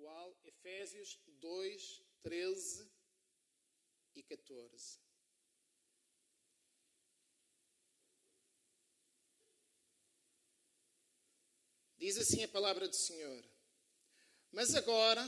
atual, 0.00 0.34
Efésios 0.44 1.18
2, 1.26 2.02
13 2.22 2.90
e 4.16 4.22
14. 4.22 4.98
Diz 11.98 12.16
assim 12.16 12.42
a 12.42 12.48
palavra 12.48 12.88
do 12.88 12.96
Senhor: 12.96 13.44
Mas 14.50 14.74
agora, 14.74 15.22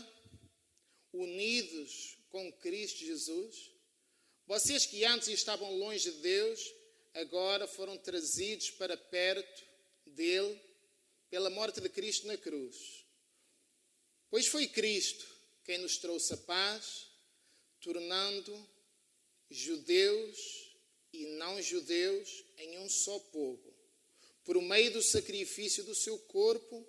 unidos 1.12 2.18
com 2.30 2.50
Cristo 2.54 3.00
Jesus, 3.00 3.72
vocês 4.46 4.86
que 4.86 5.04
antes 5.04 5.28
estavam 5.28 5.70
longe 5.76 6.10
de 6.10 6.22
Deus, 6.22 6.74
agora 7.12 7.66
foram 7.66 7.98
trazidos 7.98 8.70
para 8.70 8.96
perto 8.96 9.66
dele 10.06 10.58
pela 11.28 11.50
morte 11.50 11.78
de 11.78 11.90
Cristo 11.90 12.26
na 12.26 12.38
cruz. 12.38 13.01
Pois 14.32 14.46
foi 14.46 14.66
Cristo 14.66 15.28
quem 15.62 15.76
nos 15.76 15.98
trouxe 15.98 16.32
a 16.32 16.38
paz, 16.38 17.06
tornando 17.82 18.66
judeus 19.50 20.74
e 21.12 21.26
não 21.36 21.60
judeus 21.60 22.42
em 22.56 22.78
um 22.78 22.88
só 22.88 23.18
povo. 23.18 23.76
Por 24.42 24.58
meio 24.62 24.90
do 24.90 25.02
sacrifício 25.02 25.84
do 25.84 25.94
seu 25.94 26.18
corpo, 26.18 26.82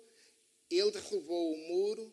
ele 0.70 0.90
derrubou 0.90 1.52
o 1.52 1.68
muro 1.68 2.10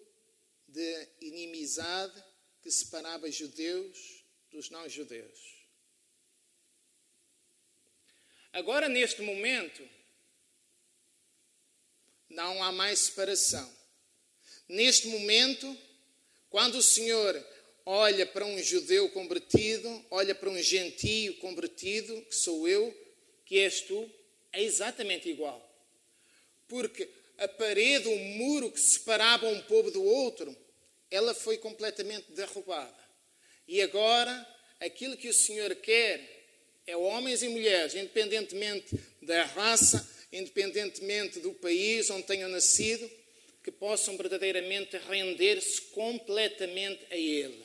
de 0.68 1.08
inimizade 1.22 2.22
que 2.62 2.70
separava 2.70 3.32
judeus 3.32 4.26
dos 4.50 4.70
não-judeus. 4.70 5.66
Agora, 8.52 8.90
neste 8.90 9.22
momento, 9.22 9.90
não 12.28 12.62
há 12.62 12.70
mais 12.74 13.00
separação. 13.00 13.81
Neste 14.72 15.10
momento, 15.10 15.78
quando 16.50 16.76
o 16.76 16.82
Senhor 16.82 17.46
olha 17.86 18.26
para 18.26 18.46
um 18.46 18.64
judeu 18.64 19.10
convertido, 19.10 20.06
olha 20.10 20.34
para 20.34 20.50
um 20.50 20.64
gentio 20.64 21.36
convertido, 21.40 22.22
que 22.22 22.34
sou 22.34 22.66
eu, 22.66 22.98
que 23.46 23.60
és 23.60 23.82
tu, 23.82 24.10
é 24.54 24.64
exatamente 24.64 25.28
igual. 25.28 25.62
Porque 26.70 27.10
a 27.38 27.50
parede, 27.50 28.08
o 28.08 28.18
muro 28.18 28.72
que 28.72 28.80
separava 28.80 29.46
um 29.50 29.62
povo 29.64 29.92
do 29.92 30.02
outro, 30.02 30.56
ela 31.10 31.34
foi 31.34 31.58
completamente 31.58 32.32
derrubada. 32.32 32.96
E 33.68 33.82
agora, 33.82 34.48
aquilo 34.80 35.18
que 35.18 35.28
o 35.28 35.34
Senhor 35.34 35.76
quer 35.76 36.48
é 36.88 36.96
homens 36.96 37.44
e 37.44 37.50
mulheres, 37.50 37.94
independentemente 37.94 38.98
da 39.22 39.44
raça, 39.44 40.10
independentemente 40.32 41.42
do 41.42 41.54
país 41.56 42.10
onde 42.10 42.24
tenham 42.24 42.48
nascido, 42.48 43.12
que 43.64 43.72
possam 43.72 44.18
verdadeiramente 44.18 44.98
render-se 45.10 45.82
completamente 45.94 47.06
a 47.12 47.18
Ele. 47.18 47.64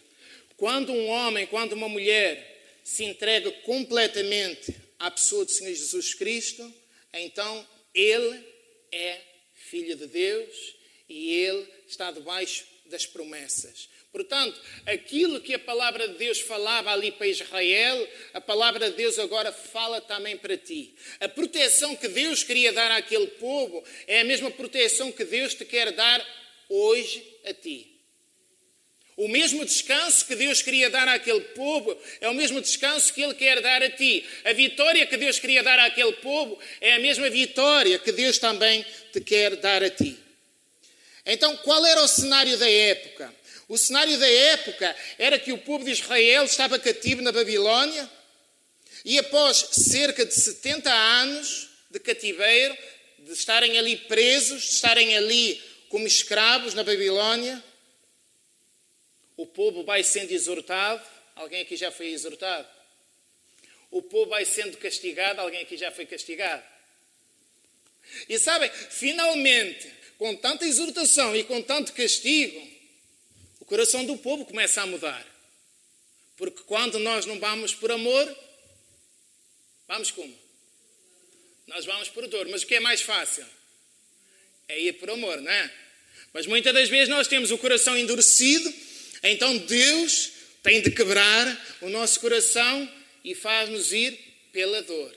Quando 0.57 0.93
um 0.93 1.09
homem, 1.09 1.47
quando 1.47 1.73
uma 1.73 1.89
mulher 1.89 2.81
se 2.83 3.05
entrega 3.05 3.51
completamente 3.51 4.75
à 4.99 5.11
pessoa 5.11 5.45
do 5.45 5.51
Senhor 5.51 5.75
Jesus 5.75 6.15
Cristo, 6.15 6.73
então 7.13 7.67
ele 7.95 8.45
é 8.93 9.21
filho 9.55 9.97
de 9.97 10.07
Deus 10.07 10.75
e 11.09 11.35
ele 11.35 11.67
está 11.89 12.11
debaixo 12.11 12.67
das 12.87 13.05
promessas. 13.07 13.89
Portanto, 14.17 14.59
aquilo 14.87 15.43
que 15.43 15.53
a 15.53 15.59
palavra 15.59 16.09
de 16.09 16.15
Deus 16.15 16.41
falava 16.41 16.91
ali 16.91 17.13
para 17.13 17.27
Israel, 17.27 18.09
a 18.33 18.41
palavra 18.41 18.89
de 18.89 18.97
Deus 18.97 19.19
agora 19.19 19.53
fala 19.53 20.01
também 20.01 20.39
para 20.39 20.57
ti. 20.57 20.95
A 21.21 21.29
proteção 21.29 21.95
que 21.95 22.09
Deus 22.09 22.43
queria 22.43 22.73
dar 22.73 22.91
àquele 22.93 23.27
povo 23.27 23.85
é 24.07 24.21
a 24.21 24.25
mesma 24.25 24.51
proteção 24.51 25.13
que 25.13 25.23
Deus 25.23 25.55
te 25.55 25.67
quer 25.67 25.93
dar 25.93 26.27
hoje 26.67 27.23
a 27.45 27.53
ti. 27.53 28.01
O 29.19 29.29
mesmo 29.29 29.63
descanso 29.67 30.25
que 30.25 30.35
Deus 30.35 30.63
queria 30.63 30.89
dar 30.89 31.07
àquele 31.09 31.43
povo 31.55 31.95
é 32.19 32.27
o 32.31 32.35
mesmo 32.35 32.59
descanso 32.59 33.13
que 33.13 33.21
Ele 33.21 33.35
quer 33.35 33.61
dar 33.61 33.83
a 33.83 33.91
ti. 33.91 34.27
A 34.47 34.55
vitória 34.55 35.05
que 35.05 35.19
Deus 35.19 35.39
queria 35.39 35.63
dar 35.63 35.79
àquele 35.79 36.13
povo 36.15 36.59
é 36.81 36.95
a 36.95 36.99
mesma 36.99 37.29
vitória 37.29 37.99
que 37.99 38.13
Deus 38.13 38.39
também 38.39 38.83
te 39.13 39.21
quer 39.21 39.57
dar 39.57 39.83
a 39.83 39.91
ti. 39.91 40.17
Então, 41.27 41.55
qual 41.59 41.85
era 41.85 42.01
o 42.01 42.09
cenário 42.09 42.57
da 42.57 42.71
época? 42.71 43.35
O 43.69 43.77
cenário 43.77 44.17
da 44.19 44.29
época 44.29 44.95
era 45.19 45.39
que 45.39 45.53
o 45.53 45.59
povo 45.59 45.85
de 45.85 45.91
Israel 45.91 46.45
estava 46.45 46.79
cativo 46.79 47.21
na 47.21 47.33
Babilônia 47.33 48.09
e, 49.05 49.19
após 49.19 49.57
cerca 49.73 50.25
de 50.25 50.35
70 50.35 50.93
anos 50.93 51.69
de 51.91 51.99
cativeiro, 51.99 52.77
de 53.19 53.33
estarem 53.33 53.77
ali 53.79 53.97
presos, 53.97 54.63
de 54.63 54.71
estarem 54.71 55.17
ali 55.17 55.61
como 55.89 56.07
escravos 56.07 56.75
na 56.75 56.85
Babilônia, 56.85 57.63
o 59.37 59.47
povo 59.47 59.85
vai 59.85 60.03
sendo 60.03 60.31
exortado. 60.31 61.03
Alguém 61.35 61.63
aqui 61.63 61.77
já 61.77 61.91
foi 61.91 62.09
exortado? 62.09 62.69
O 63.91 64.01
povo 64.01 64.31
vai 64.31 64.45
sendo 64.45 64.77
castigado. 64.79 65.41
Alguém 65.41 65.63
aqui 65.63 65.77
já 65.77 65.91
foi 65.91 66.07
castigado? 66.07 66.63
E 68.29 68.39
sabem, 68.39 68.71
finalmente, 68.91 69.93
com 70.17 70.35
tanta 70.37 70.65
exortação 70.65 71.35
e 71.37 71.45
com 71.45 71.61
tanto 71.61 71.93
castigo, 71.93 72.76
o 73.67 73.69
coração 73.69 74.05
do 74.07 74.17
povo 74.17 74.47
começa 74.47 74.81
a 74.81 74.87
mudar. 74.87 75.27
Porque 76.37 76.63
quando 76.63 76.99
nós 76.99 77.27
não 77.27 77.39
vamos 77.39 77.75
por 77.75 77.91
amor, 77.91 78.37
vamos 79.87 80.11
como? 80.11 80.35
Nós 81.67 81.85
vamos 81.85 82.09
por 82.09 82.27
dor. 82.29 82.49
Mas 82.49 82.63
o 82.63 82.67
que 82.67 82.77
é 82.77 82.81
mais 82.81 83.03
fácil? 83.03 83.45
É 84.69 84.81
ir 84.81 84.95
por 84.95 85.11
amor, 85.11 85.41
não 85.41 85.53
é? 85.53 85.75
Mas 86.33 86.47
muitas 86.47 86.73
das 86.73 86.89
vezes 86.89 87.09
nós 87.09 87.29
temos 87.29 87.51
o 87.51 87.59
coração 87.59 87.97
endurecido 87.97 88.73
então 89.23 89.57
Deus 89.59 90.31
tem 90.63 90.81
de 90.81 90.91
quebrar 90.91 91.77
o 91.81 91.89
nosso 91.89 92.21
coração 92.21 92.91
e 93.25 93.35
faz-nos 93.35 93.93
ir 93.93 94.13
pela 94.53 94.83
dor. 94.83 95.15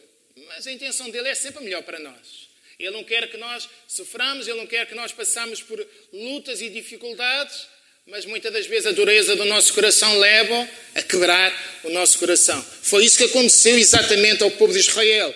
Mas 0.48 0.68
a 0.68 0.72
intenção 0.72 1.10
dele 1.10 1.30
é 1.30 1.36
sempre 1.36 1.64
melhor 1.64 1.84
para 1.84 2.00
nós. 2.00 2.50
Ele 2.78 2.92
não 2.92 3.04
quer 3.04 3.30
que 3.30 3.38
nós 3.38 3.70
soframos, 3.88 4.48
ele 4.48 4.58
não 4.58 4.68
quer 4.68 4.88
que 4.88 4.96
nós 4.96 5.12
passamos 5.12 5.62
por 5.62 5.86
lutas 6.14 6.62
e 6.62 6.70
dificuldades, 6.70 7.68
mas 8.10 8.26
muitas 8.26 8.52
das 8.52 8.66
vezes 8.66 8.88
a 8.88 8.92
dureza 8.92 9.36
do 9.36 9.46
nosso 9.46 9.72
coração 9.74 10.18
leva 10.18 10.68
a 10.96 11.02
quebrar 11.02 11.80
o 11.84 11.90
nosso 11.90 12.18
coração. 12.18 12.60
Foi 12.82 13.06
isso 13.06 13.18
que 13.18 13.26
aconteceu 13.26 13.78
exatamente 13.78 14.42
ao 14.42 14.50
povo 14.52 14.74
de 14.74 14.80
Israel. 14.80 15.34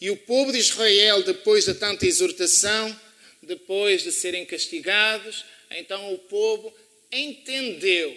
E 0.00 0.10
o 0.10 0.16
povo 0.16 0.52
de 0.52 0.58
Israel, 0.58 1.22
depois 1.22 1.64
de 1.64 1.74
tanta 1.74 2.06
exortação, 2.06 2.94
depois 3.42 4.02
de 4.02 4.12
serem 4.12 4.44
castigados, 4.44 5.44
então 5.70 6.12
o 6.12 6.18
povo 6.18 6.74
entendeu 7.10 8.14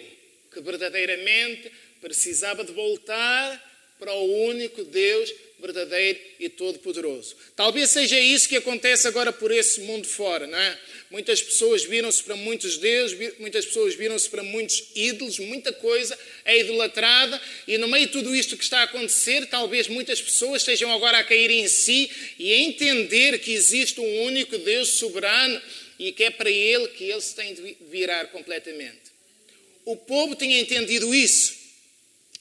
que 0.52 0.60
verdadeiramente 0.60 1.72
precisava 2.00 2.62
de 2.62 2.72
voltar 2.72 3.96
para 3.98 4.12
o 4.12 4.48
único 4.48 4.84
Deus 4.84 5.32
verdadeiro 5.64 6.18
e 6.38 6.48
todo-poderoso. 6.48 7.34
Talvez 7.56 7.90
seja 7.90 8.20
isso 8.20 8.48
que 8.48 8.56
acontece 8.56 9.08
agora 9.08 9.32
por 9.32 9.50
esse 9.50 9.80
mundo 9.80 10.06
fora, 10.06 10.46
não 10.46 10.58
é? 10.58 10.78
Muitas 11.10 11.42
pessoas 11.42 11.84
viram-se 11.84 12.22
para 12.22 12.36
muitos 12.36 12.76
deuses, 12.76 13.38
muitas 13.38 13.64
pessoas 13.64 13.94
viram-se 13.94 14.28
para 14.28 14.42
muitos 14.42 14.90
ídolos, 14.94 15.38
muita 15.38 15.72
coisa 15.72 16.18
é 16.44 16.58
idolatrada, 16.60 17.40
e 17.66 17.78
no 17.78 17.88
meio 17.88 18.06
de 18.06 18.12
tudo 18.12 18.34
isto 18.34 18.56
que 18.56 18.64
está 18.64 18.80
a 18.80 18.84
acontecer, 18.84 19.46
talvez 19.46 19.88
muitas 19.88 20.20
pessoas 20.20 20.62
estejam 20.62 20.92
agora 20.92 21.18
a 21.18 21.24
cair 21.24 21.50
em 21.50 21.66
si 21.66 22.10
e 22.38 22.52
a 22.52 22.58
entender 22.58 23.38
que 23.38 23.52
existe 23.52 24.00
um 24.00 24.22
único 24.24 24.58
Deus 24.58 24.90
soberano 24.90 25.60
e 25.98 26.12
que 26.12 26.24
é 26.24 26.30
para 26.30 26.50
ele 26.50 26.88
que 26.88 27.04
ele 27.04 27.20
se 27.20 27.34
tem 27.34 27.54
de 27.54 27.76
virar 27.90 28.26
completamente. 28.26 29.14
O 29.84 29.96
povo 29.96 30.34
tinha 30.34 30.58
entendido 30.60 31.14
isso. 31.14 31.63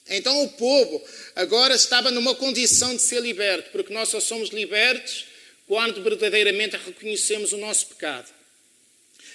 Então 0.10 0.44
o 0.44 0.50
povo 0.50 1.02
agora 1.36 1.76
estava 1.76 2.12
numa 2.12 2.36
condição 2.36 2.96
de 2.96 3.02
ser 3.02 3.22
liberto, 3.22 3.72
porque 3.72 3.94
nós 3.94 4.10
só 4.10 4.20
somos 4.20 4.50
libertos 4.50 5.26
quando 5.68 6.04
verdadeiramente 6.04 6.76
reconhecemos 6.78 7.54
o 7.54 7.58
nosso 7.58 7.88
pecado. 7.88 8.30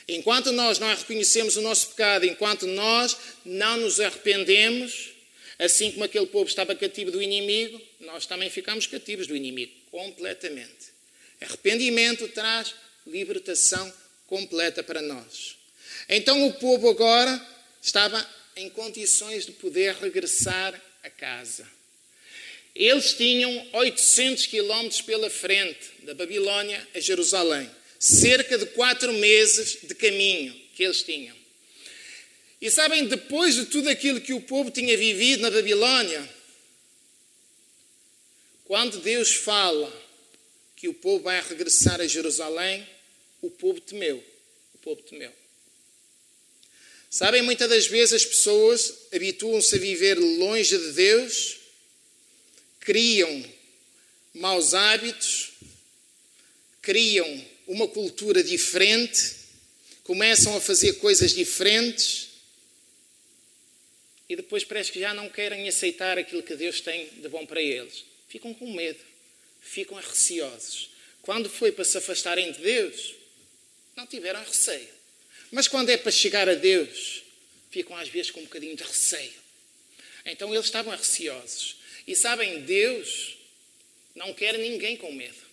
Enquanto 0.07 0.53
nós 0.53 0.79
não 0.79 0.89
reconhecemos 0.89 1.57
o 1.57 1.63
nosso 1.63 1.89
pecado, 1.89 2.25
enquanto 2.25 2.67
nós 2.67 3.17
não 3.45 3.79
nos 3.79 4.01
arrependemos, 4.01 5.11
assim 5.59 5.91
como 5.93 6.05
aquele 6.05 6.27
povo 6.27 6.49
estava 6.49 6.75
cativo 6.75 7.11
do 7.11 7.23
inimigo, 7.23 7.81
nós 8.01 8.25
também 8.25 8.49
ficamos 8.49 8.87
cativos 8.87 9.27
do 9.27 9.37
inimigo, 9.37 9.73
completamente. 9.91 10.93
Arrependimento 11.41 12.29
traz 12.29 12.75
libertação 13.07 13.93
completa 14.27 14.83
para 14.83 15.03
nós. 15.03 15.57
Então 16.09 16.47
o 16.47 16.55
povo 16.55 16.89
agora 16.89 17.47
estava 17.83 18.27
em 18.59 18.69
condições 18.69 19.47
de 19.47 19.53
poder 19.53 19.95
regressar 19.95 20.81
a 21.03 21.11
casa. 21.11 21.67
Eles 22.75 23.13
tinham 23.15 23.69
800 23.73 24.47
quilómetros 24.47 25.01
pela 25.01 25.31
frente, 25.31 25.91
da 26.03 26.15
Babilônia 26.15 26.87
a 26.95 27.01
Jerusalém. 27.01 27.69
Cerca 27.99 28.57
de 28.57 28.67
quatro 28.67 29.13
meses 29.15 29.79
de 29.83 29.95
caminho 29.95 30.55
que 30.75 30.85
eles 30.85 31.03
tinham. 31.03 31.37
E 32.61 32.71
sabem, 32.71 33.07
depois 33.07 33.55
de 33.55 33.67
tudo 33.67 33.89
aquilo 33.89 34.21
que 34.21 34.33
o 34.33 34.41
povo 34.41 34.71
tinha 34.71 34.97
vivido 34.97 35.43
na 35.43 35.51
Babilônia, 35.51 36.29
quando 38.65 39.01
Deus 39.01 39.35
fala 39.35 39.91
que 40.77 40.89
o 40.89 40.95
povo 40.95 41.25
vai 41.25 41.41
regressar 41.41 42.01
a 42.01 42.07
Jerusalém, 42.07 42.87
o 43.41 43.51
povo 43.51 43.81
temeu. 43.81 44.23
O 44.75 44.79
povo 44.79 45.03
temeu. 45.03 45.33
Sabem, 47.11 47.43
muitas 47.43 47.69
das 47.69 47.87
vezes 47.87 48.13
as 48.13 48.25
pessoas 48.25 48.93
habituam-se 49.13 49.75
a 49.75 49.79
viver 49.79 50.19
longe 50.19 50.77
de 50.77 50.93
Deus, 50.93 51.57
criam 52.81 53.45
maus 54.35 54.75
hábitos, 54.75 55.53
criam 56.83 57.45
uma 57.67 57.89
cultura 57.89 58.43
diferente, 58.43 59.37
começam 60.05 60.57
a 60.57 60.61
fazer 60.61 60.95
coisas 60.95 61.33
diferentes 61.33 62.29
e 64.29 64.37
depois 64.37 64.63
parece 64.63 64.93
que 64.93 65.01
já 65.01 65.15
não 65.15 65.31
querem 65.31 65.67
aceitar 65.67 66.19
aquilo 66.19 66.43
que 66.43 66.55
Deus 66.55 66.83
tem 66.83 67.09
de 67.09 67.29
bom 67.29 67.47
para 67.47 67.63
eles. 67.63 68.05
Ficam 68.29 68.53
com 68.53 68.71
medo, 68.75 69.01
ficam 69.63 69.97
receosos. 69.97 70.91
Quando 71.23 71.49
foi 71.49 71.73
para 71.73 71.85
se 71.85 71.97
afastarem 71.97 72.53
de 72.53 72.61
Deus, 72.61 73.15
não 73.97 74.07
tiveram 74.07 74.45
receio. 74.45 74.98
Mas 75.51 75.69
quando 75.69 75.91
é 75.91 75.97
para 75.97 76.13
chegar 76.13 76.49
a 76.49 76.55
Deus, 76.55 77.23
ficam 77.71 77.97
às 77.97 78.09
vezes 78.09 78.31
com 78.31 78.41
um 78.41 78.45
bocadinho 78.45 78.77
de 78.77 78.83
receio. 78.83 79.33
Então 80.25 80.53
eles 80.53 80.67
estavam 80.67 80.95
receosos. 80.95 81.77
E 82.07 82.15
sabem, 82.15 82.61
Deus 82.63 83.37
não 84.15 84.33
quer 84.35 84.59
ninguém 84.59 84.97
com 84.97 85.13
medo. 85.13 85.49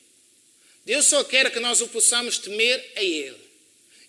Deus 0.86 1.06
só 1.06 1.24
quer 1.24 1.52
que 1.52 1.60
nós 1.60 1.82
o 1.82 1.88
possamos 1.88 2.38
temer 2.38 2.84
a 2.96 3.04
Ele. 3.04 3.36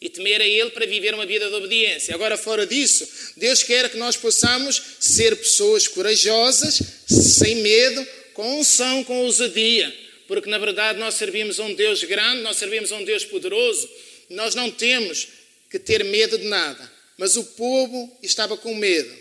E 0.01 0.11
temer 0.11 0.43
a 0.43 0.47
Ele 0.47 0.71
para 0.71 0.85
viver 0.87 1.15
uma 1.15 1.25
vida 1.25 1.49
de 1.49 1.55
obediência. 1.55 2.15
Agora, 2.15 2.37
fora 2.37 2.67
disso, 2.67 3.33
Deus 3.37 3.63
quer 3.63 3.91
que 3.91 3.97
nós 3.97 4.17
possamos 4.17 4.81
ser 5.01 5.37
pessoas 5.37 5.89
corajosas, 5.89 6.81
sem 7.07 7.57
medo, 7.57 8.07
com 8.35 8.61
unção, 8.61 9.03
com 9.05 9.23
ousadia. 9.23 9.95
Porque, 10.29 10.51
na 10.51 10.59
verdade, 10.59 10.99
nós 10.99 11.15
servimos 11.15 11.59
a 11.59 11.65
um 11.65 11.75
Deus 11.75 12.05
grande, 12.05 12.43
nós 12.43 12.59
servimos 12.59 12.93
a 12.93 12.97
um 12.97 13.05
Deus 13.05 13.25
poderoso. 13.25 13.89
Nós 14.29 14.55
não 14.55 14.71
temos 14.71 15.29
que 15.71 15.79
ter 15.79 16.05
medo 16.05 16.39
de 16.39 16.47
nada. 16.47 16.93
Mas 17.17 17.37
o 17.37 17.45
povo 17.45 18.17
estava 18.23 18.57
com 18.57 18.75
medo. 18.75 19.17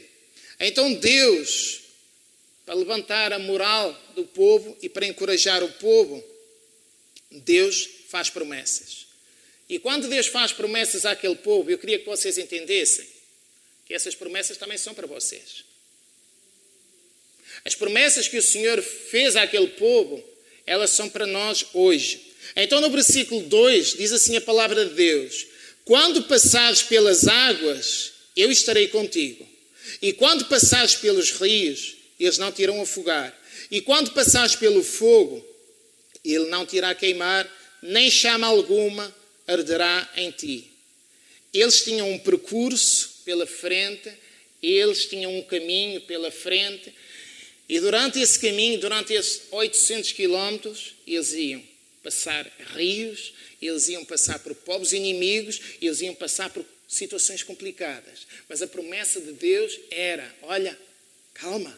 Então 0.59 0.93
Deus, 0.93 1.81
para 2.65 2.75
levantar 2.75 3.33
a 3.33 3.39
moral 3.39 3.97
do 4.15 4.25
povo 4.25 4.77
e 4.81 4.89
para 4.89 5.05
encorajar 5.05 5.63
o 5.63 5.71
povo, 5.73 6.23
Deus 7.31 7.87
faz 8.09 8.29
promessas. 8.29 9.05
E 9.67 9.79
quando 9.79 10.07
Deus 10.07 10.27
faz 10.27 10.51
promessas 10.51 11.05
àquele 11.05 11.35
povo, 11.35 11.69
eu 11.71 11.77
queria 11.77 11.99
que 11.99 12.05
vocês 12.05 12.37
entendessem 12.37 13.07
que 13.85 13.93
essas 13.93 14.15
promessas 14.15 14.57
também 14.57 14.77
são 14.77 14.93
para 14.93 15.07
vocês. 15.07 15.63
As 17.63 17.75
promessas 17.75 18.27
que 18.27 18.37
o 18.37 18.41
Senhor 18.41 18.81
fez 18.81 19.35
àquele 19.35 19.67
povo, 19.69 20.23
elas 20.65 20.91
são 20.91 21.09
para 21.09 21.25
nós 21.25 21.65
hoje. 21.73 22.33
Então, 22.55 22.79
no 22.79 22.89
versículo 22.89 23.41
2, 23.41 23.97
diz 23.97 24.11
assim 24.11 24.35
a 24.35 24.41
palavra 24.41 24.85
de 24.85 24.93
Deus: 24.93 25.47
quando 25.85 26.23
passares 26.23 26.81
pelas 26.81 27.27
águas, 27.27 28.11
eu 28.35 28.51
estarei 28.51 28.87
contigo. 28.87 29.47
E 30.01 30.11
quando 30.11 30.45
passares 30.45 30.95
pelos 30.95 31.31
rios, 31.31 31.95
eles 32.19 32.39
não 32.39 32.51
te 32.51 32.63
irão 32.63 32.81
afogar. 32.81 33.33
E 33.69 33.79
quando 33.81 34.11
passares 34.11 34.55
pelo 34.55 34.83
fogo, 34.83 35.45
ele 36.23 36.47
não 36.47 36.65
te 36.65 36.75
irá 36.75 36.93
queimar, 36.95 37.47
nem 37.83 38.09
chama 38.09 38.47
alguma 38.47 39.15
arderá 39.47 40.11
em 40.15 40.31
ti. 40.31 40.71
Eles 41.53 41.83
tinham 41.83 42.11
um 42.11 42.17
percurso 42.17 43.21
pela 43.23 43.45
frente, 43.45 44.11
eles 44.61 45.05
tinham 45.05 45.37
um 45.37 45.43
caminho 45.43 46.01
pela 46.01 46.31
frente, 46.31 46.91
e 47.69 47.79
durante 47.79 48.19
esse 48.19 48.39
caminho, 48.39 48.79
durante 48.79 49.13
esses 49.13 49.43
800 49.51 50.11
quilómetros, 50.11 50.95
eles 51.05 51.33
iam 51.33 51.74
passar 52.05 52.45
rios, 52.75 53.33
eles 53.59 53.87
iam 53.89 54.05
passar 54.05 54.37
por 54.37 54.53
povos 54.53 54.93
inimigos, 54.93 55.59
eles 55.81 56.01
iam 56.01 56.13
passar 56.13 56.51
por 56.51 56.63
situações 56.87 57.41
complicadas. 57.41 58.27
Mas 58.47 58.61
a 58.61 58.67
promessa 58.67 59.19
de 59.19 59.31
Deus 59.31 59.79
era: 59.89 60.35
olha, 60.43 60.79
calma, 61.33 61.75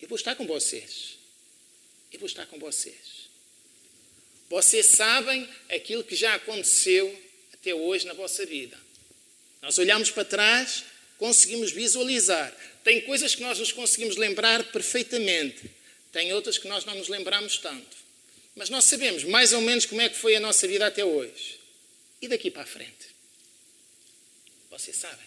eu 0.00 0.08
vou 0.08 0.16
estar 0.16 0.34
com 0.34 0.46
vocês. 0.46 1.18
Eu 2.10 2.18
vou 2.18 2.26
estar 2.26 2.46
com 2.46 2.58
vocês. 2.58 3.28
Vocês 4.48 4.86
sabem 4.86 5.46
aquilo 5.68 6.02
que 6.02 6.16
já 6.16 6.34
aconteceu 6.34 7.22
até 7.52 7.74
hoje 7.74 8.06
na 8.06 8.14
vossa 8.14 8.46
vida. 8.46 8.78
Nós 9.60 9.76
olhamos 9.76 10.10
para 10.10 10.24
trás, 10.24 10.84
conseguimos 11.18 11.70
visualizar. 11.70 12.54
Tem 12.82 13.02
coisas 13.02 13.34
que 13.34 13.42
nós 13.42 13.58
nos 13.58 13.72
conseguimos 13.72 14.16
lembrar 14.16 14.64
perfeitamente, 14.72 15.70
tem 16.12 16.32
outras 16.32 16.56
que 16.56 16.68
nós 16.68 16.86
não 16.86 16.94
nos 16.94 17.08
lembramos 17.08 17.58
tanto. 17.58 18.03
Mas 18.54 18.70
nós 18.70 18.84
sabemos 18.84 19.24
mais 19.24 19.52
ou 19.52 19.60
menos 19.60 19.84
como 19.86 20.00
é 20.00 20.08
que 20.08 20.16
foi 20.16 20.36
a 20.36 20.40
nossa 20.40 20.66
vida 20.68 20.86
até 20.86 21.04
hoje. 21.04 21.58
E 22.22 22.28
daqui 22.28 22.50
para 22.50 22.62
a 22.62 22.66
frente? 22.66 23.14
Vocês 24.70 24.96
sabem. 24.96 25.26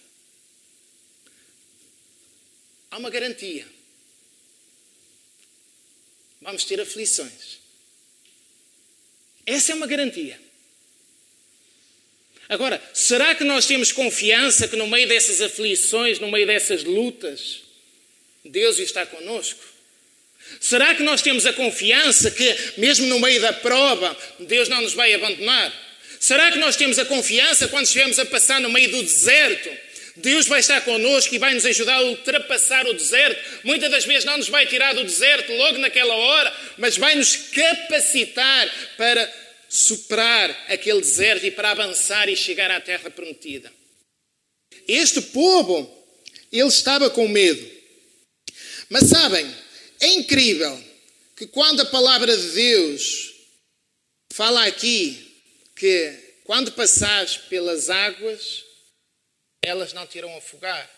Há 2.90 2.98
uma 2.98 3.10
garantia. 3.10 3.68
Vamos 6.42 6.64
ter 6.64 6.80
aflições. 6.80 7.60
Essa 9.46 9.72
é 9.72 9.76
uma 9.76 9.88
garantia. 9.88 10.40
Agora, 12.50 12.82
será 12.94 13.36
que 13.36 13.44
nós 13.44 13.66
temos 13.66 13.92
confiança 13.92 14.68
que 14.68 14.78
no 14.78 14.88
meio 14.88 15.08
dessas 15.08 15.42
aflições, 15.42 16.20
no 16.20 16.32
meio 16.32 16.48
dessas 16.48 16.84
lutas, 16.84 17.64
Deus 18.44 18.80
está 18.80 19.06
conosco? 19.06 19.77
Será 20.60 20.96
que 20.96 21.04
nós 21.04 21.22
temos 21.22 21.46
a 21.46 21.54
confiança 21.54 22.32
que, 22.32 22.56
mesmo 22.78 23.06
no 23.08 23.20
meio 23.20 23.40
da 23.42 23.54
prova, 23.54 24.18
Deus 24.40 24.68
não 24.70 24.82
nos 24.82 24.94
vai 24.94 25.14
abandonar? 25.14 25.74
Será 26.20 26.52
que 26.52 26.58
nós 26.58 26.76
temos 26.76 26.98
a 26.98 27.06
confiança 27.06 27.68
quando 27.68 27.86
estivermos 27.86 28.20
a 28.20 28.26
passar 28.26 28.60
no 28.60 28.70
meio 28.70 28.90
do 28.90 29.04
deserto? 29.04 29.70
Deus 30.18 30.48
vai 30.48 30.60
estar 30.60 30.82
connosco 30.82 31.34
e 31.36 31.38
vai 31.38 31.54
nos 31.54 31.66
ajudar 31.66 31.96
a 31.96 32.04
ultrapassar 32.04 32.88
o 32.88 32.94
deserto. 32.94 33.40
Muitas 33.64 33.92
das 33.92 34.04
vezes 34.04 34.26
não 34.26 34.38
nos 34.38 34.50
vai 34.50 34.66
tirar 34.66 34.94
do 34.94 35.04
deserto 35.04 35.54
logo 35.54 35.78
naquela 35.78 36.16
hora, 36.16 36.54
mas 36.78 36.98
vai 36.98 37.16
nos 37.16 37.36
capacitar 37.36 38.70
para 38.98 39.32
superar 39.70 40.50
aquele 40.70 41.02
deserto 41.02 41.46
e 41.46 41.52
para 41.52 41.72
avançar 41.72 42.28
e 42.30 42.36
chegar 42.36 42.72
à 42.72 42.82
terra 42.82 43.12
prometida. 43.12 43.72
Este 44.88 45.22
povo, 45.22 45.94
ele 46.52 46.68
estava 46.68 47.10
com 47.10 47.28
medo. 47.28 47.78
Mas 48.90 49.10
sabem, 49.10 49.54
é 50.00 50.08
incrível 50.14 50.84
que 51.36 51.48
quando 51.48 51.82
a 51.82 51.86
palavra 51.86 52.36
de 52.36 52.50
Deus 52.52 53.34
fala 54.32 54.66
aqui 54.66 55.24
que 55.76 56.28
quando 56.44 56.72
passares 56.72 57.38
pelas 57.38 57.90
águas, 57.90 58.64
elas 59.62 59.94
não 59.94 60.08
te 60.08 60.18
irão 60.18 60.36
afogar. 60.38 60.90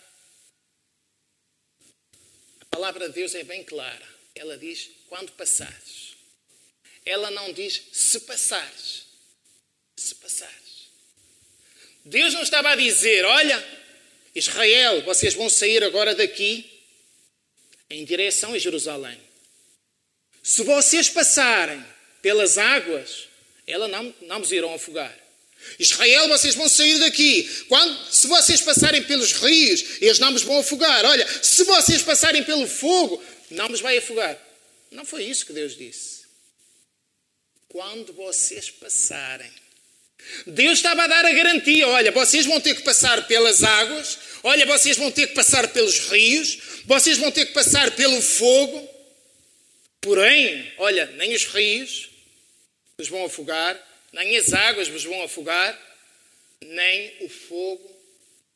A 2.62 2.66
palavra 2.66 3.10
de 3.10 3.16
Deus 3.16 3.34
é 3.34 3.44
bem 3.44 3.64
clara. 3.64 4.08
Ela 4.36 4.58
diz 4.58 4.90
quando 5.08 5.32
passares. 5.32 6.16
Ela 7.06 7.32
não 7.32 7.52
diz 7.52 7.82
se 7.92 8.20
passares. 8.22 9.08
Se 9.98 10.16
passares. 10.16 10.90
Deus 12.06 12.34
não 12.34 12.44
estava 12.44 12.70
a 12.70 12.76
dizer, 12.76 13.26
olha, 13.26 13.80
Israel, 14.36 15.02
vocês 15.04 15.34
vão 15.34 15.50
sair 15.50 15.84
agora 15.84 16.16
daqui 16.16 16.69
em 17.90 18.06
direção 18.06 18.54
a 18.54 18.60
Jerusalém. 18.60 19.20
Se 20.44 20.64
vocês 20.64 21.10
passarem 21.10 21.84
pelas 22.22 22.58
águas, 22.58 23.28
elas 23.66 23.90
não, 23.90 24.14
não 24.22 24.40
vos 24.40 24.52
irão 24.52 24.74
afogar. 24.74 25.16
Israel, 25.78 26.28
vocês 26.30 26.56
vão 26.56 26.70
sair 26.70 27.00
daqui. 27.00 27.44
Quando, 27.68 28.14
se 28.14 28.28
vocês 28.28 28.62
passarem 28.62 29.04
pelos 29.04 29.34
rios, 29.34 30.02
eles 30.02 30.20
não 30.20 30.32
vos 30.32 30.44
vão 30.44 30.60
afogar. 30.60 31.06
Olha, 31.06 31.28
se 31.44 31.64
vocês 31.64 32.02
passarem 32.02 32.44
pelo 32.44 32.68
fogo, 32.68 33.22
não 33.52 33.68
vos 33.68 33.82
vai 33.82 33.98
afogar. 33.98 34.38
Não 34.92 35.06
foi 35.06 35.26
isso 35.26 35.46
que 35.46 35.54
Deus 35.54 35.76
disse. 35.76 36.20
Quando 37.68 38.14
vocês 38.14 38.70
passarem. 38.70 39.52
Deus 40.46 40.80
estava 40.80 41.04
a 41.04 41.08
dar 41.08 41.26
a 41.26 41.32
garantia: 41.32 41.88
olha, 41.88 42.12
vocês 42.12 42.46
vão 42.46 42.60
ter 42.60 42.76
que 42.76 42.84
passar 42.84 43.28
pelas 43.28 43.64
águas, 43.64 44.20
olha, 44.44 44.66
vocês 44.66 44.98
vão 44.98 45.12
ter 45.12 45.28
que 45.28 45.34
passar 45.34 45.68
pelos 45.70 46.00
rios, 46.10 46.58
vocês 46.86 47.18
vão 47.18 47.32
ter 47.32 47.46
que 47.46 47.54
passar 47.54 47.92
pelo 47.92 48.22
fogo. 48.22 48.90
Porém, 50.02 50.72
olha, 50.78 51.08
nem 51.18 51.34
os 51.36 51.46
rios 51.46 52.10
vos 52.98 53.10
vão 53.10 53.26
afogar, 53.26 53.78
nem 54.14 54.38
as 54.38 54.54
águas 54.54 54.88
vos 54.88 55.04
vão 55.04 55.22
afogar, 55.24 55.78
nem 56.62 57.14
o 57.22 57.30
fogo 57.30 57.98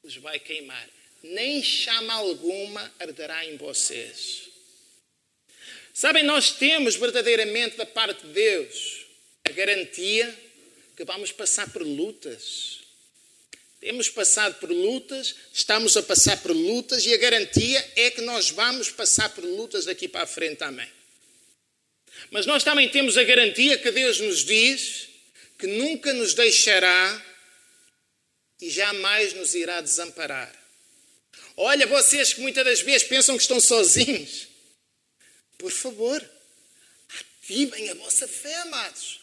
os 0.04 0.18
vai 0.18 0.40
queimar, 0.40 0.88
nem 1.22 1.64
chama 1.64 2.14
alguma 2.14 2.94
arderá 3.00 3.46
em 3.46 3.58
vocês. 3.58 4.50
Sabem, 5.94 6.24
nós 6.24 6.52
temos 6.52 6.96
verdadeiramente 6.96 7.78
da 7.78 7.86
parte 7.86 8.26
de 8.26 8.34
Deus 8.34 9.06
a 9.46 9.52
garantia 9.52 10.36
que 10.96 11.04
vamos 11.04 11.32
passar 11.32 11.70
por 11.70 11.82
lutas. 11.82 12.80
Temos 13.80 14.10
passado 14.10 14.56
por 14.60 14.72
lutas, 14.72 15.36
estamos 15.54 15.98
a 15.98 16.04
passar 16.04 16.42
por 16.42 16.52
lutas 16.52 17.06
e 17.06 17.14
a 17.14 17.18
garantia 17.18 17.92
é 17.98 18.12
que 18.12 18.22
nós 18.22 18.50
vamos 18.50 18.90
passar 18.90 19.30
por 19.30 19.44
lutas 19.44 19.86
daqui 19.86 20.08
para 20.08 20.24
a 20.24 20.28
frente. 20.28 20.64
Amém. 20.64 20.90
Mas 22.32 22.46
nós 22.46 22.64
também 22.64 22.90
temos 22.90 23.18
a 23.18 23.24
garantia 23.24 23.78
que 23.78 23.92
Deus 23.92 24.20
nos 24.20 24.46
diz 24.46 25.10
que 25.60 25.68
nunca 25.68 26.14
nos 26.14 26.34
deixará 26.34 27.26
e 28.62 28.70
jamais 28.70 29.34
nos 29.34 29.54
irá 29.54 29.82
desamparar. 29.82 30.54
Olha, 31.58 31.86
vocês 31.86 32.34
que 32.34 32.42
muitas 32.42 32.64
das 32.64 32.82
vezes 32.82 33.08
pensam 33.08 33.36
que 33.36 33.42
estão 33.42 33.60
sozinhos, 33.60 34.48
por 35.58 35.72
favor, 35.72 36.24
ativem 37.42 37.90
a 37.90 37.96
vossa 37.96 38.28
fé, 38.28 38.56
amados. 38.62 39.23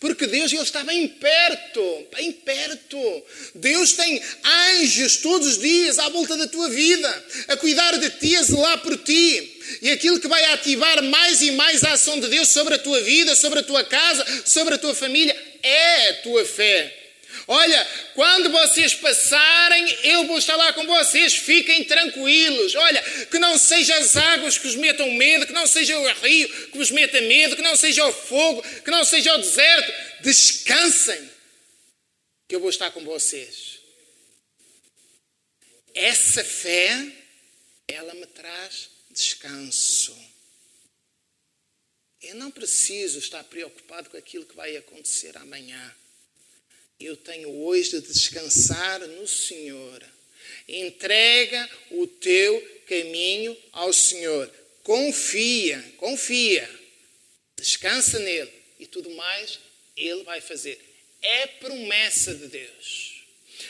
Porque 0.00 0.26
Deus 0.26 0.52
ele 0.52 0.62
está 0.62 0.84
bem 0.84 1.08
perto, 1.08 2.06
bem 2.14 2.32
perto. 2.32 3.22
Deus 3.54 3.92
tem 3.92 4.22
anjos 4.72 5.16
todos 5.18 5.48
os 5.48 5.58
dias 5.58 5.98
à 5.98 6.08
volta 6.08 6.36
da 6.36 6.46
tua 6.46 6.68
vida, 6.68 7.24
a 7.48 7.56
cuidar 7.56 7.98
de 7.98 8.10
ti, 8.10 8.36
a 8.36 8.42
zelar 8.42 8.78
por 8.78 8.96
ti. 8.98 9.58
E 9.82 9.90
aquilo 9.90 10.20
que 10.20 10.28
vai 10.28 10.44
ativar 10.52 11.02
mais 11.02 11.42
e 11.42 11.50
mais 11.52 11.84
a 11.84 11.92
ação 11.92 12.18
de 12.20 12.28
Deus 12.28 12.48
sobre 12.48 12.74
a 12.74 12.78
tua 12.78 13.00
vida, 13.00 13.34
sobre 13.34 13.58
a 13.60 13.62
tua 13.62 13.84
casa, 13.84 14.24
sobre 14.44 14.74
a 14.74 14.78
tua 14.78 14.94
família, 14.94 15.36
é 15.62 16.10
a 16.10 16.14
tua 16.22 16.44
fé. 16.44 16.97
Olha, 17.50 17.84
quando 18.14 18.50
vocês 18.50 18.94
passarem, 18.94 19.90
eu 20.04 20.26
vou 20.26 20.36
estar 20.36 20.54
lá 20.54 20.70
com 20.74 20.86
vocês, 20.86 21.34
fiquem 21.34 21.82
tranquilos. 21.82 22.74
Olha, 22.74 23.02
que 23.30 23.38
não 23.38 23.56
sejam 23.56 23.96
as 23.96 24.18
águas 24.18 24.58
que 24.58 24.66
vos 24.66 24.76
metam 24.76 25.10
medo, 25.12 25.46
que 25.46 25.52
não 25.54 25.66
seja 25.66 25.98
o 25.98 26.12
rio 26.20 26.70
que 26.70 26.76
vos 26.76 26.90
meta 26.90 27.18
medo, 27.22 27.56
que 27.56 27.62
não 27.62 27.74
seja 27.74 28.06
o 28.06 28.12
fogo, 28.12 28.62
que 28.82 28.90
não 28.90 29.02
seja 29.02 29.34
o 29.34 29.38
deserto. 29.38 29.90
Descansem, 30.20 31.30
que 32.46 32.54
eu 32.54 32.60
vou 32.60 32.68
estar 32.68 32.90
com 32.90 33.02
vocês. 33.02 33.78
Essa 35.94 36.44
fé, 36.44 37.10
ela 37.88 38.12
me 38.12 38.26
traz 38.26 38.90
descanso. 39.10 40.14
Eu 42.20 42.34
não 42.34 42.50
preciso 42.50 43.18
estar 43.18 43.42
preocupado 43.44 44.10
com 44.10 44.18
aquilo 44.18 44.44
que 44.44 44.54
vai 44.54 44.76
acontecer 44.76 45.34
amanhã. 45.38 45.96
Eu 47.00 47.16
tenho 47.16 47.48
hoje 47.50 47.92
de 47.92 48.00
descansar 48.00 48.98
no 49.00 49.28
Senhor. 49.28 50.04
Entrega 50.68 51.70
o 51.92 52.08
teu 52.08 52.60
caminho 52.88 53.56
ao 53.70 53.92
Senhor. 53.92 54.52
Confia, 54.82 55.94
confia. 55.96 56.68
Descansa 57.56 58.18
nele 58.18 58.50
e 58.80 58.86
tudo 58.86 59.10
mais 59.10 59.60
ele 59.96 60.24
vai 60.24 60.40
fazer. 60.40 60.76
É 61.22 61.46
promessa 61.46 62.34
de 62.34 62.48
Deus. 62.48 63.22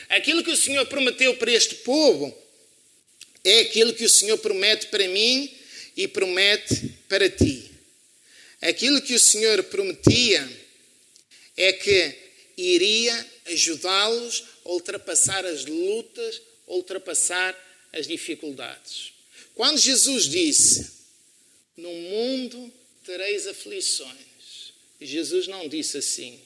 Aquilo 0.09 0.43
que 0.43 0.51
o 0.51 0.57
Senhor 0.57 0.87
prometeu 0.87 1.35
para 1.37 1.51
este 1.51 1.75
povo 1.75 2.35
é 3.43 3.59
aquilo 3.59 3.93
que 3.93 4.05
o 4.05 4.09
Senhor 4.09 4.39
promete 4.39 4.87
para 4.87 5.07
mim 5.07 5.55
e 5.95 6.07
promete 6.07 6.97
para 7.07 7.29
ti. 7.29 7.69
Aquilo 8.59 9.03
que 9.03 9.13
o 9.13 9.19
Senhor 9.19 9.63
prometia 9.65 10.49
é 11.55 11.71
que 11.73 12.28
iria 12.59 13.31
ajudá-los 13.45 14.43
a 14.65 14.69
ultrapassar 14.69 15.45
as 15.45 15.65
lutas, 15.65 16.41
a 16.67 16.73
ultrapassar 16.73 17.55
as 17.91 18.07
dificuldades. 18.07 19.13
Quando 19.55 19.77
Jesus 19.77 20.25
disse: 20.25 20.91
No 21.77 21.91
mundo 21.91 22.73
tereis 23.05 23.47
aflições, 23.47 24.73
Jesus 24.99 25.47
não 25.47 25.67
disse 25.67 25.97
assim. 25.97 26.39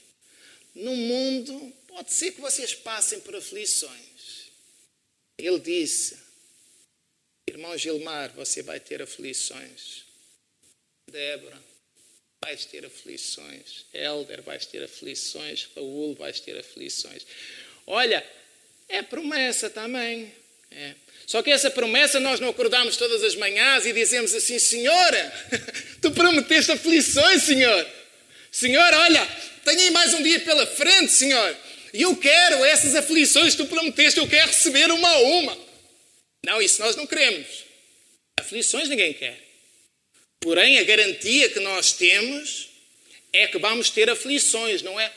No 0.76 0.96
mundo 0.96 1.74
pode 1.88 2.14
ser 2.14 2.32
que 2.32 2.42
vocês 2.42 2.74
passem 2.74 3.20
por 3.20 3.36
aflições. 3.36 4.52
Ele 5.38 5.60
disse: 5.60 6.18
Irmão 7.48 7.78
Gilmar, 7.78 8.34
você 8.34 8.62
vai 8.62 8.80
ter 8.80 9.02
aflições. 9.02 10.04
Débora, 11.12 11.62
vais 12.44 12.66
ter 12.66 12.86
aflições. 12.86 13.86
Helder, 13.94 14.42
vais 14.42 14.66
ter 14.66 14.84
aflições. 14.84 15.68
Raul, 15.76 16.14
vais 16.16 16.40
ter 16.40 16.58
aflições. 16.58 17.26
Olha, 17.88 18.26
é 18.90 19.02
promessa 19.02 19.70
também. 19.70 20.32
É. 20.72 20.94
Só 21.26 21.42
que 21.42 21.52
essa 21.52 21.72
promessa 21.72 22.20
nós 22.20 22.40
não 22.40 22.50
acordamos 22.50 22.98
todas 22.98 23.24
as 23.24 23.36
manhãs 23.36 23.86
e 23.86 23.94
dizemos 23.94 24.34
assim: 24.34 24.60
Senhora, 24.60 25.34
tu 26.02 26.12
prometeste 26.12 26.72
aflições, 26.72 27.44
Senhor. 27.44 27.88
Senhor, 28.52 28.94
olha, 28.94 29.26
tenho 29.64 29.94
mais 29.94 30.14
um 30.14 30.22
dia 30.22 30.40
pela 30.42 30.68
frente, 30.68 31.12
Senhor. 31.12 31.58
E 31.94 32.02
eu 32.02 32.16
quero 32.18 32.64
essas 32.66 32.96
aflições 32.96 33.56
que 33.56 33.64
tu 33.64 33.70
prometeste, 33.70 34.20
eu 34.20 34.28
quero 34.28 34.48
receber 34.48 34.92
uma 34.92 35.10
a 35.10 35.20
uma. 35.20 35.58
Não, 36.46 36.62
isso 36.62 36.82
nós 36.82 36.96
não 36.96 37.08
queremos. 37.08 37.48
Aflições 38.40 38.90
ninguém 38.90 39.14
quer. 39.14 39.43
Porém, 40.44 40.78
a 40.78 40.84
garantia 40.84 41.50
que 41.50 41.62
nós 41.62 41.94
temos 41.94 42.68
é 43.32 43.48
que 43.48 43.58
vamos 43.58 43.90
ter 43.90 44.10
aflições, 44.10 44.82
não 44.82 45.00
é? 45.00 45.12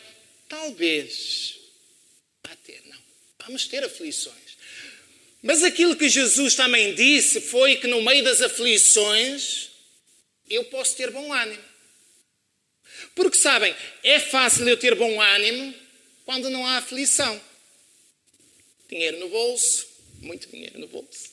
Talvez. 0.49 1.57
Vai 2.45 2.57
ter, 2.65 2.81
não. 2.87 2.99
Vamos 3.45 3.67
ter 3.67 3.83
aflições. 3.83 4.57
Mas 5.43 5.65
aquilo 5.65 5.97
que 5.97 6.09
Jesus 6.09 6.55
também 6.55 6.95
disse 6.95 7.41
foi 7.41 7.75
que 7.75 7.89
no 7.89 8.03
meio 8.03 8.23
das 8.23 8.41
aflições 8.41 9.71
eu 10.49 10.65
posso 10.67 10.97
ter 10.97 11.11
bom 11.11 11.33
ânimo. 11.33 11.63
Porque 13.17 13.37
sabem, 13.37 13.75
é 14.05 14.21
fácil 14.21 14.69
eu 14.69 14.77
ter 14.77 14.95
bom 14.95 15.21
ânimo 15.21 15.75
quando 16.25 16.49
não 16.49 16.65
há 16.65 16.79
aflição. 16.79 17.41
Dinheiro 18.89 19.19
no 19.19 19.29
bolso, 19.29 19.89
muito 20.21 20.49
dinheiro 20.49 20.79
no 20.79 20.87
bolso. 20.87 21.31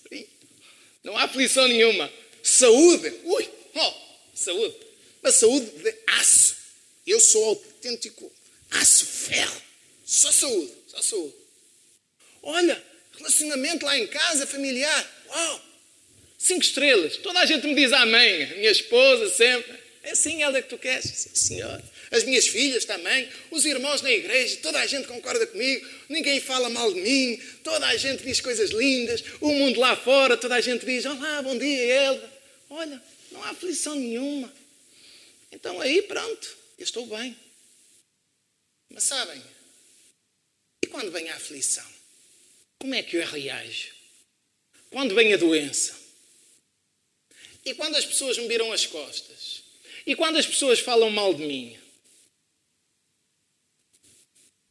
Não 1.03 1.15
há 1.15 1.23
aflição 1.25 1.67
nenhuma. 1.67 2.11
Saúde, 2.41 3.13
ui, 3.23 3.49
Oh, 3.75 3.93
saúde. 4.33 4.75
Mas 5.21 5.35
saúde 5.35 5.65
de 5.65 5.95
aço. 6.07 6.55
Eu 7.05 7.19
sou 7.19 7.43
autêntico 7.45 8.31
aço 8.71 9.05
ferro. 9.05 9.61
Só 10.05 10.31
saúde, 10.31 10.71
só 10.87 11.01
saúde. 11.01 11.33
Olha, 12.41 12.83
relacionamento 13.17 13.85
lá 13.85 13.97
em 13.97 14.07
casa, 14.07 14.45
familiar. 14.45 15.25
Uau! 15.29 15.61
Cinco 16.37 16.61
estrelas. 16.61 17.17
Toda 17.17 17.39
a 17.39 17.45
gente 17.45 17.65
me 17.65 17.73
diz 17.73 17.93
amém. 17.93 18.47
Minha 18.57 18.71
esposa 18.71 19.29
sempre. 19.29 19.73
É 20.03 20.11
assim 20.11 20.43
ela 20.43 20.61
que 20.61 20.67
tu 20.67 20.77
queres? 20.77 21.05
Sim, 21.05 21.29
senhor. 21.33 21.81
As 22.11 22.25
minhas 22.25 22.47
filhas 22.47 22.83
também. 22.83 23.29
Os 23.49 23.63
irmãos 23.63 24.01
na 24.01 24.11
igreja. 24.11 24.57
Toda 24.61 24.79
a 24.79 24.85
gente 24.85 25.07
concorda 25.07 25.47
comigo. 25.47 25.87
Ninguém 26.09 26.41
fala 26.41 26.69
mal 26.69 26.93
de 26.93 26.99
mim. 26.99 27.41
Toda 27.63 27.87
a 27.87 27.95
gente 27.95 28.23
diz 28.23 28.41
coisas 28.41 28.71
lindas. 28.71 29.23
O 29.39 29.53
mundo 29.53 29.79
lá 29.79 29.95
fora, 29.95 30.35
toda 30.35 30.55
a 30.55 30.61
gente 30.61 30.85
diz: 30.85 31.05
Olá, 31.05 31.41
bom 31.41 31.57
dia, 31.57 31.81
Elda. 31.81 32.33
Olha, 32.69 33.01
não 33.33 33.43
há 33.43 33.49
aflição 33.49 33.95
nenhuma. 33.95 34.53
Então 35.51 35.81
aí 35.81 36.01
pronto, 36.03 36.57
eu 36.77 36.83
estou 36.83 37.05
bem. 37.07 37.37
Mas 38.89 39.03
sabem, 39.03 39.43
e 40.83 40.87
quando 40.87 41.11
vem 41.11 41.29
a 41.29 41.35
aflição? 41.35 41.91
Como 42.79 42.93
é 42.93 43.01
que 43.01 43.17
eu 43.17 43.25
reajo? 43.25 43.93
Quando 44.89 45.15
vem 45.15 45.33
a 45.33 45.37
doença? 45.37 45.99
E 47.65 47.73
quando 47.73 47.95
as 47.95 48.05
pessoas 48.05 48.37
me 48.37 48.47
viram 48.47 48.71
as 48.71 48.85
costas? 48.85 49.63
E 50.05 50.15
quando 50.15 50.37
as 50.37 50.45
pessoas 50.45 50.79
falam 50.79 51.09
mal 51.09 51.33
de 51.33 51.43
mim? 51.43 51.79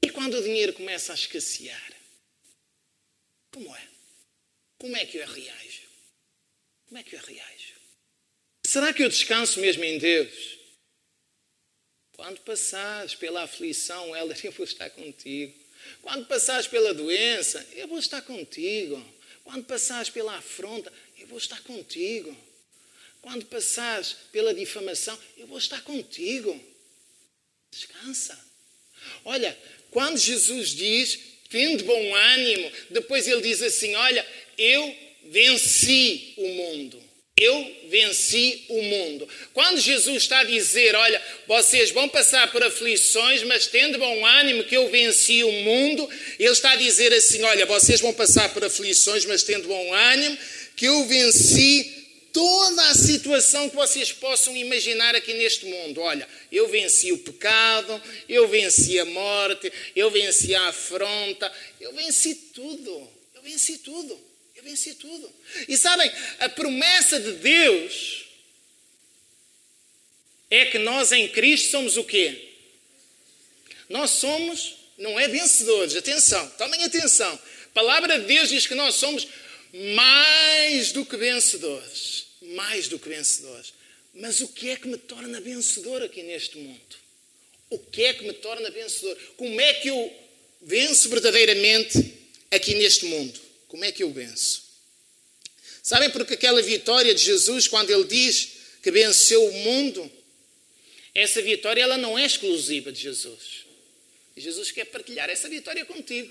E 0.03 0.11
quando 0.11 0.35
o 0.35 0.43
dinheiro 0.43 0.73
começa 0.75 1.13
a 1.13 1.15
escassear? 1.15 1.93
Como 3.51 3.75
é? 3.75 3.89
Como 4.79 4.97
é 4.97 5.07
que 5.07 5.17
eu 5.17 5.27
reajo? 5.27 5.89
Como 6.87 6.99
é 6.99 7.03
que 7.03 7.17
eu 7.17 7.21
reajo? 7.21 7.72
Será 8.73 8.91
que 8.91 9.03
eu 9.03 9.09
descanso 9.11 9.61
mesmo 9.61 9.85
em 9.85 9.99
Deus? 9.99 10.33
Quando 12.13 12.41
passares 12.41 13.15
pela 13.15 13.43
aflição, 13.43 14.17
Helder, 14.17 14.41
eu 14.47 14.53
vou 14.53 14.65
estar 14.65 14.89
contigo. 14.89 15.53
Quando 16.01 16.25
passares 16.25 16.67
pela 16.67 16.95
doença, 16.95 17.69
eu 17.75 17.87
vou 17.87 17.99
estar 17.99 18.23
contigo. 18.23 18.97
Quando 19.45 19.67
passares 19.67 20.09
pela 20.09 20.35
afronta, 20.39 20.91
eu 21.19 21.27
vou 21.27 21.37
estar 21.37 21.63
contigo. 21.65 22.35
Quando 23.21 23.45
passares 23.45 24.17
pela 24.33 24.55
difamação, 24.55 25.19
eu 25.37 25.47
vou 25.47 25.59
estar 25.59 25.83
contigo. 25.83 26.59
Descansa. 27.71 28.43
Olha, 29.23 29.55
quando 29.91 30.17
Jesus 30.17 30.71
diz, 30.71 31.19
tendo 31.51 31.85
bom 31.85 32.15
ânimo, 32.15 32.73
depois 32.89 33.29
ele 33.29 33.43
diz 33.43 33.61
assim: 33.61 33.95
Olha, 33.97 34.27
eu 34.57 34.97
venci 35.25 36.33
o 36.39 36.49
mundo. 36.49 37.02
Eu 37.37 37.77
venci 37.89 38.67
o 38.69 38.83
mundo. 38.83 39.29
Quando 39.55 39.81
Jesus 39.81 40.23
está 40.23 40.41
a 40.41 40.45
dizer, 40.45 40.95
olha, 40.95 41.23
vocês 41.47 41.91
vão 41.91 42.09
passar 42.09 42.53
por 42.53 42.63
aflições, 42.63 43.43
mas 43.45 43.67
tendo 43.67 43.99
bom 43.99 44.27
ânimo 44.27 44.65
que 44.65 44.77
eu 44.77 44.91
venci 44.91 45.43
o 45.43 45.51
mundo, 45.51 46.09
ele 46.39 46.51
está 46.51 46.73
a 46.73 46.77
dizer 46.77 47.13
assim, 47.13 47.43
olha, 47.43 47.65
vocês 47.65 48.01
vão 48.01 48.13
passar 48.13 48.53
por 48.53 48.63
aflições, 48.63 49.25
mas 49.25 49.43
tendo 49.43 49.67
bom 49.67 49.95
ânimo 49.95 50.37
que 50.77 50.87
eu 50.87 51.05
venci 51.07 52.03
toda 52.33 52.89
a 52.89 52.95
situação 52.95 53.69
que 53.69 53.77
vocês 53.77 54.13
possam 54.13 54.57
imaginar 54.57 55.15
aqui 55.15 55.33
neste 55.35 55.67
mundo. 55.67 56.01
Olha, 56.01 56.29
eu 56.51 56.69
venci 56.69 57.13
o 57.13 57.19
pecado, 57.19 58.01
eu 58.29 58.47
venci 58.49 58.99
a 58.99 59.05
morte, 59.07 59.73
eu 59.97 60.11
venci 60.11 60.55
a 60.55 60.69
afronta, 60.69 61.51
eu 61.81 61.93
venci 61.93 62.35
tudo. 62.55 63.09
Eu 63.35 63.43
venci 63.43 63.79
tudo. 63.79 64.32
Eu 64.63 64.71
venci 64.71 64.95
tudo. 64.95 65.29
E 65.69 65.77
sabem, 65.77 66.09
a 66.39 66.49
promessa 66.49 67.19
de 67.19 67.33
Deus 67.33 68.27
é 70.49 70.67
que 70.67 70.79
nós 70.79 71.11
em 71.11 71.29
Cristo 71.29 71.71
somos 71.71 71.97
o 71.97 72.05
quê? 72.05 72.51
Nós 73.89 74.11
somos, 74.11 74.77
não 74.97 75.19
é 75.19 75.27
vencedores, 75.27 75.97
atenção, 75.97 76.49
tomem 76.51 76.85
atenção. 76.85 77.35
A 77.35 77.69
palavra 77.75 78.21
de 78.21 78.27
Deus 78.27 78.51
diz 78.51 78.65
que 78.65 78.77
nós 78.77 78.95
somos 78.95 79.27
mais 79.97 80.93
do 80.93 81.05
que 81.05 81.17
vencedores. 81.17 82.27
Mais 82.43 82.87
do 82.87 83.01
que 83.01 83.09
vencedores. 83.09 83.75
Mas 84.15 84.41
o 84.41 84.49
que 84.49 84.71
é 84.71 84.77
que 84.77 84.87
me 84.87 84.97
torna 84.97 85.41
vencedor 85.41 86.03
aqui 86.03 86.23
neste 86.23 86.57
mundo? 86.59 86.97
O 87.69 87.79
que 87.81 88.05
é 88.05 88.15
que 88.15 88.25
me 88.25 88.35
torna 88.35 88.71
vencedor? 88.71 89.19
Como 89.37 89.61
é 89.61 89.75
que 89.75 89.89
eu 89.89 90.13
venço 90.61 91.09
verdadeiramente 91.09 92.15
aqui 92.51 92.75
neste 92.75 93.07
mundo? 93.07 93.42
Como 93.73 93.87
é 93.87 93.91
que 93.91 94.03
eu 94.03 94.13
venço? 94.13 94.65
Sabem 95.83 96.11
porque 96.11 96.35
aquela 96.35 96.61
vitória 96.61 97.15
de 97.15 97.25
Jesus, 97.25 97.67
quando 97.67 97.89
ele 97.89 98.05
diz 98.05 98.51
que 98.83 98.91
venceu 98.91 99.43
o 99.43 99.53
mundo, 99.61 100.13
essa 101.15 101.41
vitória 101.41 101.81
ela 101.81 101.97
não 101.97 102.19
é 102.19 102.27
exclusiva 102.27 102.93
de 102.93 103.01
Jesus. 103.01 103.65
Jesus 104.37 104.71
quer 104.71 104.85
partilhar 104.85 105.31
essa 105.31 105.49
vitória 105.49 105.87
contigo. 105.87 106.31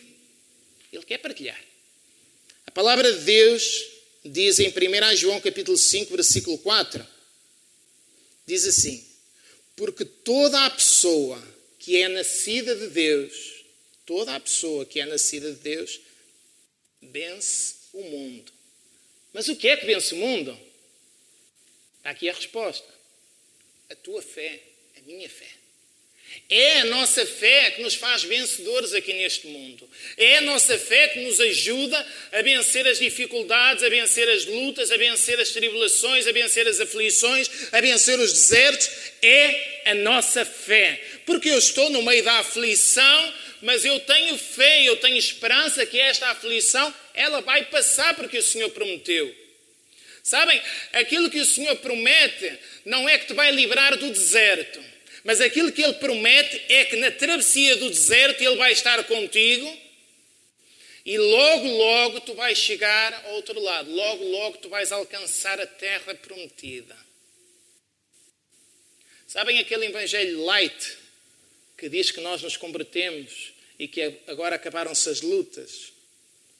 Ele 0.93 1.03
quer 1.03 1.17
partilhar. 1.17 1.60
A 2.67 2.69
palavra 2.69 3.12
de 3.12 3.21
Deus 3.21 3.86
diz 4.24 4.60
em 4.60 4.67
1 4.67 5.15
João 5.15 5.41
capítulo 5.41 5.79
5, 5.79 6.12
versículo 6.12 6.60
4, 6.60 7.03
diz 8.45 8.67
assim: 8.67 9.03
Porque 9.75 10.05
toda 10.05 10.63
a 10.63 10.69
pessoa 10.69 11.41
que 11.79 11.98
é 11.98 12.07
nascida 12.07 12.75
de 12.75 12.86
Deus, 12.89 13.63
toda 14.05 14.36
a 14.36 14.39
pessoa 14.39 14.86
que 14.86 15.00
é 15.00 15.07
nascida 15.07 15.51
de 15.51 15.60
Deus, 15.60 16.00
vence 17.01 17.75
o 17.93 18.01
mundo. 18.03 18.51
Mas 19.34 19.48
o 19.48 19.55
que 19.55 19.67
é 19.67 19.77
que 19.77 19.86
vence 19.86 20.13
o 20.13 20.17
mundo? 20.17 20.58
Está 21.98 22.12
aqui 22.12 22.29
a 22.29 22.34
resposta. 22.34 22.88
A 23.89 23.96
tua 23.96 24.22
fé, 24.22 24.60
a 24.98 25.01
minha 25.01 25.29
fé. 25.29 25.62
É 26.50 26.81
a 26.81 26.86
nossa 26.86 27.25
fé 27.25 27.72
que 27.72 27.81
nos 27.81 27.96
faz 27.96 28.24
vencedores 28.24 28.93
aqui 28.93 29.13
neste 29.13 29.48
mundo. 29.48 29.89
É 30.17 30.38
a 30.38 30.41
nossa 30.41 30.77
fé 30.77 31.10
que 31.10 31.20
nos 31.22 31.39
ajuda 31.39 32.08
a 32.31 32.41
vencer 32.41 32.88
as 32.88 33.00
dificuldades, 33.00 33.84
a 33.84 33.89
vencer 33.89 34.29
as 34.29 34.46
lutas, 34.46 34.91
a 34.91 34.98
vencer 34.98 35.39
as 35.39 35.50
tribulações, 35.50 36.27
a 36.27 36.31
vencer 36.31 36.67
as 36.67 36.79
aflições, 36.79 37.50
a 37.72 37.81
vencer 37.81 38.20
os 38.20 38.31
desertos. 38.31 38.89
É 39.22 39.81
a 39.91 39.93
nossa 39.96 40.46
fé. 40.46 41.01
Porque 41.25 41.50
eu 41.50 41.58
estou 41.58 41.89
no 41.89 42.01
meio 42.03 42.24
da 42.24 42.39
aflição, 42.39 43.34
mas 43.62 43.86
eu 43.86 44.00
tenho 44.01 44.38
fé, 44.38 44.84
eu 44.84 44.98
tenho 44.98 45.18
esperança 45.18 45.86
que 45.86 46.00
esta 46.00 46.30
aflição 46.30 46.94
ela 47.13 47.41
vai 47.41 47.65
passar 47.65 48.15
porque 48.15 48.38
o 48.38 48.44
Senhor 48.44 48.70
prometeu. 48.72 49.36
Sabem, 50.24 50.62
aquilo 50.94 51.30
que 51.30 51.39
o 51.39 51.46
Senhor 51.46 51.75
promete 51.77 52.60
não 52.86 53.08
é 53.08 53.18
que 53.18 53.27
te 53.27 53.34
vai 53.34 53.51
livrar 53.51 53.98
do 53.98 54.12
deserto, 54.12 54.84
mas 55.24 55.41
aquilo 55.41 55.72
que 55.72 55.82
Ele 55.82 55.94
promete 55.94 56.62
é 56.70 56.86
que 56.86 56.96
na 56.98 57.12
travessia 57.12 57.75
do 57.77 57.89
deserto 57.89 58.41
Ele 58.41 58.56
vai 58.56 58.72
estar 58.72 59.03
contigo 59.06 59.82
e 61.03 61.18
logo, 61.18 61.68
logo 61.68 62.22
tu 62.22 62.34
vais 62.36 62.58
chegar 62.58 63.13
ao 63.25 63.34
outro 63.34 63.60
lado, 63.60 63.91
logo, 63.91 64.24
logo 64.24 64.58
tu 64.58 64.70
vais 64.70 64.91
alcançar 64.91 65.60
a 65.60 65.65
terra 65.65 66.13
prometida. 66.15 66.96
Sabem 69.27 69.60
aquele 69.60 69.86
evangelho 69.86 70.44
light 70.44 70.98
que 71.77 71.89
diz 71.89 72.12
que 72.12 72.22
nós 72.22 72.41
nos 72.44 72.58
convertemos 72.58 73.50
e 73.81 73.88
que 73.88 74.19
agora 74.27 74.57
acabaram-se 74.57 75.09
as 75.09 75.21
lutas? 75.21 75.91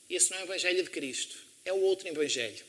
Esse 0.10 0.32
não 0.32 0.40
é 0.40 0.42
o 0.42 0.46
evangelho 0.46 0.84
de 0.84 0.90
Cristo, 0.90 1.38
é 1.64 1.72
o 1.72 1.80
outro 1.80 2.08
evangelho. 2.08 2.66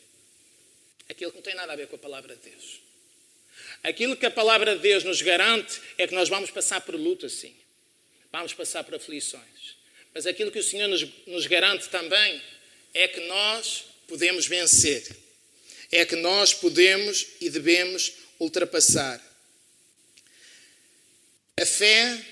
Aquilo 1.09 1.31
que 1.31 1.39
não 1.39 1.43
tem 1.43 1.55
nada 1.55 1.73
a 1.73 1.77
ver 1.77 1.87
com 1.87 1.97
a 1.97 1.99
palavra 1.99 2.37
de 2.37 2.51
Deus. 2.51 2.81
Aquilo 3.83 4.15
que 4.15 4.27
a 4.27 4.31
palavra 4.31 4.77
de 4.77 4.83
Deus 4.83 5.05
nos 5.05 5.23
garante 5.23 5.81
é 5.97 6.07
que 6.07 6.15
nós 6.15 6.29
vamos 6.29 6.51
passar 6.51 6.83
por 6.83 6.95
luta, 6.95 7.31
sim. 7.31 7.57
Vamos 8.31 8.53
passar 8.53 8.85
por 8.85 8.95
aflições. 8.95 9.75
Mas 10.13 10.27
aquilo 10.27 10.53
que 10.53 10.59
o 10.59 10.63
Senhor 10.63 10.87
nos, 10.87 11.03
nos 11.27 11.47
garante 11.47 11.89
também 11.89 12.43
é 12.93 13.09
que 13.09 13.21
nós 13.21 13.87
podemos 14.07 14.47
vencer. 14.47 15.17
É 15.91 16.05
que 16.05 16.17
nós 16.17 16.53
podemos 16.53 17.27
e 17.41 17.49
devemos 17.49 18.13
ultrapassar. 18.39 19.19
A 21.59 21.65
fé, 21.65 22.32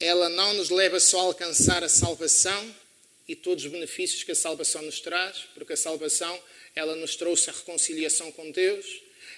ela 0.00 0.28
não 0.28 0.54
nos 0.54 0.70
leva 0.70 1.00
só 1.00 1.20
a 1.20 1.24
alcançar 1.24 1.82
a 1.82 1.88
salvação 1.88 2.74
e 3.26 3.34
todos 3.34 3.64
os 3.64 3.70
benefícios 3.70 4.22
que 4.22 4.32
a 4.32 4.36
salvação 4.36 4.80
nos 4.82 5.00
traz, 5.00 5.46
porque 5.54 5.72
a 5.72 5.76
salvação, 5.76 6.40
ela 6.74 6.94
nos 6.96 7.16
trouxe 7.16 7.50
a 7.50 7.52
reconciliação 7.52 8.32
com 8.32 8.50
Deus, 8.50 8.86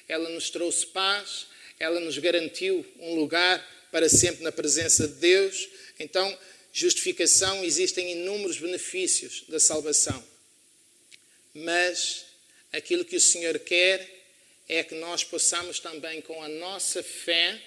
ela 0.07 0.29
nos 0.29 0.51
trouxe 0.51 0.87
paz, 0.87 1.47
ela 1.79 1.99
nos 1.99 2.19
garantiu 2.19 2.87
um 2.99 3.15
lugar 3.15 3.67
para 3.91 4.09
sempre 4.09 4.45
na 4.45 4.53
presença 4.53 5.09
de 5.09 5.15
Deus. 5.15 5.69
Então, 5.99 6.39
justificação, 6.73 7.65
existem 7.65 8.13
inúmeros 8.13 8.59
benefícios 8.59 9.45
da 9.49 9.59
salvação. 9.59 10.23
Mas 11.55 12.27
aquilo 12.73 13.05
que 13.05 13.17
o 13.17 13.21
Senhor 13.21 13.59
quer 13.59 14.09
é 14.69 14.85
que 14.85 14.95
nós 14.95 15.25
possamos 15.25 15.81
também, 15.81 16.21
com 16.21 16.41
a 16.43 16.49
nossa 16.49 17.03
fé, 17.03 17.61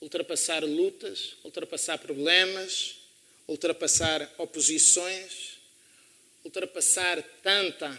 ultrapassar 0.00 0.64
lutas, 0.64 1.36
ultrapassar 1.44 1.98
problemas, 1.98 2.96
ultrapassar 3.46 4.32
oposições, 4.38 5.58
ultrapassar 6.44 7.22
tanta 7.42 7.98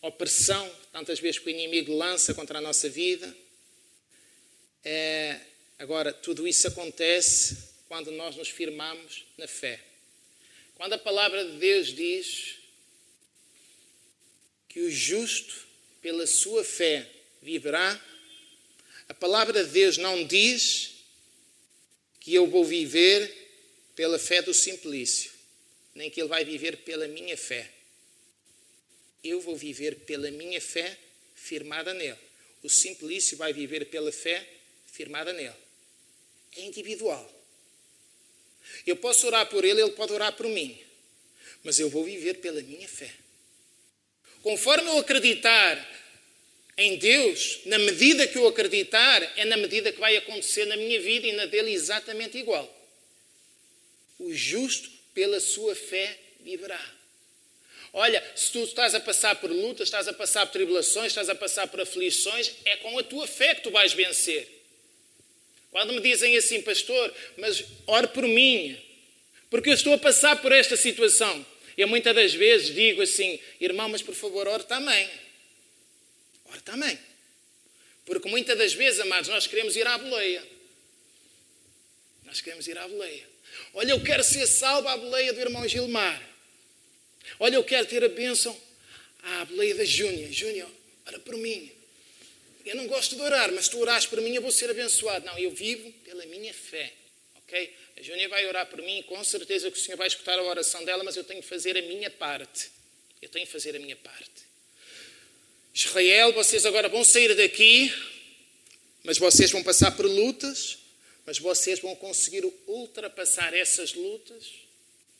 opressão, 0.00 0.70
tantas 0.92 1.18
vezes 1.18 1.40
que 1.40 1.46
o 1.46 1.50
inimigo 1.50 1.96
lança 1.96 2.32
contra 2.32 2.58
a 2.58 2.62
nossa 2.62 2.88
vida. 2.88 3.34
É, 4.84 5.40
agora, 5.78 6.12
tudo 6.12 6.46
isso 6.46 6.68
acontece 6.68 7.70
quando 7.88 8.12
nós 8.12 8.36
nos 8.36 8.48
firmamos 8.48 9.24
na 9.36 9.48
fé. 9.48 9.80
Quando 10.76 10.92
a 10.92 10.98
palavra 10.98 11.44
de 11.44 11.56
Deus 11.58 11.88
diz 11.88 12.56
que 14.68 14.80
o 14.80 14.90
justo, 14.90 15.66
pela 16.00 16.26
sua 16.26 16.62
fé, 16.62 17.10
viverá, 17.42 18.00
a 19.08 19.14
palavra 19.14 19.64
de 19.64 19.70
Deus 19.70 19.96
não 19.96 20.24
diz 20.24 20.95
que 22.26 22.34
eu 22.34 22.46
vou 22.48 22.64
viver 22.64 23.32
pela 23.94 24.18
fé 24.18 24.42
do 24.42 24.52
simplício, 24.52 25.30
nem 25.94 26.10
que 26.10 26.20
ele 26.20 26.28
vai 26.28 26.44
viver 26.44 26.78
pela 26.78 27.06
minha 27.06 27.38
fé 27.38 27.70
eu 29.28 29.40
vou 29.40 29.56
viver 29.56 29.96
pela 30.00 30.30
minha 30.30 30.60
fé 30.60 30.96
firmada 31.34 31.92
nele. 31.94 32.18
O 32.62 32.68
simplício 32.68 33.36
vai 33.36 33.52
viver 33.52 33.86
pela 33.86 34.12
fé 34.12 34.46
firmada 34.86 35.32
nele. 35.32 35.54
É 36.56 36.62
individual. 36.62 37.32
Eu 38.86 38.96
posso 38.96 39.26
orar 39.26 39.46
por 39.48 39.64
ele, 39.64 39.80
ele 39.80 39.92
pode 39.92 40.12
orar 40.12 40.32
por 40.32 40.46
mim. 40.46 40.78
Mas 41.62 41.78
eu 41.78 41.88
vou 41.90 42.04
viver 42.04 42.34
pela 42.34 42.60
minha 42.62 42.88
fé. 42.88 43.12
Conforme 44.42 44.88
eu 44.88 44.98
acreditar 44.98 45.95
em 46.78 46.96
Deus, 46.96 47.60
na 47.64 47.78
medida 47.78 48.26
que 48.26 48.36
eu 48.36 48.46
acreditar, 48.46 49.22
é 49.36 49.44
na 49.46 49.56
medida 49.56 49.90
que 49.90 50.00
vai 50.00 50.16
acontecer 50.16 50.66
na 50.66 50.76
minha 50.76 51.00
vida 51.00 51.26
e 51.26 51.32
na 51.32 51.46
dele 51.46 51.72
exatamente 51.72 52.36
igual. 52.36 52.70
O 54.18 54.32
justo, 54.34 54.90
pela 55.14 55.40
sua 55.40 55.74
fé, 55.74 56.18
viverá. 56.40 56.80
Olha, 57.92 58.22
se 58.34 58.52
tu 58.52 58.62
estás 58.62 58.94
a 58.94 59.00
passar 59.00 59.36
por 59.36 59.50
lutas, 59.50 59.88
estás 59.88 60.06
a 60.06 60.12
passar 60.12 60.44
por 60.44 60.52
tribulações, 60.52 61.06
estás 61.06 61.30
a 61.30 61.34
passar 61.34 61.66
por 61.68 61.80
aflições, 61.80 62.52
é 62.66 62.76
com 62.76 62.98
a 62.98 63.02
tua 63.02 63.26
fé 63.26 63.54
que 63.54 63.62
tu 63.62 63.70
vais 63.70 63.94
vencer. 63.94 64.46
Quando 65.70 65.94
me 65.94 66.00
dizem 66.00 66.36
assim, 66.36 66.60
pastor, 66.60 67.12
mas 67.38 67.64
ore 67.86 68.08
por 68.08 68.24
mim, 68.24 68.78
porque 69.48 69.70
eu 69.70 69.74
estou 69.74 69.94
a 69.94 69.98
passar 69.98 70.40
por 70.42 70.52
esta 70.52 70.76
situação. 70.76 71.44
Eu 71.76 71.88
muitas 71.88 72.14
das 72.14 72.34
vezes 72.34 72.74
digo 72.74 73.00
assim, 73.00 73.38
irmão, 73.60 73.88
mas 73.88 74.02
por 74.02 74.14
favor, 74.14 74.46
ore 74.46 74.64
também. 74.64 75.08
Ore 76.50 76.60
também. 76.60 76.98
Porque 78.04 78.28
muitas 78.28 78.56
das 78.56 78.72
vezes, 78.72 79.00
amados, 79.00 79.28
nós 79.28 79.46
queremos 79.46 79.74
ir 79.76 79.86
à 79.86 79.98
boleia. 79.98 80.42
Nós 82.24 82.40
queremos 82.40 82.66
ir 82.68 82.78
à 82.78 82.86
boleia. 82.86 83.28
Olha, 83.74 83.92
eu 83.92 84.02
quero 84.02 84.22
ser 84.22 84.46
salvo 84.46 84.88
à 84.88 84.96
boleia 84.96 85.32
do 85.32 85.40
irmão 85.40 85.66
Gilmar. 85.66 86.22
Olha, 87.38 87.56
eu 87.56 87.64
quero 87.64 87.86
ter 87.86 88.04
a 88.04 88.08
bênção. 88.08 88.56
Ah, 89.22 89.44
boleia 89.46 89.74
da 89.74 89.84
Júnia. 89.84 90.32
Júnia, 90.32 90.66
ora 91.06 91.18
por 91.18 91.36
mim. 91.36 91.70
Eu 92.64 92.76
não 92.76 92.86
gosto 92.86 93.14
de 93.16 93.22
orar, 93.22 93.52
mas 93.52 93.68
tu 93.68 93.78
orares 93.78 94.06
por 94.06 94.20
mim, 94.20 94.34
eu 94.34 94.42
vou 94.42 94.50
ser 94.52 94.70
abençoado. 94.70 95.24
Não, 95.24 95.38
eu 95.38 95.50
vivo 95.50 95.92
pela 96.04 96.24
minha 96.26 96.52
fé. 96.52 96.92
Ok? 97.36 97.76
A 97.96 98.02
Júnia 98.02 98.28
vai 98.28 98.46
orar 98.46 98.66
por 98.66 98.82
mim, 98.82 99.02
com 99.04 99.22
certeza 99.22 99.70
que 99.70 99.78
o 99.78 99.80
Senhor 99.80 99.96
vai 99.96 100.08
escutar 100.08 100.38
a 100.38 100.42
oração 100.42 100.84
dela, 100.84 101.02
mas 101.04 101.16
eu 101.16 101.24
tenho 101.24 101.40
que 101.40 101.48
fazer 101.48 101.76
a 101.76 101.82
minha 101.82 102.10
parte. 102.10 102.70
Eu 103.22 103.28
tenho 103.28 103.46
que 103.46 103.52
fazer 103.52 103.74
a 103.74 103.78
minha 103.78 103.96
parte. 103.96 104.45
Israel, 105.76 106.32
vocês 106.32 106.64
agora 106.64 106.88
vão 106.88 107.04
sair 107.04 107.34
daqui, 107.34 107.92
mas 109.04 109.18
vocês 109.18 109.50
vão 109.50 109.62
passar 109.62 109.94
por 109.94 110.06
lutas, 110.06 110.78
mas 111.26 111.38
vocês 111.38 111.80
vão 111.80 111.94
conseguir 111.94 112.50
ultrapassar 112.66 113.52
essas 113.52 113.92
lutas 113.92 114.52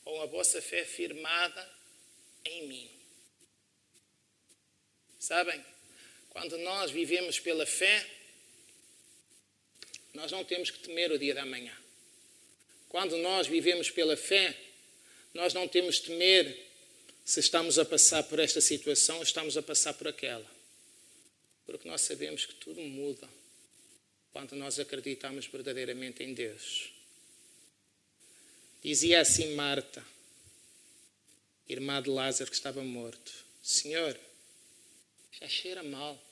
com 0.03 0.19
a 0.23 0.25
vossa 0.25 0.62
fé 0.62 0.83
firmada 0.87 1.71
em 2.47 2.69
mim. 2.69 2.90
Sabem, 5.19 5.62
quando 6.31 6.57
nós 6.59 6.90
vivemos 6.90 7.38
pela 7.38 7.66
fé, 7.66 8.07
nós 10.14 10.33
não 10.33 10.42
temos 10.42 10.71
que 10.71 10.79
temer 10.79 11.12
o 11.12 11.19
dia 11.19 11.35
da 11.35 11.45
manhã. 11.45 11.77
Quando 12.88 13.19
nós 13.19 13.47
vivemos 13.47 13.90
pela 13.90 14.16
fé, 14.16 14.57
nós 15.35 15.53
não 15.53 15.69
temos 15.69 16.01
temer 16.01 16.65
se 17.27 17.41
estamos 17.41 17.77
a 17.77 17.85
passar 17.85 18.23
por 18.23 18.39
esta 18.39 18.61
situação 18.61 19.17
ou 19.17 19.25
estamos 19.25 19.57
a 19.57 19.62
passar 19.62 19.93
por 19.95 20.07
aquela. 20.07 20.49
Porque 21.67 21.89
nós 21.89 22.03
sabemos 22.03 22.47
que 22.47 22.55
tudo 22.55 22.81
muda 22.81 23.29
quando 24.33 24.55
nós 24.55 24.79
acreditamos 24.79 25.45
verdadeiramente 25.47 26.23
em 26.23 26.33
Deus. 26.33 26.93
Dizia 28.81 29.21
assim 29.21 29.57
Marta, 29.57 30.07
irmã 31.69 32.01
de 32.01 32.11
Lázaro 32.11 32.49
que 32.49 32.57
estava 32.57 32.85
morto: 32.85 33.33
Senhor, 33.61 34.17
já 35.33 35.49
cheira 35.49 35.83
mal. 35.83 36.23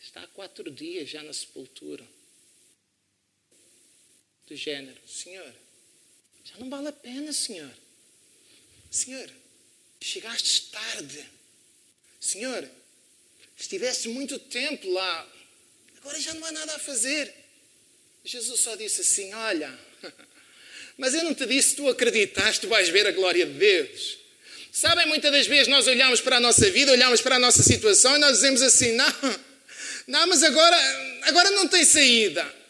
Está 0.00 0.22
há 0.22 0.28
quatro 0.28 0.70
dias 0.70 1.10
já 1.10 1.22
na 1.22 1.34
sepultura. 1.34 2.08
Do 4.46 4.56
género, 4.56 5.06
Senhor, 5.06 5.54
já 6.42 6.56
não 6.56 6.70
vale 6.70 6.88
a 6.88 6.92
pena, 6.92 7.30
Senhor. 7.30 7.83
Senhor, 8.94 9.28
chegaste 10.00 10.70
tarde. 10.70 11.24
Senhor, 12.20 12.64
estiveste 13.58 14.08
muito 14.08 14.38
tempo 14.38 14.88
lá. 14.92 15.28
Agora 15.96 16.20
já 16.20 16.32
não 16.34 16.46
há 16.46 16.52
nada 16.52 16.76
a 16.76 16.78
fazer. 16.78 17.34
Jesus 18.24 18.60
só 18.60 18.76
disse 18.76 19.00
assim: 19.00 19.34
Olha, 19.34 19.76
mas 20.96 21.12
eu 21.12 21.24
não 21.24 21.34
te 21.34 21.44
disse, 21.44 21.74
tu 21.74 21.88
acreditaste, 21.88 22.60
tu 22.60 22.68
vais 22.68 22.88
ver 22.88 23.04
a 23.08 23.10
glória 23.10 23.44
de 23.44 23.54
Deus. 23.54 24.18
Sabem, 24.70 25.06
muitas 25.06 25.32
das 25.32 25.48
vezes 25.48 25.66
nós 25.66 25.88
olhamos 25.88 26.20
para 26.20 26.36
a 26.36 26.40
nossa 26.40 26.70
vida, 26.70 26.92
olhamos 26.92 27.20
para 27.20 27.34
a 27.34 27.40
nossa 27.40 27.64
situação 27.64 28.14
e 28.14 28.20
nós 28.20 28.34
dizemos 28.34 28.62
assim: 28.62 28.92
Não, 28.92 29.12
não, 30.06 30.28
mas 30.28 30.44
agora, 30.44 31.20
agora 31.22 31.50
não 31.50 31.66
tem 31.66 31.84
saída. 31.84 32.63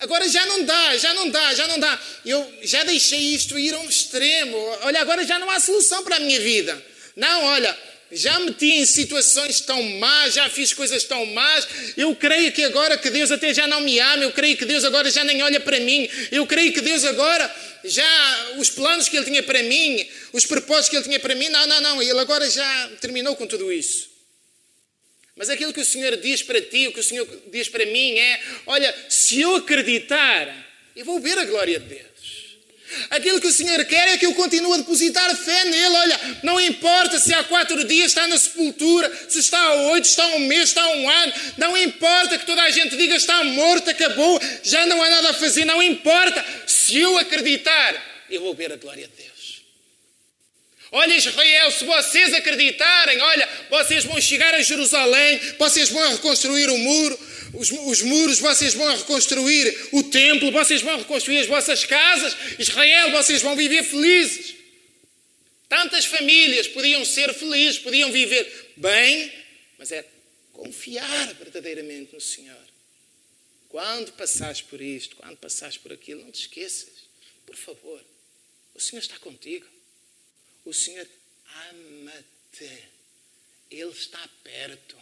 Agora 0.00 0.28
já 0.28 0.44
não 0.46 0.64
dá, 0.64 0.96
já 0.96 1.14
não 1.14 1.28
dá, 1.28 1.54
já 1.54 1.68
não 1.68 1.78
dá. 1.78 2.00
Eu 2.24 2.54
já 2.62 2.82
deixei 2.84 3.34
isto 3.34 3.58
ir 3.58 3.74
a 3.74 3.78
um 3.78 3.88
extremo. 3.88 4.56
Olha, 4.82 5.00
agora 5.00 5.24
já 5.24 5.38
não 5.38 5.50
há 5.50 5.60
solução 5.60 6.02
para 6.02 6.16
a 6.16 6.20
minha 6.20 6.40
vida. 6.40 6.82
Não, 7.14 7.44
olha, 7.44 7.76
já 8.10 8.38
meti 8.40 8.72
em 8.72 8.86
situações 8.86 9.60
tão 9.60 9.82
más, 9.98 10.34
já 10.34 10.48
fiz 10.48 10.72
coisas 10.72 11.04
tão 11.04 11.24
más. 11.26 11.68
Eu 11.96 12.14
creio 12.16 12.50
que 12.50 12.64
agora 12.64 12.98
que 12.98 13.10
Deus 13.10 13.30
até 13.30 13.54
já 13.54 13.66
não 13.66 13.80
me 13.80 14.00
ama, 14.00 14.24
eu 14.24 14.32
creio 14.32 14.56
que 14.56 14.64
Deus 14.64 14.84
agora 14.84 15.10
já 15.10 15.22
nem 15.22 15.42
olha 15.42 15.60
para 15.60 15.78
mim. 15.78 16.08
Eu 16.32 16.46
creio 16.46 16.72
que 16.72 16.80
Deus 16.80 17.04
agora 17.04 17.54
já 17.84 18.54
os 18.56 18.70
planos 18.70 19.08
que 19.08 19.16
ele 19.16 19.26
tinha 19.26 19.42
para 19.42 19.62
mim, 19.62 20.06
os 20.32 20.46
propósitos 20.46 20.88
que 20.88 20.96
ele 20.96 21.04
tinha 21.04 21.20
para 21.20 21.34
mim, 21.34 21.48
não, 21.50 21.66
não, 21.66 21.80
não, 21.80 22.02
ele 22.02 22.18
agora 22.18 22.48
já 22.50 22.90
terminou 23.00 23.36
com 23.36 23.46
tudo 23.46 23.72
isso. 23.72 24.09
Mas 25.40 25.48
aquilo 25.48 25.72
que 25.72 25.80
o 25.80 25.84
Senhor 25.86 26.18
diz 26.18 26.42
para 26.42 26.60
ti, 26.60 26.88
o 26.88 26.92
que 26.92 27.00
o 27.00 27.02
Senhor 27.02 27.26
diz 27.50 27.66
para 27.66 27.86
mim 27.86 28.18
é: 28.18 28.40
olha, 28.66 28.94
se 29.08 29.40
eu 29.40 29.54
acreditar, 29.56 30.54
eu 30.94 31.02
vou 31.02 31.18
ver 31.18 31.38
a 31.38 31.46
glória 31.46 31.80
de 31.80 31.86
Deus. 31.86 32.58
Aquilo 33.08 33.40
que 33.40 33.46
o 33.46 33.52
Senhor 33.52 33.82
quer 33.86 34.06
é 34.08 34.18
que 34.18 34.26
eu 34.26 34.34
continue 34.34 34.74
a 34.74 34.76
depositar 34.76 35.34
fé 35.34 35.64
nele. 35.64 35.96
Olha, 35.96 36.20
não 36.42 36.60
importa 36.60 37.18
se 37.18 37.32
há 37.32 37.42
quatro 37.42 37.82
dias 37.84 38.08
está 38.08 38.28
na 38.28 38.36
sepultura, 38.36 39.10
se 39.30 39.38
está 39.38 39.58
há 39.58 39.74
oito, 39.92 40.04
está 40.04 40.24
há 40.24 40.34
um 40.34 40.40
mês, 40.40 40.68
está 40.68 40.82
há 40.82 40.90
um 40.90 41.08
ano. 41.08 41.32
Não 41.56 41.74
importa 41.74 42.36
que 42.36 42.44
toda 42.44 42.60
a 42.60 42.68
gente 42.68 42.94
diga 42.94 43.16
está 43.16 43.42
morto, 43.42 43.88
acabou, 43.88 44.38
já 44.62 44.84
não 44.84 45.02
há 45.02 45.08
nada 45.08 45.30
a 45.30 45.32
fazer. 45.32 45.64
Não 45.64 45.82
importa. 45.82 46.44
Se 46.66 46.98
eu 46.98 47.16
acreditar, 47.16 48.26
eu 48.28 48.42
vou 48.42 48.54
ver 48.54 48.74
a 48.74 48.76
glória 48.76 49.08
de 49.08 49.22
Deus. 49.22 49.29
Olha, 50.92 51.16
Israel, 51.16 51.70
se 51.70 51.84
vocês 51.84 52.34
acreditarem, 52.34 53.20
olha, 53.20 53.48
vocês 53.70 54.04
vão 54.04 54.20
chegar 54.20 54.52
a 54.54 54.62
Jerusalém, 54.62 55.38
vocês 55.56 55.88
vão 55.88 56.10
reconstruir 56.10 56.68
o 56.68 56.76
muro, 56.78 57.18
os, 57.54 57.70
os, 57.70 58.02
muros, 58.02 58.40
vocês 58.40 58.74
vão 58.74 58.96
reconstruir 58.96 59.88
o 59.92 60.02
templo, 60.02 60.50
vocês 60.50 60.82
vão 60.82 60.98
reconstruir 60.98 61.38
as 61.38 61.46
vossas 61.46 61.84
casas. 61.84 62.36
Israel, 62.58 63.12
vocês 63.12 63.40
vão 63.40 63.54
viver 63.54 63.84
felizes. 63.84 64.56
Tantas 65.68 66.04
famílias 66.04 66.66
podiam 66.66 67.04
ser 67.04 67.32
felizes, 67.34 67.78
podiam 67.78 68.10
viver 68.10 68.72
bem, 68.76 69.32
mas 69.78 69.92
é 69.92 70.04
confiar 70.52 71.34
verdadeiramente 71.34 72.12
no 72.12 72.20
Senhor. 72.20 72.70
Quando 73.68 74.12
passares 74.14 74.60
por 74.60 74.80
isto, 74.80 75.14
quando 75.14 75.36
passares 75.36 75.78
por 75.78 75.92
aquilo, 75.92 76.24
não 76.24 76.32
te 76.32 76.40
esqueças, 76.40 76.88
por 77.46 77.54
favor, 77.54 78.04
o 78.74 78.80
Senhor 78.80 79.00
está 79.00 79.16
contigo. 79.20 79.66
O 80.70 80.72
Senhor 80.72 81.08
ama-te. 81.68 82.84
Ele 83.68 83.90
está 83.90 84.24
perto. 84.44 84.96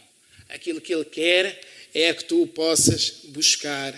Aquilo 0.48 0.80
que 0.80 0.94
Ele 0.94 1.04
quer 1.04 1.62
é 1.92 2.14
que 2.14 2.24
tu 2.24 2.40
o 2.40 2.48
possas 2.48 3.10
buscar 3.26 3.92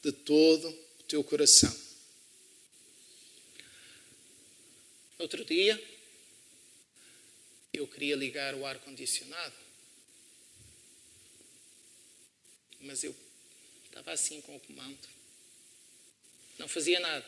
de 0.00 0.12
todo 0.12 0.68
o 0.68 1.02
teu 1.08 1.24
coração. 1.24 1.76
Outro 5.18 5.44
dia, 5.44 5.82
eu 7.72 7.88
queria 7.88 8.14
ligar 8.14 8.54
o 8.54 8.64
ar-condicionado, 8.64 9.56
mas 12.82 13.02
eu 13.02 13.16
estava 13.86 14.12
assim 14.12 14.40
com 14.42 14.54
o 14.54 14.60
comando. 14.60 15.08
Não 16.56 16.68
fazia 16.68 17.00
nada. 17.00 17.26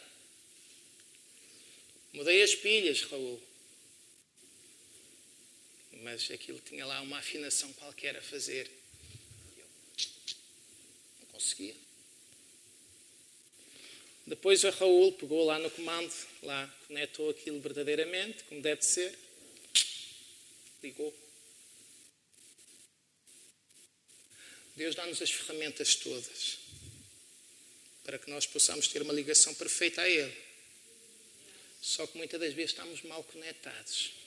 Mudei 2.13 2.45
as 2.45 2.55
pilhas, 2.55 3.03
Raul 3.03 3.52
mas 5.99 6.31
aquilo 6.31 6.59
tinha 6.61 6.85
lá 6.87 7.01
uma 7.01 7.19
afinação 7.19 7.73
qualquer 7.75 8.17
a 8.17 8.23
fazer. 8.23 8.71
Eu 9.57 9.67
não 11.21 11.27
conseguia. 11.33 11.77
Depois 14.27 14.63
o 14.65 14.71
Raul 14.71 15.13
pegou 15.13 15.45
lá 15.45 15.59
no 15.59 15.71
comando, 15.71 16.13
lá 16.43 16.67
conectou 16.87 17.31
aquilo 17.31 17.61
verdadeiramente, 17.61 18.45
como 18.45 18.63
deve 18.63 18.83
ser, 18.83 19.19
ligou. 20.83 21.15
Deus 24.77 24.95
dá-nos 24.95 25.21
as 25.21 25.31
ferramentas 25.31 25.95
todas 25.97 26.59
para 28.05 28.19
que 28.19 28.31
nós 28.31 28.47
possamos 28.47 28.89
ter 28.89 29.03
uma 29.03 29.13
ligação 29.13 29.55
perfeita 29.55 30.03
a 30.03 30.09
Ele. 30.09 30.37
Só 31.81 32.07
que 32.07 32.17
muitas 32.17 32.41
das 32.41 32.53
vezes 32.53 32.73
estamos 32.73 33.03
mal 33.03 33.23
conectados. 33.25 34.22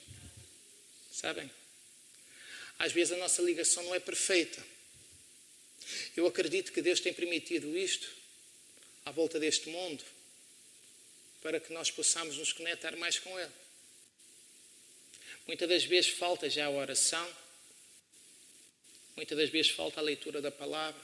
Sabem? 1.16 1.50
Às 2.78 2.92
vezes 2.92 3.14
a 3.14 3.16
nossa 3.16 3.40
ligação 3.40 3.82
não 3.84 3.94
é 3.94 3.98
perfeita. 3.98 4.62
Eu 6.14 6.26
acredito 6.26 6.72
que 6.72 6.82
Deus 6.82 7.00
tem 7.00 7.10
permitido 7.10 7.74
isto 7.74 8.06
à 9.02 9.10
volta 9.12 9.40
deste 9.40 9.70
mundo 9.70 10.04
para 11.40 11.58
que 11.58 11.72
nós 11.72 11.90
possamos 11.90 12.36
nos 12.36 12.52
conectar 12.52 12.94
mais 12.98 13.18
com 13.18 13.40
Ele. 13.40 13.52
Muitas 15.46 15.66
das 15.66 15.84
vezes 15.84 16.10
falta 16.10 16.50
já 16.50 16.66
a 16.66 16.70
oração, 16.70 17.36
muitas 19.16 19.38
das 19.38 19.48
vezes 19.48 19.72
falta 19.72 20.00
a 20.00 20.02
leitura 20.02 20.42
da 20.42 20.50
palavra, 20.50 21.00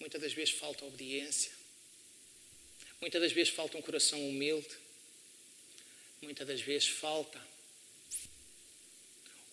muitas 0.00 0.22
das 0.22 0.32
vezes 0.32 0.54
falta 0.54 0.86
a 0.86 0.88
obediência, 0.88 1.52
muitas 2.98 3.20
das 3.20 3.32
vezes 3.32 3.52
falta 3.52 3.76
um 3.76 3.82
coração 3.82 4.26
humilde, 4.26 4.74
muitas 6.22 6.46
das 6.48 6.62
vezes 6.62 6.88
falta 6.88 7.55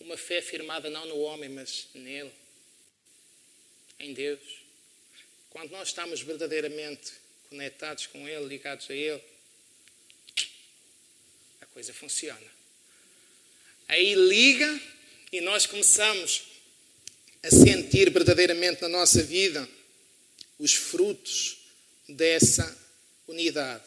uma 0.04 0.18
fé 0.18 0.42
firmada 0.42 0.90
não 0.90 1.06
no 1.06 1.18
homem, 1.20 1.48
mas 1.48 1.88
nele, 1.94 2.30
em 3.98 4.12
Deus. 4.12 4.62
Quando 5.48 5.70
nós 5.70 5.88
estamos 5.88 6.20
verdadeiramente 6.20 7.12
conectados 7.48 8.06
com 8.06 8.28
Ele, 8.28 8.44
ligados 8.44 8.88
a 8.90 8.94
Ele, 8.94 9.22
a 11.62 11.66
coisa 11.66 11.94
funciona. 11.94 12.46
Aí 13.88 14.14
liga 14.14 14.80
e 15.32 15.40
nós 15.40 15.64
começamos 15.64 16.42
a 17.42 17.50
sentir 17.50 18.10
verdadeiramente 18.10 18.82
na 18.82 18.88
nossa 18.88 19.22
vida 19.22 19.66
os 20.58 20.74
frutos 20.74 21.58
dessa 22.06 22.78
unidade. 23.26 23.84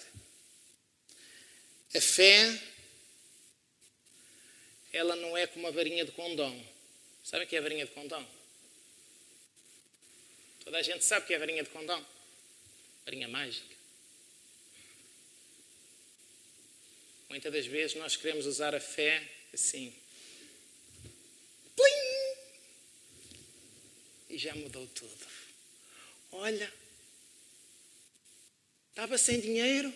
A 1.94 2.02
fé 2.02 2.60
ela 4.92 5.16
não 5.16 5.38
é 5.38 5.46
como 5.48 5.68
a 5.68 5.72
varinha 5.72 6.06
de 6.06 6.12
condão. 6.12 6.66
Sabe 7.24 7.46
o 7.46 7.48
que 7.48 7.56
é 7.56 7.60
a 7.60 7.62
varinha 7.62 7.86
de 7.86 7.92
condão? 7.92 8.26
Toda 10.64 10.78
a 10.78 10.82
gente 10.82 11.04
sabe 11.04 11.24
o 11.24 11.28
que 11.28 11.34
é 11.34 11.36
a 11.36 11.40
varinha 11.40 11.64
de 11.64 11.70
condão. 11.70 12.06
Varinha 13.06 13.28
mágica. 13.28 13.76
Muitas 17.30 17.52
das 17.52 17.66
vezes 17.66 17.96
nós 17.98 18.16
queremos 18.16 18.46
usar 18.46 18.74
a 18.74 18.80
fé 18.80 19.22
assim. 19.54 19.94
Plim! 21.76 22.38
E 24.30 24.38
já 24.38 24.56
mudou 24.56 24.88
tudo. 24.88 25.28
Olha, 26.32 26.72
estava 28.90 29.18
sem 29.18 29.40
dinheiro, 29.40 29.94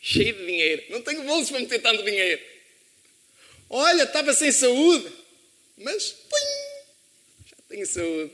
cheio 0.00 0.34
de 0.34 0.46
dinheiro. 0.46 0.84
Não 0.90 1.02
tenho 1.02 1.24
bolso 1.24 1.52
para 1.52 1.60
meter 1.60 1.80
tanto 1.80 2.02
dinheiro. 2.02 2.42
Olha, 3.72 4.02
estava 4.02 4.34
sem 4.34 4.50
saúde, 4.50 5.10
mas 5.78 6.10
pim, 6.10 7.46
já 7.46 7.56
tenho 7.68 7.86
saúde. 7.86 8.32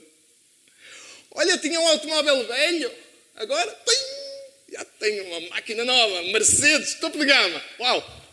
Olha, 1.32 1.58
tinha 1.58 1.78
um 1.78 1.88
automóvel 1.88 2.46
velho, 2.46 2.90
agora 3.34 3.70
pim, 3.70 4.72
já 4.72 4.84
tenho 4.98 5.24
uma 5.26 5.40
máquina 5.50 5.84
nova, 5.84 6.22
Mercedes, 6.22 6.94
topo 6.94 7.18
de 7.18 7.26
gama. 7.26 7.62
Uau, 7.78 8.26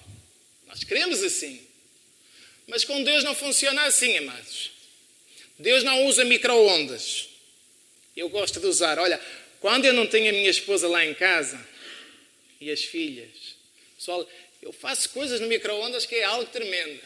Nós 0.66 0.86
queremos 0.86 1.22
assim. 1.22 1.68
Mas 2.68 2.86
com 2.86 3.04
Deus 3.04 3.26
não 3.26 3.36
funciona 3.36 3.84
assim, 3.84 4.18
amados. 4.18 4.72
Deus 5.60 5.84
não 5.84 6.06
usa 6.06 6.24
micro-ondas. 6.24 7.28
Eu 8.16 8.30
gosto 8.30 8.62
de 8.62 8.68
usar. 8.68 8.98
Olha, 8.98 9.20
quando 9.60 9.84
eu 9.84 9.94
não 9.94 10.08
tenho 10.08 10.30
a 10.30 10.34
minha 10.34 10.50
esposa 10.50 10.88
lá 10.88 11.06
em 11.06 11.14
casa 11.14 11.60
e 12.62 12.72
as 12.72 12.82
filhas, 12.82 13.30
pessoal, 13.98 14.28
eu 14.64 14.72
faço 14.72 15.10
coisas 15.10 15.40
no 15.40 15.48
micro-ondas 15.48 16.06
que 16.06 16.16
é 16.16 16.24
algo 16.24 16.50
tremendo. 16.50 17.02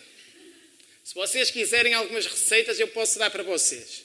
Se 1.04 1.16
vocês 1.16 1.50
quiserem 1.50 1.94
algumas 1.94 2.26
receitas, 2.26 2.80
eu 2.80 2.88
posso 2.90 3.18
dar 3.18 3.32
para 3.32 3.44
vocês. 3.44 4.04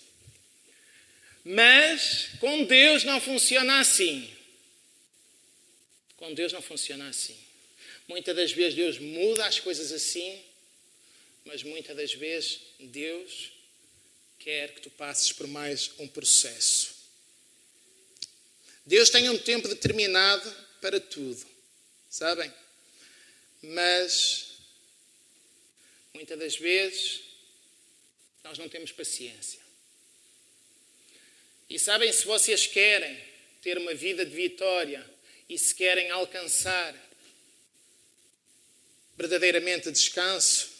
Mas 1.44 2.28
com 2.38 2.64
Deus 2.64 3.04
não 3.04 3.20
funciona 3.20 3.80
assim. 3.80 4.30
Com 6.16 6.32
Deus 6.32 6.52
não 6.52 6.62
funciona 6.62 7.08
assim. 7.08 7.36
Muitas 8.06 8.34
das 8.34 8.52
vezes 8.52 8.74
Deus 8.74 8.98
muda 8.98 9.46
as 9.46 9.58
coisas 9.58 9.90
assim, 9.92 10.42
mas 11.44 11.62
muitas 11.62 11.96
das 11.96 12.14
vezes 12.14 12.60
Deus 12.78 13.52
quer 14.38 14.74
que 14.74 14.82
tu 14.82 14.90
passes 14.90 15.32
por 15.32 15.46
mais 15.46 15.90
um 15.98 16.06
processo. 16.06 16.94
Deus 18.84 19.10
tem 19.10 19.28
um 19.28 19.38
tempo 19.38 19.68
determinado 19.68 20.54
para 20.80 21.00
tudo, 21.00 21.44
sabem? 22.08 22.52
Mas 23.62 24.58
muitas 26.12 26.38
das 26.38 26.56
vezes 26.56 27.20
nós 28.42 28.58
não 28.58 28.68
temos 28.68 28.90
paciência. 28.92 29.60
E 31.70 31.78
sabem, 31.78 32.12
se 32.12 32.26
vocês 32.26 32.66
querem 32.66 33.18
ter 33.62 33.78
uma 33.78 33.94
vida 33.94 34.26
de 34.26 34.34
vitória 34.34 35.08
e 35.48 35.58
se 35.58 35.74
querem 35.74 36.10
alcançar 36.10 36.94
verdadeiramente 39.16 39.90
descanso 39.90 40.70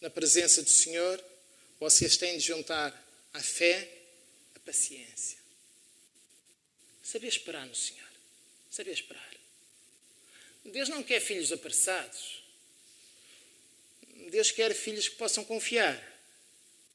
na 0.00 0.08
presença 0.08 0.62
do 0.62 0.70
Senhor, 0.70 1.22
vocês 1.78 2.16
têm 2.16 2.38
de 2.38 2.44
juntar 2.44 2.92
a 3.32 3.40
fé, 3.40 3.88
a 4.54 4.60
paciência. 4.60 5.38
Saber 7.02 7.28
esperar 7.28 7.66
no 7.66 7.74
Senhor. 7.74 8.08
Saber 8.70 8.92
esperar. 8.92 9.33
Deus 10.64 10.88
não 10.88 11.02
quer 11.02 11.20
filhos 11.20 11.52
apressados. 11.52 12.42
Deus 14.30 14.50
quer 14.50 14.74
filhos 14.74 15.08
que 15.08 15.16
possam 15.16 15.44
confiar, 15.44 15.96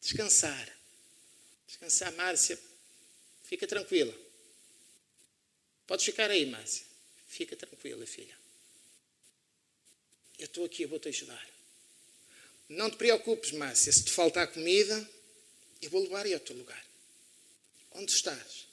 descansar. 0.02 0.78
Descansar, 1.68 2.12
Márcia, 2.14 2.60
fica 3.44 3.68
tranquila. 3.68 4.14
Podes 5.86 6.06
ficar 6.06 6.30
aí, 6.32 6.46
Márcia. 6.46 6.86
Fica 7.28 7.56
tranquila, 7.56 8.06
filha. 8.06 8.38
Eu 10.38 10.46
estou 10.46 10.66
aqui, 10.66 10.84
eu 10.84 10.90
vou 10.90 11.00
te 11.00 11.10
ajudar. 11.10 11.48
Não 12.68 12.90
te 12.90 12.98
preocupes, 12.98 13.52
Márcia, 13.52 13.92
se 13.92 14.04
te 14.04 14.12
faltar 14.12 14.52
comida, 14.52 15.10
eu 15.82 15.90
vou 15.90 16.02
levar 16.02 16.26
aí 16.26 16.34
ao 16.34 16.40
teu 16.40 16.56
lugar. 16.56 16.86
Onde 17.92 18.12
estás? 18.12 18.68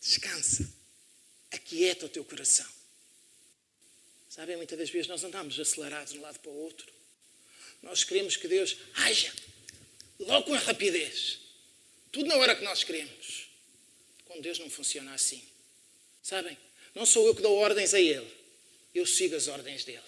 Descansa. 0.00 0.70
Aquieta 1.50 2.06
o 2.06 2.08
teu 2.08 2.24
coração. 2.24 2.73
Sabem, 4.34 4.56
muitas 4.56 4.76
das 4.76 4.90
vezes 4.90 5.06
nós 5.06 5.22
andamos 5.22 5.60
acelerados 5.60 6.12
de 6.12 6.18
um 6.18 6.22
lado 6.22 6.40
para 6.40 6.50
o 6.50 6.64
outro. 6.64 6.92
Nós 7.80 8.02
queremos 8.02 8.36
que 8.36 8.48
Deus 8.48 8.76
haja 8.94 9.32
logo 10.18 10.46
com 10.46 10.54
rapidez. 10.54 11.38
Tudo 12.10 12.26
na 12.26 12.34
hora 12.38 12.56
que 12.56 12.64
nós 12.64 12.82
queremos. 12.82 13.46
Com 14.24 14.40
Deus 14.40 14.58
não 14.58 14.68
funciona 14.68 15.14
assim. 15.14 15.40
Sabem? 16.20 16.58
Não 16.96 17.06
sou 17.06 17.24
eu 17.28 17.34
que 17.36 17.42
dou 17.42 17.54
ordens 17.54 17.94
a 17.94 18.00
Ele. 18.00 18.28
Eu 18.92 19.06
sigo 19.06 19.36
as 19.36 19.46
ordens 19.46 19.84
dele. 19.84 20.00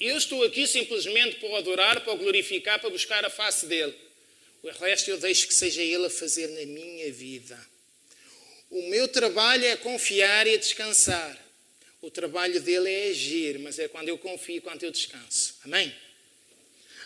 Eu 0.00 0.16
estou 0.16 0.42
aqui 0.44 0.66
simplesmente 0.66 1.36
para 1.40 1.50
o 1.50 1.56
adorar, 1.56 2.00
para 2.02 2.14
o 2.14 2.16
glorificar, 2.16 2.80
para 2.80 2.88
buscar 2.88 3.22
a 3.22 3.28
face 3.28 3.66
dele. 3.66 3.94
O 4.62 4.70
resto 4.70 5.10
eu 5.10 5.18
deixo 5.18 5.46
que 5.46 5.54
seja 5.54 5.82
ele 5.82 6.06
a 6.06 6.10
fazer 6.10 6.46
na 6.48 6.64
minha 6.64 7.12
vida. 7.12 7.68
O 8.70 8.88
meu 8.88 9.08
trabalho 9.08 9.66
é 9.66 9.76
confiar 9.76 10.46
e 10.46 10.56
descansar. 10.56 11.41
O 12.02 12.10
trabalho 12.10 12.60
dele 12.60 12.90
é 12.90 13.10
agir, 13.10 13.60
mas 13.60 13.78
é 13.78 13.86
quando 13.86 14.08
eu 14.08 14.18
confio, 14.18 14.60
quando 14.60 14.82
eu 14.82 14.90
descanso. 14.90 15.54
Amém? 15.64 15.94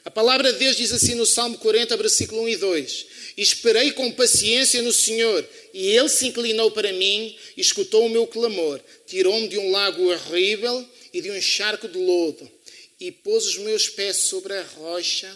A 0.07 0.11
palavra 0.11 0.53
de 0.55 0.59
Deus 0.59 0.75
diz 0.75 0.91
assim 0.91 1.15
no 1.15 1.27
Salmo 1.27 1.59
40, 1.59 1.95
versículo 1.99 2.43
1 2.45 2.49
e 2.49 2.57
2: 2.57 3.07
Esperei 3.37 3.93
com 3.93 4.11
paciência 4.13 4.81
no 4.81 4.95
Senhor, 4.95 5.47
e 5.75 5.89
ele 5.89 6.09
se 6.09 6.27
inclinou 6.27 6.71
para 6.71 6.95
mim 6.95 7.37
e 7.55 7.61
escutou 7.61 8.07
o 8.07 8.09
meu 8.09 8.27
clamor. 8.27 8.81
Tirou-me 9.07 9.49
de 9.49 9.59
um 9.59 9.71
lago 9.71 10.11
horrível 10.11 10.89
e 11.13 11.21
de 11.21 11.31
um 11.31 11.41
charco 11.43 11.87
de 11.87 11.99
lodo 11.99 12.51
e 12.99 13.13
pôs 13.13 13.47
os 13.47 13.59
meus 13.59 13.91
pés 13.91 14.17
sobre 14.17 14.55
a 14.55 14.63
rocha 14.63 15.31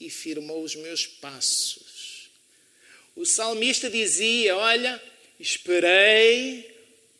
e 0.00 0.10
firmou 0.10 0.64
os 0.64 0.74
meus 0.74 1.06
passos. 1.06 2.28
O 3.14 3.24
salmista 3.24 3.88
dizia: 3.88 4.56
Olha, 4.56 5.00
esperei 5.38 6.75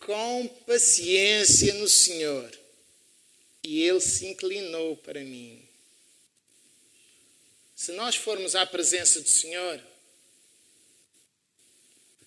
com 0.07 0.47
paciência 0.65 1.75
no 1.75 1.89
Senhor 1.89 2.57
e 3.65 3.83
ele 3.83 4.01
se 4.01 4.25
inclinou 4.25 4.97
para 4.99 5.19
mim. 5.21 5.69
Se 7.75 7.91
nós 7.93 8.15
formos 8.15 8.55
à 8.55 8.65
presença 8.65 9.21
do 9.21 9.29
Senhor, 9.29 9.83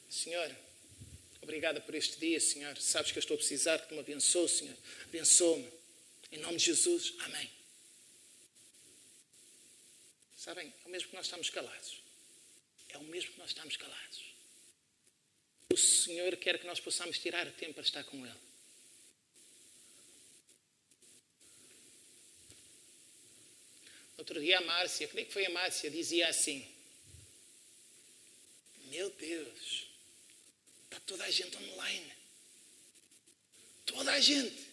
Senhor, 0.09 0.53
obrigada 1.41 1.79
por 1.79 1.95
este 1.95 2.19
dia, 2.19 2.39
Senhor. 2.41 2.77
Sabes 2.81 3.13
que 3.13 3.17
eu 3.17 3.21
estou 3.21 3.35
a 3.35 3.37
precisar 3.37 3.79
que 3.79 3.87
tu 3.87 3.93
me 3.93 4.01
abençoe, 4.01 4.49
Senhor. 4.49 4.77
Abençoa-me. 5.05 5.71
Em 6.33 6.39
nome 6.39 6.57
de 6.57 6.65
Jesus, 6.65 7.13
amém. 7.19 7.49
Sabem, 10.37 10.73
é 10.83 10.87
o 10.87 10.91
mesmo 10.91 11.09
que 11.09 11.15
nós 11.15 11.25
estamos 11.25 11.49
calados. 11.49 11.97
É 12.89 12.97
o 12.97 13.03
mesmo 13.03 13.31
que 13.31 13.39
nós 13.39 13.49
estamos 13.49 13.77
calados. 13.77 14.28
O 15.71 15.77
Senhor 15.77 16.35
quer 16.37 16.57
que 16.57 16.65
nós 16.65 16.79
possamos 16.79 17.19
tirar 17.19 17.45
tempo 17.51 17.75
para 17.75 17.83
estar 17.83 18.03
com 18.03 18.25
Ele. 18.25 18.35
Outro 24.17 24.41
dia 24.41 24.57
a 24.57 24.61
Márcia, 24.61 25.07
creio 25.07 25.27
que 25.27 25.33
foi 25.33 25.45
a 25.45 25.49
Márcia, 25.51 25.91
dizia 25.91 26.27
assim: 26.27 26.67
Meu 28.85 29.11
Deus, 29.11 29.87
está 30.85 30.99
toda 31.01 31.23
a 31.23 31.31
gente 31.31 31.55
online. 31.55 32.13
Toda 33.85 34.11
a 34.11 34.19
gente. 34.19 34.67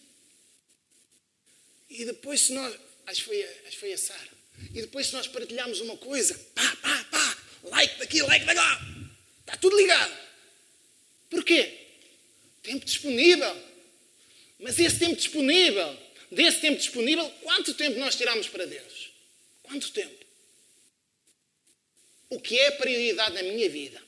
E 1.91 2.05
depois, 2.07 2.41
se 2.41 2.53
nós. 2.55 2.75
Acho 3.07 3.21
que 3.21 3.27
foi, 3.27 3.45
acho 3.45 3.71
que 3.71 3.79
foi 3.79 3.93
a 3.93 3.99
Sara. 3.99 4.31
E 4.75 4.81
depois, 4.81 5.09
se 5.09 5.13
nós 5.13 5.29
partilharmos 5.29 5.81
uma 5.81 5.97
coisa, 5.99 6.37
pá, 6.55 6.77
pá, 6.77 7.05
pá, 7.05 7.39
like 7.65 7.99
daqui, 7.99 8.23
like 8.23 8.47
daqui, 8.47 8.61
está 9.41 9.57
tudo 9.59 9.77
ligado. 9.77 10.26
Porquê? 11.31 11.87
Tempo 12.63 12.85
disponível. 12.85 13.63
Mas 14.59 14.79
esse 14.79 14.99
tempo 14.99 15.17
disponível, 15.17 15.97
desse 16.31 16.61
tempo 16.61 16.79
disponível, 16.79 17.29
quanto 17.43 17.75
tempo 17.75 17.99
nós 17.99 18.17
tiramos 18.17 18.49
para 18.49 18.67
Deus? 18.67 19.11
Quanto 19.63 19.91
tempo? 19.93 20.25
O 22.31 22.41
que 22.41 22.59
é 22.59 22.71
prioridade 22.73 23.35
na 23.35 23.43
minha 23.43 23.69
vida? 23.69 24.03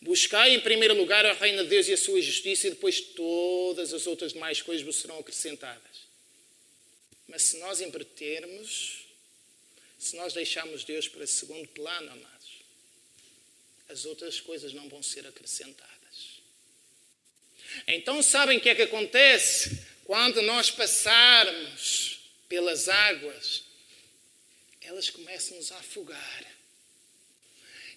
Buscai 0.00 0.54
em 0.54 0.60
primeiro 0.60 0.94
lugar 0.94 1.24
a 1.24 1.32
reino 1.32 1.62
de 1.62 1.70
Deus 1.70 1.88
e 1.88 1.94
a 1.94 1.96
sua 1.96 2.20
justiça, 2.20 2.66
e 2.66 2.70
depois 2.70 3.00
todas 3.00 3.92
as 3.92 4.06
outras 4.06 4.32
demais 4.32 4.60
coisas 4.60 4.84
vos 4.84 4.96
serão 4.96 5.18
acrescentadas. 5.18 6.04
Mas 7.26 7.42
se 7.42 7.58
nós 7.58 7.80
invertermos, 7.80 9.06
se 9.98 10.16
nós 10.16 10.34
deixarmos 10.34 10.84
Deus 10.84 11.08
para 11.08 11.26
segundo 11.26 11.66
plano, 11.68 12.12
amados, 12.12 12.33
as 13.88 14.04
outras 14.04 14.40
coisas 14.40 14.72
não 14.72 14.88
vão 14.88 15.02
ser 15.02 15.26
acrescentadas. 15.26 15.94
Então, 17.86 18.22
sabem 18.22 18.58
o 18.58 18.60
que 18.60 18.68
é 18.68 18.74
que 18.74 18.82
acontece? 18.82 19.84
Quando 20.04 20.42
nós 20.42 20.70
passarmos 20.70 22.20
pelas 22.48 22.88
águas, 22.88 23.64
elas 24.80 25.10
começam-nos 25.10 25.72
a 25.72 25.76
afogar. 25.76 26.44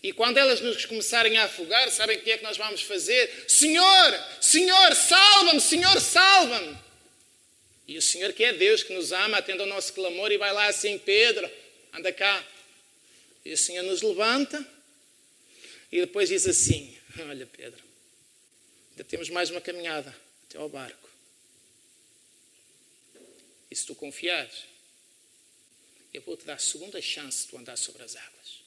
E 0.02 0.14
quando 0.14 0.38
elas 0.38 0.62
nos 0.62 0.86
começarem 0.86 1.38
a 1.38 1.46
afogar, 1.46 1.90
sabem 1.92 2.18
o 2.18 2.22
que 2.22 2.32
é 2.32 2.38
que 2.38 2.44
nós 2.44 2.58
vamos 2.58 2.82
fazer? 2.82 3.46
Senhor, 3.48 4.26
Senhor, 4.40 4.96
salva-me, 4.96 5.60
Senhor, 5.60 6.00
salva-me. 6.00 6.78
E 7.88 7.98
o 7.98 8.02
Senhor, 8.02 8.32
que 8.34 8.44
é 8.44 8.54
Deus, 8.54 8.84
que 8.84 8.94
nos 8.94 9.12
ama, 9.12 9.38
atende 9.38 9.62
ao 9.62 9.68
nosso 9.68 9.94
clamor 9.94 10.32
e 10.32 10.38
vai 10.38 10.54
lá 10.54 10.68
assim, 10.68 10.98
Pedro, 11.00 11.50
anda 11.94 12.12
cá. 12.12 12.46
E 13.44 13.54
o 13.54 13.58
Senhor 13.58 13.84
nos 13.84 14.02
levanta 14.02 14.66
e 15.92 16.02
depois 16.02 16.30
diz 16.30 16.46
assim: 16.46 16.98
Olha, 17.20 17.46
Pedro, 17.46 17.84
ainda 18.92 19.04
temos 19.04 19.30
mais 19.30 19.50
uma 19.50 19.62
caminhada 19.62 20.16
até 20.44 20.58
ao 20.58 20.70
barco. 20.70 21.10
E 23.70 23.76
se 23.76 23.86
tu 23.86 23.96
confiares, 23.96 24.66
eu 26.14 26.22
vou 26.22 26.38
te 26.38 26.46
dar 26.46 26.56
a 26.56 26.60
segunda 26.60 27.02
chance 27.02 27.44
de 27.44 27.50
tu 27.50 27.58
andar 27.58 27.78
sobre 27.78 28.04
as 28.04 28.16
águas. 28.16 28.62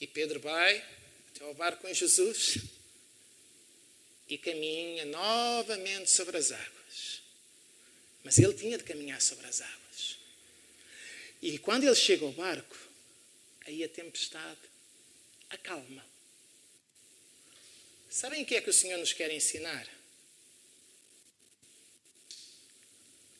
E 0.00 0.06
Pedro 0.06 0.40
vai 0.40 0.84
até 1.30 1.44
ao 1.44 1.54
barco 1.54 1.82
com 1.82 1.92
Jesus 1.92 2.58
e 4.28 4.36
caminha 4.36 5.04
novamente 5.06 6.10
sobre 6.10 6.36
as 6.36 6.50
águas. 6.52 7.22
Mas 8.22 8.38
ele 8.38 8.52
tinha 8.54 8.76
de 8.76 8.84
caminhar 8.84 9.20
sobre 9.22 9.46
as 9.46 9.60
águas. 9.60 10.18
E 11.40 11.58
quando 11.58 11.84
ele 11.84 11.94
chega 11.94 12.24
ao 12.24 12.32
barco, 12.32 12.76
aí 13.66 13.82
a 13.82 13.88
tempestade 13.88 14.60
acalma. 15.50 16.04
Sabem 18.08 18.42
o 18.42 18.46
que 18.46 18.54
é 18.54 18.60
que 18.60 18.70
o 18.70 18.72
Senhor 18.72 18.98
nos 18.98 19.12
quer 19.12 19.30
ensinar? 19.32 19.86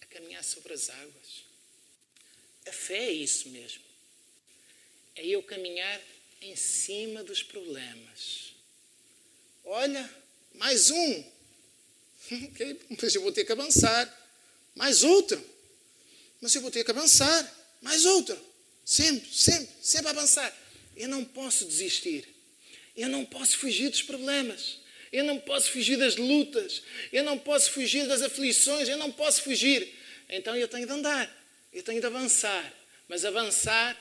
A 0.02 0.06
caminhar 0.06 0.44
sobre 0.44 0.74
as 0.74 0.90
águas. 0.90 1.44
A 2.66 2.72
fé 2.72 3.06
é 3.06 3.12
isso 3.12 3.48
mesmo. 3.48 3.84
É 5.14 5.24
eu 5.24 5.42
caminhar 5.42 6.02
em 6.42 6.56
cima 6.56 7.22
dos 7.22 7.42
problemas. 7.42 8.52
Olha, 9.64 10.10
mais 10.54 10.90
um. 10.90 11.24
Okay, 12.48 12.80
mas 13.00 13.14
eu 13.14 13.22
vou 13.22 13.32
ter 13.32 13.44
que 13.44 13.52
avançar. 13.52 14.12
Mais 14.74 15.04
outro. 15.04 15.42
Mas 16.40 16.54
eu 16.54 16.60
vou 16.60 16.70
ter 16.70 16.84
que 16.84 16.90
avançar. 16.90 17.78
Mais 17.80 18.04
outro. 18.04 18.38
Sempre, 18.84 19.32
sempre, 19.32 19.75
sempre 19.87 20.11
avançar. 20.11 20.55
Eu 20.96 21.09
não 21.09 21.25
posso 21.25 21.64
desistir. 21.64 22.27
Eu 22.96 23.09
não 23.09 23.25
posso 23.25 23.59
fugir 23.59 23.88
dos 23.88 24.03
problemas. 24.03 24.79
Eu 25.12 25.22
não 25.25 25.38
posso 25.38 25.70
fugir 25.70 25.96
das 25.96 26.16
lutas. 26.16 26.83
Eu 27.12 27.22
não 27.22 27.38
posso 27.38 27.70
fugir 27.70 28.07
das 28.09 28.22
aflições. 28.22 28.88
Eu 28.88 28.96
não 28.96 29.12
posso 29.12 29.42
fugir. 29.42 29.94
Então 30.29 30.57
eu 30.57 30.66
tenho 30.66 30.87
de 30.87 30.92
andar. 30.92 31.31
Eu 31.72 31.83
tenho 31.83 32.01
de 32.01 32.07
avançar. 32.07 32.72
Mas 33.09 33.25
avançar 33.25 33.96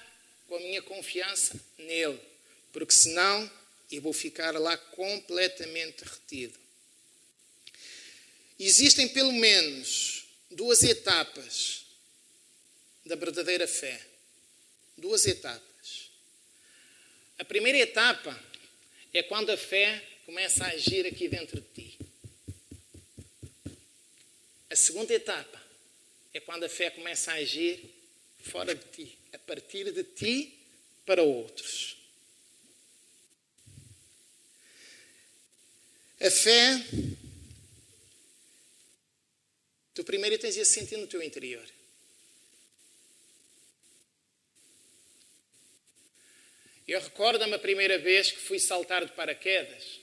com 0.48 0.56
a 0.56 0.60
minha 0.60 0.82
confiança 0.82 1.60
nele. 1.78 2.20
Porque 2.74 2.94
senão 2.94 3.50
eu 3.92 4.02
vou 4.02 4.14
ficar 4.14 4.58
lá 4.58 4.76
completamente 4.78 6.04
retido. 6.04 6.58
Existem 8.58 9.08
pelo 9.10 9.34
menos 9.34 10.26
duas 10.50 10.82
etapas 10.82 11.86
da 13.06 13.16
verdadeira 13.16 13.68
fé. 13.68 14.02
Duas 14.98 15.26
etapas. 15.26 15.75
A 17.38 17.44
primeira 17.44 17.78
etapa 17.78 18.40
é 19.14 19.22
quando 19.24 19.52
a 19.52 19.58
fé 19.58 20.02
começa 20.26 20.66
a 20.66 20.70
agir 20.70 21.06
aqui 21.06 21.28
dentro 21.28 21.60
de 21.60 21.68
ti. 21.68 22.00
A 24.70 24.76
segunda 24.76 25.14
etapa 25.14 25.62
é 26.34 26.40
quando 26.40 26.64
a 26.64 26.70
fé 26.70 26.90
começa 26.90 27.32
a 27.32 27.36
agir 27.36 27.94
fora 28.40 28.74
de 28.74 28.84
ti, 28.92 29.18
a 29.34 29.40
partir 29.40 29.92
de 29.92 30.04
ti 30.04 30.58
para 31.06 31.24
outros. 31.24 31.98
A 36.20 36.32
fé, 36.32 36.84
tu 39.94 40.04
primeiro 40.04 40.38
tens 40.40 40.58
a 40.58 40.66
sentir 40.66 40.98
no 40.98 41.08
teu 41.08 41.22
interior. 41.22 41.75
Eu 46.88 47.02
recordo-me 47.02 47.54
a 47.54 47.60
primeira 47.60 47.98
vez 47.98 48.32
que 48.32 48.40
fui 48.40 48.60
saltar 48.60 49.06
de 49.06 49.12
paraquedas. 49.14 50.00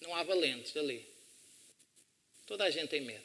Não 0.00 0.14
há 0.14 0.22
valentes 0.22 0.76
ali. 0.76 1.04
Toda 2.46 2.64
a 2.64 2.70
gente 2.70 2.90
tem 2.90 3.00
medo. 3.00 3.24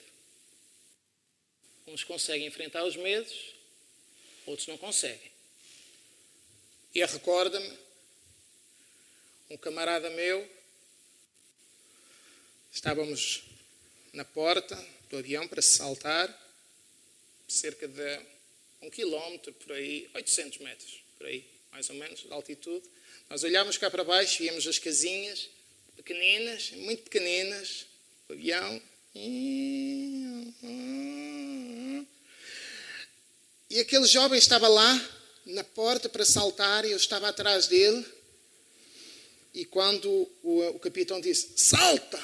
Uns 1.86 2.04
conseguem 2.04 2.48
enfrentar 2.48 2.84
os 2.84 2.96
medos, 2.96 3.54
outros 4.46 4.67
não 4.67 4.78
conseguem. 4.78 5.32
E 6.96 7.00
eu 7.00 7.08
recordo-me, 7.08 7.78
um 9.50 9.58
camarada 9.58 10.10
meu, 10.10 10.50
estávamos 12.72 13.44
na 14.13 14.26
porta 14.26 14.76
do 15.10 15.17
avião 15.17 15.48
para 15.48 15.62
saltar, 15.62 16.28
cerca 17.48 17.88
de 17.88 18.26
um 18.82 18.89
quilómetro 18.89 19.54
por 19.54 19.72
aí, 19.74 20.10
800 20.13 20.58
metros 20.60 21.04
por 21.17 21.28
aí, 21.28 21.46
mais 21.72 21.89
ou 21.89 21.96
menos, 21.96 22.22
de 22.22 22.34
altitude. 22.34 22.89
Nós 23.30 23.44
olhávamos 23.44 23.78
cá 23.78 23.89
para 23.91 24.04
baixo, 24.04 24.39
víamos 24.39 24.65
as 24.67 24.80
casinhas 24.80 25.50
pequeninas, 25.96 26.72
muito 26.72 27.04
pequeninas, 27.04 27.86
o 28.28 28.34
avião. 28.34 28.82
E 33.70 33.80
aquele 33.80 34.06
jovem 34.08 34.38
estava 34.39 34.67
lá, 34.67 35.10
na 35.46 35.63
porta 35.63 36.10
para 36.10 36.26
saltar, 36.26 36.86
e 36.86 36.91
eu 36.91 36.98
estava 36.98 37.30
atrás 37.30 37.67
dele. 37.67 38.06
E 39.54 39.65
quando 39.65 40.10
o, 40.44 40.67
o 40.70 40.80
capitão 40.80 41.22
disse: 41.22 41.54
Salta! 41.56 42.22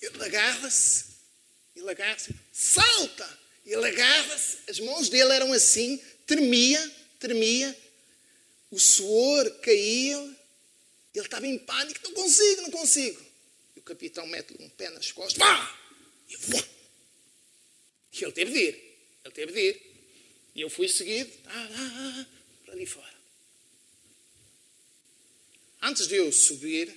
Ele 0.00 0.22
agarra-se, 0.22 1.06
ele 1.74 1.90
agarra-se, 1.90 2.34
salta! 2.52 3.38
Ele 3.68 3.86
agarra-se, 3.86 4.58
as 4.66 4.80
mãos 4.80 5.10
dele 5.10 5.30
eram 5.30 5.52
assim, 5.52 6.02
tremia, 6.26 6.80
tremia, 7.18 7.76
o 8.70 8.78
suor 8.78 9.50
caía, 9.60 10.16
ele 11.14 11.26
estava 11.26 11.46
em 11.46 11.58
pânico, 11.58 12.00
não 12.02 12.14
consigo, 12.14 12.62
não 12.62 12.70
consigo. 12.70 13.22
E 13.76 13.80
o 13.80 13.82
capitão 13.82 14.26
mete-lhe 14.26 14.64
um 14.64 14.70
pé 14.70 14.88
nas 14.88 15.12
costas, 15.12 15.36
vá! 15.36 15.78
E, 16.30 18.24
ele 18.24 18.32
teve 18.32 18.52
de 18.52 18.58
ir, 18.58 18.98
ele 19.22 19.34
teve 19.34 19.52
de 19.52 19.60
ir. 19.60 19.82
E 20.54 20.62
eu 20.62 20.70
fui 20.70 20.88
seguido, 20.88 21.30
ah, 21.44 21.68
ah, 21.70 21.92
ah, 21.94 22.26
para 22.64 22.72
ali 22.72 22.86
fora. 22.86 23.18
Antes 25.82 26.08
de 26.08 26.16
eu 26.16 26.32
subir, 26.32 26.90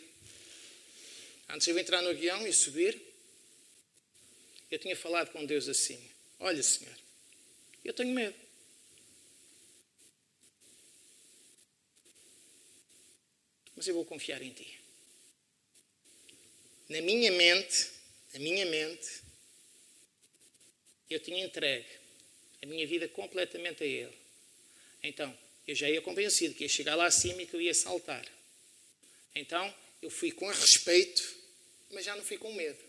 antes 1.49 1.65
de 1.65 1.71
eu 1.71 1.77
entrar 1.77 2.01
no 2.01 2.09
avião 2.09 2.47
e 2.47 2.53
subir, 2.53 2.97
eu 4.71 4.79
tinha 4.79 4.95
falado 4.95 5.31
com 5.31 5.45
Deus 5.45 5.67
assim: 5.67 6.10
Olha, 6.41 6.63
Senhor, 6.63 6.97
eu 7.85 7.93
tenho 7.93 8.13
medo. 8.13 8.35
Mas 13.75 13.87
eu 13.87 13.93
vou 13.93 14.03
confiar 14.03 14.41
em 14.41 14.51
Ti. 14.51 14.79
Na 16.89 16.99
minha 17.01 17.31
mente, 17.31 17.91
na 18.33 18.39
minha 18.39 18.65
mente, 18.65 19.21
eu 21.09 21.19
tinha 21.19 21.45
entregue 21.45 21.87
a 22.63 22.65
minha 22.65 22.87
vida 22.87 23.07
completamente 23.07 23.83
a 23.83 23.87
Ele. 23.87 24.17
Então, 25.03 25.37
eu 25.67 25.75
já 25.75 25.89
ia 25.89 26.01
convencido 26.01 26.55
que 26.55 26.63
ia 26.63 26.69
chegar 26.69 26.95
lá 26.95 27.05
acima 27.05 27.43
e 27.43 27.47
que 27.47 27.55
eu 27.55 27.61
ia 27.61 27.73
saltar. 27.73 28.25
Então, 29.35 29.73
eu 30.01 30.09
fui 30.09 30.31
com 30.31 30.47
respeito, 30.47 31.23
mas 31.91 32.03
já 32.03 32.15
não 32.15 32.23
fui 32.23 32.37
com 32.39 32.51
medo. 32.53 32.83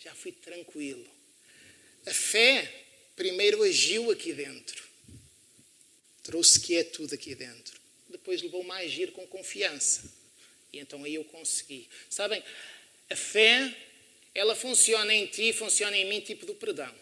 Já 0.00 0.14
fui 0.14 0.32
tranquilo. 0.32 1.15
A 2.06 2.14
fé 2.14 2.84
primeiro 3.16 3.62
agiu 3.62 4.10
aqui 4.10 4.32
dentro, 4.32 4.84
trouxe 6.22 6.60
quietude 6.60 7.14
aqui 7.14 7.34
dentro, 7.34 7.80
depois 8.08 8.40
levou-me 8.42 8.70
a 8.70 8.76
agir 8.76 9.12
com 9.12 9.26
confiança. 9.26 10.10
E 10.72 10.78
então 10.78 11.02
aí 11.04 11.14
eu 11.14 11.24
consegui. 11.24 11.88
Sabem, 12.08 12.42
a 13.08 13.16
fé, 13.16 13.74
ela 14.34 14.54
funciona 14.54 15.12
em 15.14 15.26
ti, 15.26 15.52
funciona 15.52 15.96
em 15.96 16.04
mim, 16.08 16.20
tipo 16.20 16.46
do 16.46 16.54
perdão. 16.54 16.94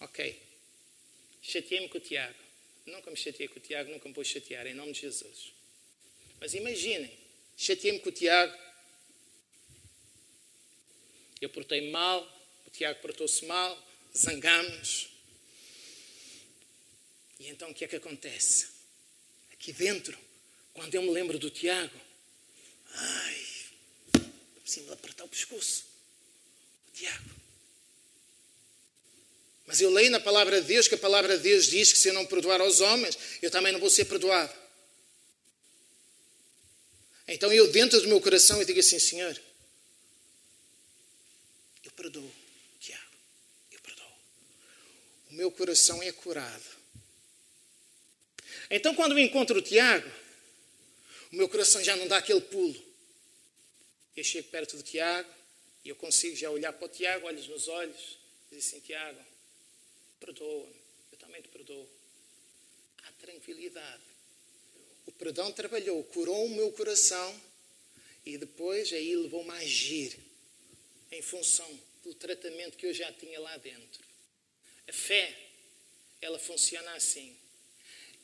Ok. 0.00 0.40
Chateei-me 1.42 1.88
com 1.88 1.98
o 1.98 2.00
Tiago. 2.00 2.38
Nunca 2.86 3.10
me 3.10 3.16
chateei 3.16 3.48
com 3.48 3.58
o 3.58 3.62
Tiago, 3.62 3.90
nunca 3.90 4.08
me 4.08 4.14
vou 4.14 4.24
chatear, 4.24 4.66
em 4.66 4.74
nome 4.74 4.92
de 4.92 5.00
Jesus. 5.00 5.52
Mas 6.40 6.54
imaginem, 6.54 7.10
chateei-me 7.56 7.98
com 8.00 8.08
o 8.08 8.12
Tiago, 8.12 8.56
eu 11.40 11.48
portei 11.50 11.90
mal, 11.90 12.22
o 12.66 12.70
Tiago 12.70 13.00
portou-se 13.00 13.44
mal, 13.46 13.89
zangamos. 14.16 15.08
E 17.38 17.48
então 17.48 17.70
o 17.70 17.74
que 17.74 17.84
é 17.84 17.88
que 17.88 17.96
acontece? 17.96 18.68
Aqui 19.52 19.72
dentro, 19.72 20.18
quando 20.72 20.94
eu 20.94 21.02
me 21.02 21.10
lembro 21.10 21.38
do 21.38 21.50
Tiago, 21.50 21.98
ai, 22.92 23.46
preciso 24.62 24.86
de 24.86 24.92
apertar 24.92 25.24
o 25.24 25.28
pescoço. 25.28 25.84
O 26.88 26.92
Tiago. 26.92 27.30
Mas 29.66 29.80
eu 29.80 29.90
leio 29.90 30.10
na 30.10 30.18
palavra 30.18 30.60
de 30.60 30.66
Deus 30.66 30.88
que 30.88 30.96
a 30.96 30.98
palavra 30.98 31.36
de 31.36 31.42
Deus 31.44 31.66
diz 31.66 31.92
que 31.92 31.98
se 31.98 32.08
eu 32.08 32.14
não 32.14 32.26
perdoar 32.26 32.60
aos 32.60 32.80
homens, 32.80 33.16
eu 33.40 33.50
também 33.50 33.72
não 33.72 33.78
vou 33.78 33.88
ser 33.88 34.04
perdoado. 34.04 34.52
Então 37.28 37.52
eu, 37.52 37.70
dentro 37.70 38.00
do 38.00 38.08
meu 38.08 38.20
coração, 38.20 38.58
eu 38.58 38.64
digo 38.64 38.80
assim: 38.80 38.98
Senhor, 38.98 39.40
eu 41.84 41.90
perdoo. 41.92 42.39
O 45.30 45.34
meu 45.34 45.50
coração 45.50 46.02
é 46.02 46.10
curado. 46.10 46.80
Então, 48.68 48.94
quando 48.94 49.12
eu 49.12 49.18
encontro 49.18 49.58
o 49.58 49.62
Tiago, 49.62 50.10
o 51.32 51.36
meu 51.36 51.48
coração 51.48 51.82
já 51.82 51.96
não 51.96 52.08
dá 52.08 52.18
aquele 52.18 52.40
pulo. 52.40 52.90
Eu 54.16 54.24
chego 54.24 54.48
perto 54.48 54.76
do 54.76 54.82
Tiago 54.82 55.32
e 55.84 55.88
eu 55.88 55.96
consigo 55.96 56.36
já 56.36 56.50
olhar 56.50 56.72
para 56.72 56.84
o 56.84 56.88
Tiago, 56.88 57.26
olhos 57.26 57.46
nos 57.46 57.68
olhos, 57.68 58.18
e 58.50 58.56
dizer 58.56 58.68
assim: 58.68 58.80
Tiago, 58.80 59.20
perdoa-me, 60.18 60.74
eu 61.12 61.18
também 61.18 61.40
te 61.40 61.48
perdoo. 61.48 61.88
Há 63.04 63.12
tranquilidade. 63.12 64.02
O 65.06 65.12
perdão 65.12 65.52
trabalhou, 65.52 66.02
curou 66.04 66.46
o 66.46 66.50
meu 66.50 66.70
coração 66.72 67.40
E 68.24 68.36
depois 68.36 68.92
aí 68.92 69.16
levou-me 69.16 69.50
a 69.50 69.54
agir 69.54 70.16
em 71.10 71.22
função 71.22 71.80
do 72.04 72.14
tratamento 72.14 72.76
que 72.76 72.86
eu 72.86 72.94
já 72.94 73.10
tinha 73.12 73.40
lá 73.40 73.56
dentro. 73.56 74.09
A 74.90 74.92
fé, 74.92 75.32
ela 76.20 76.36
funciona 76.36 76.92
assim. 76.94 77.32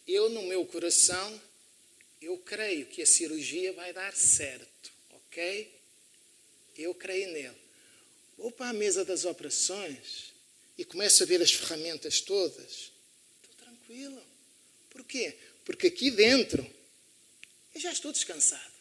Eu, 0.05 0.29
no 0.29 0.43
meu 0.43 0.67
coração, 0.67 1.41
eu 2.21 2.37
creio 2.39 2.87
que 2.87 3.01
a 3.03 3.07
cirurgia 3.07 3.73
vai 3.73 3.93
dar 3.93 4.13
certo, 4.17 4.93
ok? 5.13 5.73
Eu 6.77 6.93
creio 6.93 7.31
nele. 7.33 7.57
Vou 8.37 8.51
para 8.51 8.71
a 8.71 8.73
mesa 8.73 9.05
das 9.05 9.25
operações 9.25 10.33
e 10.77 10.85
começo 10.85 11.23
a 11.23 11.27
ver 11.27 11.41
as 11.41 11.53
ferramentas 11.53 12.21
todas. 12.21 12.91
Estou 13.43 13.55
tranquilo. 13.65 14.21
Porquê? 14.91 15.37
Porque 15.65 15.87
aqui 15.87 16.11
dentro 16.11 16.69
eu 17.77 17.81
já 17.81 17.93
estou 17.93 18.11
descansado. 18.11 18.75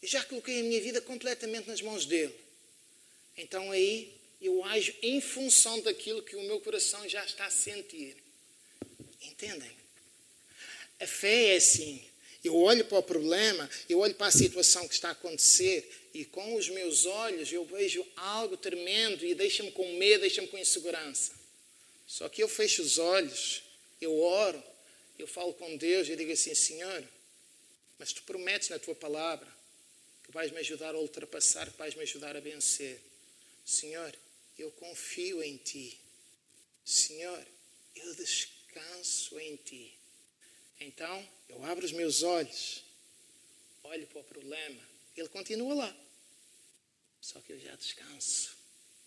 Eu 0.00 0.06
já 0.06 0.22
coloquei 0.22 0.60
a 0.60 0.62
minha 0.62 0.80
vida 0.80 1.00
completamente 1.00 1.66
nas 1.66 1.82
mãos 1.82 2.06
dele. 2.06 2.38
Então 3.36 3.72
aí 3.72 4.16
eu 4.40 4.64
ajo 4.64 4.94
em 5.02 5.20
função 5.20 5.80
daquilo 5.80 6.22
que 6.22 6.36
o 6.36 6.42
meu 6.42 6.60
coração 6.60 7.08
já 7.08 7.24
está 7.24 7.46
a 7.46 7.50
sentir. 7.50 8.16
Entendem? 9.22 9.70
A 11.00 11.06
fé 11.06 11.54
é 11.54 11.56
assim. 11.56 12.04
Eu 12.42 12.56
olho 12.56 12.84
para 12.84 12.98
o 12.98 13.02
problema, 13.02 13.68
eu 13.88 13.98
olho 13.98 14.14
para 14.14 14.28
a 14.28 14.32
situação 14.32 14.86
que 14.86 14.94
está 14.94 15.08
a 15.08 15.12
acontecer 15.12 16.08
e 16.14 16.24
com 16.24 16.54
os 16.54 16.68
meus 16.68 17.04
olhos 17.04 17.52
eu 17.52 17.64
vejo 17.64 18.06
algo 18.16 18.56
tremendo 18.56 19.24
e 19.24 19.34
deixa-me 19.34 19.72
com 19.72 19.92
medo, 19.94 20.20
deixa-me 20.20 20.46
com 20.46 20.56
insegurança. 20.56 21.32
Só 22.06 22.28
que 22.28 22.42
eu 22.42 22.48
fecho 22.48 22.80
os 22.80 22.96
olhos, 22.96 23.62
eu 24.00 24.16
oro, 24.18 24.62
eu 25.18 25.26
falo 25.26 25.52
com 25.52 25.76
Deus 25.76 26.08
e 26.08 26.14
digo 26.14 26.32
assim: 26.32 26.54
Senhor, 26.54 27.04
mas 27.98 28.12
tu 28.12 28.22
prometes 28.22 28.68
na 28.68 28.78
tua 28.78 28.94
palavra 28.94 29.48
que 30.24 30.30
vais 30.30 30.52
me 30.52 30.58
ajudar 30.58 30.94
a 30.94 30.98
ultrapassar, 30.98 31.70
que 31.70 31.76
vais 31.76 31.94
me 31.94 32.02
ajudar 32.02 32.36
a 32.36 32.40
vencer. 32.40 33.00
Senhor, 33.64 34.14
eu 34.58 34.70
confio 34.72 35.42
em 35.42 35.56
ti. 35.56 35.98
Senhor, 36.84 37.46
eu 37.94 38.14
descanso 38.14 39.38
em 39.38 39.56
ti. 39.56 39.92
Então, 40.80 41.28
eu 41.48 41.64
abro 41.64 41.84
os 41.84 41.92
meus 41.92 42.22
olhos, 42.22 42.82
olho 43.84 44.06
para 44.06 44.20
o 44.20 44.24
problema, 44.24 44.80
ele 45.16 45.28
continua 45.28 45.74
lá. 45.74 45.96
Só 47.20 47.40
que 47.40 47.52
eu 47.52 47.60
já 47.60 47.74
descanso. 47.74 48.56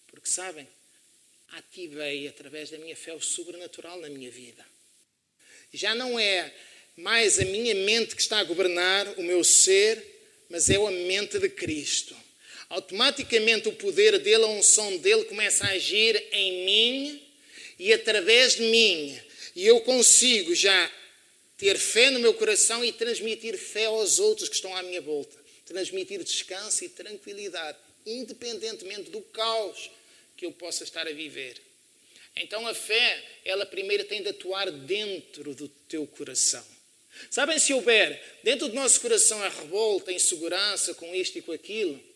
Porque 0.07 0.29
sabem, 0.29 0.67
ativei 1.49 2.27
através 2.27 2.69
da 2.69 2.77
minha 2.77 2.95
fé 2.95 3.13
o 3.13 3.21
sobrenatural 3.21 3.99
na 3.99 4.09
minha 4.09 4.29
vida. 4.29 4.65
Já 5.73 5.95
não 5.95 6.19
é 6.19 6.53
mais 6.97 7.39
a 7.39 7.45
minha 7.45 7.73
mente 7.73 8.15
que 8.15 8.21
está 8.21 8.39
a 8.39 8.43
governar 8.43 9.07
o 9.17 9.23
meu 9.23 9.43
ser, 9.43 10.45
mas 10.49 10.69
é 10.69 10.75
a 10.75 10.91
mente 10.91 11.39
de 11.39 11.49
Cristo. 11.49 12.15
Automaticamente 12.71 13.67
o 13.67 13.73
poder 13.73 14.17
dele, 14.19 14.45
a 14.45 14.47
unção 14.47 14.95
dele 14.95 15.25
começa 15.25 15.65
a 15.65 15.71
agir 15.71 16.15
em 16.31 16.63
mim 16.63 17.21
e 17.77 17.91
através 17.91 18.55
de 18.55 18.61
mim. 18.61 19.19
E 19.53 19.67
eu 19.67 19.81
consigo 19.81 20.55
já 20.55 20.89
ter 21.57 21.77
fé 21.77 22.09
no 22.11 22.19
meu 22.19 22.33
coração 22.33 22.83
e 22.83 22.93
transmitir 22.93 23.57
fé 23.57 23.87
aos 23.87 24.19
outros 24.19 24.47
que 24.47 24.55
estão 24.55 24.73
à 24.73 24.81
minha 24.83 25.01
volta. 25.01 25.37
Transmitir 25.65 26.23
descanso 26.23 26.85
e 26.85 26.89
tranquilidade, 26.89 27.77
independentemente 28.05 29.09
do 29.09 29.19
caos 29.19 29.91
que 30.37 30.45
eu 30.45 30.53
possa 30.53 30.85
estar 30.85 31.05
a 31.05 31.11
viver. 31.11 31.61
Então 32.37 32.65
a 32.65 32.73
fé, 32.73 33.21
ela 33.43 33.65
primeiro 33.65 34.05
tem 34.05 34.23
de 34.23 34.29
atuar 34.29 34.71
dentro 34.71 35.53
do 35.53 35.67
teu 35.89 36.07
coração. 36.07 36.65
Sabem, 37.29 37.59
se 37.59 37.73
houver 37.73 38.39
dentro 38.45 38.69
do 38.69 38.75
nosso 38.75 39.01
coração 39.01 39.43
a 39.43 39.49
revolta, 39.49 40.09
a 40.09 40.13
insegurança 40.13 40.93
com 40.93 41.13
isto 41.13 41.37
e 41.37 41.41
com 41.41 41.51
aquilo, 41.51 42.10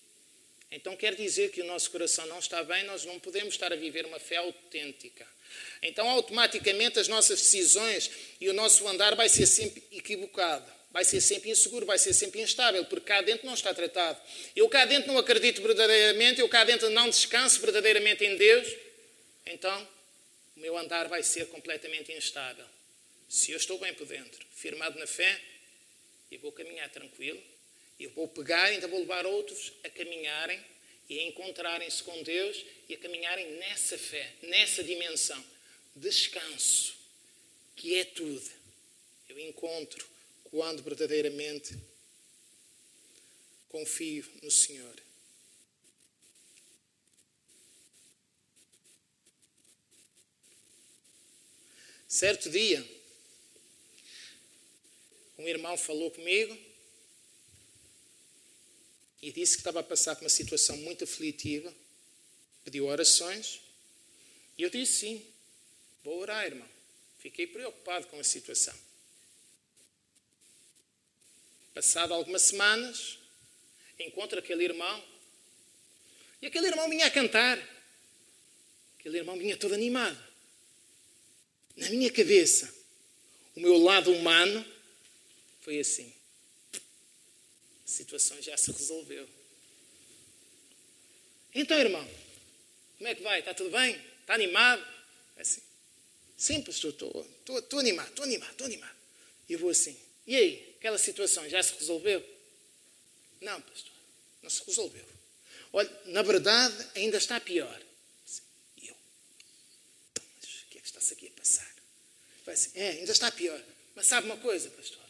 então 0.72 0.96
quer 0.96 1.16
dizer 1.16 1.52
que 1.52 1.62
o 1.62 1.66
nosso 1.66 1.90
coração 1.92 2.26
não 2.28 2.40
está 2.40 2.64
bem, 2.64 2.84
nós 2.84 3.06
não 3.06 3.20
podemos 3.20 3.54
estar 3.54 3.72
a 3.72 3.76
viver 3.76 4.06
uma 4.06 4.20
fé 4.20 4.38
autêntica. 4.38 5.26
Então, 5.82 6.10
automaticamente, 6.10 7.00
as 7.00 7.08
nossas 7.08 7.40
decisões 7.42 8.10
e 8.42 8.50
o 8.50 8.54
nosso 8.54 8.88
andar 8.88 9.16
vai 9.16 9.30
ser 9.30 9.46
sempre 9.46 9.84
equivocado, 9.92 10.70
vai 10.92 11.06
ser 11.06 11.22
sempre 11.22 11.50
inseguro, 11.50 11.86
vai 11.86 11.98
ser 11.98 12.14
sempre 12.14 12.42
instável, 12.42 12.84
porque 12.86 13.08
cá 13.08 13.22
dentro 13.22 13.46
não 13.46 13.54
está 13.54 13.74
tratado. 13.74 14.20
Eu 14.56 14.68
cá 14.68 14.86
dentro 14.86 15.12
não 15.12 15.18
acredito 15.18 15.62
verdadeiramente, 15.62 16.42
eu 16.42 16.50
cá 16.50 16.64
dentro 16.64 16.90
não 16.90 17.10
descanso 17.10 17.60
verdadeiramente 17.62 18.26
em 18.26 18.36
Deus, 18.36 18.68
então 19.46 19.88
o 20.56 20.60
meu 20.60 20.78
andar 20.78 21.08
vai 21.08 21.22
ser 21.22 21.48
completamente 21.48 22.12
instável. 22.12 22.66
Se 23.30 23.52
eu 23.52 23.58
estou 23.58 23.78
bem 23.78 23.94
por 23.94 24.08
dentro, 24.08 24.46
firmado 24.56 24.98
na 24.98 25.08
fé, 25.08 25.40
eu 26.32 26.40
vou 26.40 26.52
caminhar 26.52 26.90
tranquilo, 26.90 27.42
eu 28.00 28.10
vou 28.12 28.28
pegar, 28.28 28.66
ainda 28.66 28.88
vou 28.88 29.00
levar 29.00 29.26
outros 29.26 29.72
a 29.84 29.90
caminharem 29.90 30.64
e 31.08 31.20
a 31.20 31.24
encontrarem-se 31.24 32.04
com 32.04 32.24
Deus 32.24 32.66
e 32.90 32.94
a 32.94 32.98
caminharem 32.98 33.54
nessa 33.54 33.98
fé, 33.98 34.34
nessa 34.42 34.84
dimensão. 34.84 35.44
Descanso, 35.96 36.98
que 37.76 37.96
é 37.96 38.04
tudo. 38.04 38.50
Eu 39.30 39.40
encontro 39.40 40.06
quando 40.46 40.84
verdadeiramente 40.84 41.78
confio 43.70 44.26
no 44.42 44.52
Senhor. 44.52 44.96
Certo 52.08 52.50
dia, 52.50 52.86
um 55.38 55.48
irmão 55.48 55.78
falou 55.78 56.10
comigo 56.12 56.58
e 59.26 59.32
disse 59.32 59.54
que 59.54 59.62
estava 59.62 59.80
a 59.80 59.84
passar 59.84 60.16
por 60.16 60.24
uma 60.24 60.30
situação 60.30 60.78
muito 60.78 61.04
aflitiva, 61.04 61.74
pediu 62.64 62.86
orações, 62.86 63.60
e 64.56 64.62
eu 64.62 64.70
disse 64.70 65.00
sim, 65.00 65.26
vou 66.04 66.20
orar, 66.20 66.46
irmão. 66.46 66.70
Fiquei 67.18 67.48
preocupado 67.48 68.06
com 68.06 68.20
a 68.20 68.24
situação. 68.24 68.76
Passado 71.74 72.14
algumas 72.14 72.44
semanas, 72.44 73.18
encontro 73.98 74.38
aquele 74.38 74.64
irmão, 74.64 75.04
e 76.40 76.46
aquele 76.46 76.68
irmão 76.68 76.88
vinha 76.88 77.08
a 77.08 77.12
cantar. 77.12 77.58
Aquele 79.00 79.18
irmão 79.18 79.40
vinha 79.40 79.58
todo 79.58 79.74
animado. 79.74 80.24
Na 81.76 81.90
minha 81.90 82.12
cabeça, 82.12 82.72
o 83.56 83.60
meu 83.60 83.76
lado 83.76 84.12
humano 84.14 84.64
foi 85.62 85.80
assim 85.80 86.15
a 87.86 87.88
situação 87.88 88.42
já 88.42 88.58
se 88.58 88.72
resolveu. 88.72 89.30
Então, 91.54 91.78
irmão, 91.78 92.06
como 92.98 93.08
é 93.08 93.16
que 93.16 93.22
vai? 93.22 93.40
Está 93.40 93.54
tudo 93.54 93.70
bem? 93.70 93.96
Está 94.22 94.34
animado? 94.34 94.86
É 95.38 95.42
assim. 95.42 95.62
Sim, 96.36 96.62
pastor, 96.64 96.92
estou, 96.92 97.28
estou, 97.40 97.60
estou 97.60 97.80
animado, 97.80 98.10
estou 98.10 98.26
animado, 98.26 98.52
estou 98.52 98.66
animado. 98.66 98.96
E 99.48 99.54
eu 99.54 99.60
vou 99.60 99.70
assim. 99.70 99.98
E 100.28 100.36
aí, 100.36 100.76
aquela 100.78 100.98
situação 100.98 101.48
já 101.48 101.62
se 101.62 101.74
resolveu? 101.76 102.24
Não, 103.40 103.62
pastor, 103.62 103.94
não 104.42 104.50
se 104.50 104.64
resolveu. 104.66 105.06
Olha, 105.72 106.02
na 106.06 106.24
verdade, 106.24 106.76
ainda 106.96 107.18
está 107.18 107.40
pior. 107.40 107.82
E 108.78 108.88
eu, 108.88 108.96
mas 110.42 110.62
o 110.62 110.66
que 110.70 110.78
é 110.78 110.82
que 110.82 110.88
está-se 110.88 111.14
aqui 111.14 111.28
a 111.28 111.40
passar? 111.40 111.76
Vai 112.46 112.56
assim, 112.56 112.72
é, 112.74 112.90
ainda 112.92 113.12
está 113.12 113.32
pior. 113.32 113.62
Mas 113.96 114.08
sabe 114.08 114.26
uma 114.26 114.38
coisa, 114.38 114.70
pastor? 114.72 115.06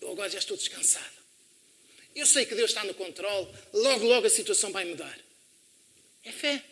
Eu 0.00 0.12
agora 0.12 0.28
já 0.30 0.38
estou 0.38 0.56
descansado. 0.56 1.25
Eu 2.16 2.24
sei 2.24 2.46
que 2.46 2.54
Deus 2.54 2.70
está 2.70 2.82
no 2.82 2.94
controle, 2.94 3.46
logo, 3.74 4.06
logo 4.06 4.26
a 4.26 4.30
situação 4.30 4.72
vai 4.72 4.86
mudar. 4.86 5.20
É 6.24 6.32
fé, 6.32 6.64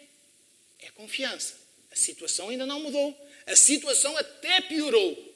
é 0.80 0.90
confiança. 0.92 1.55
A 1.90 1.97
situação 1.97 2.49
ainda 2.49 2.64
não 2.64 2.80
mudou, 2.80 3.14
a 3.47 3.55
situação 3.55 4.16
até 4.16 4.62
piorou. 4.62 5.32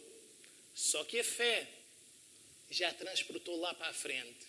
Só 0.74 1.04
que 1.04 1.20
a 1.20 1.24
fé 1.24 1.68
já 2.70 2.90
transportou 2.94 3.60
lá 3.60 3.74
para 3.74 3.88
a 3.88 3.92
frente. 3.92 4.46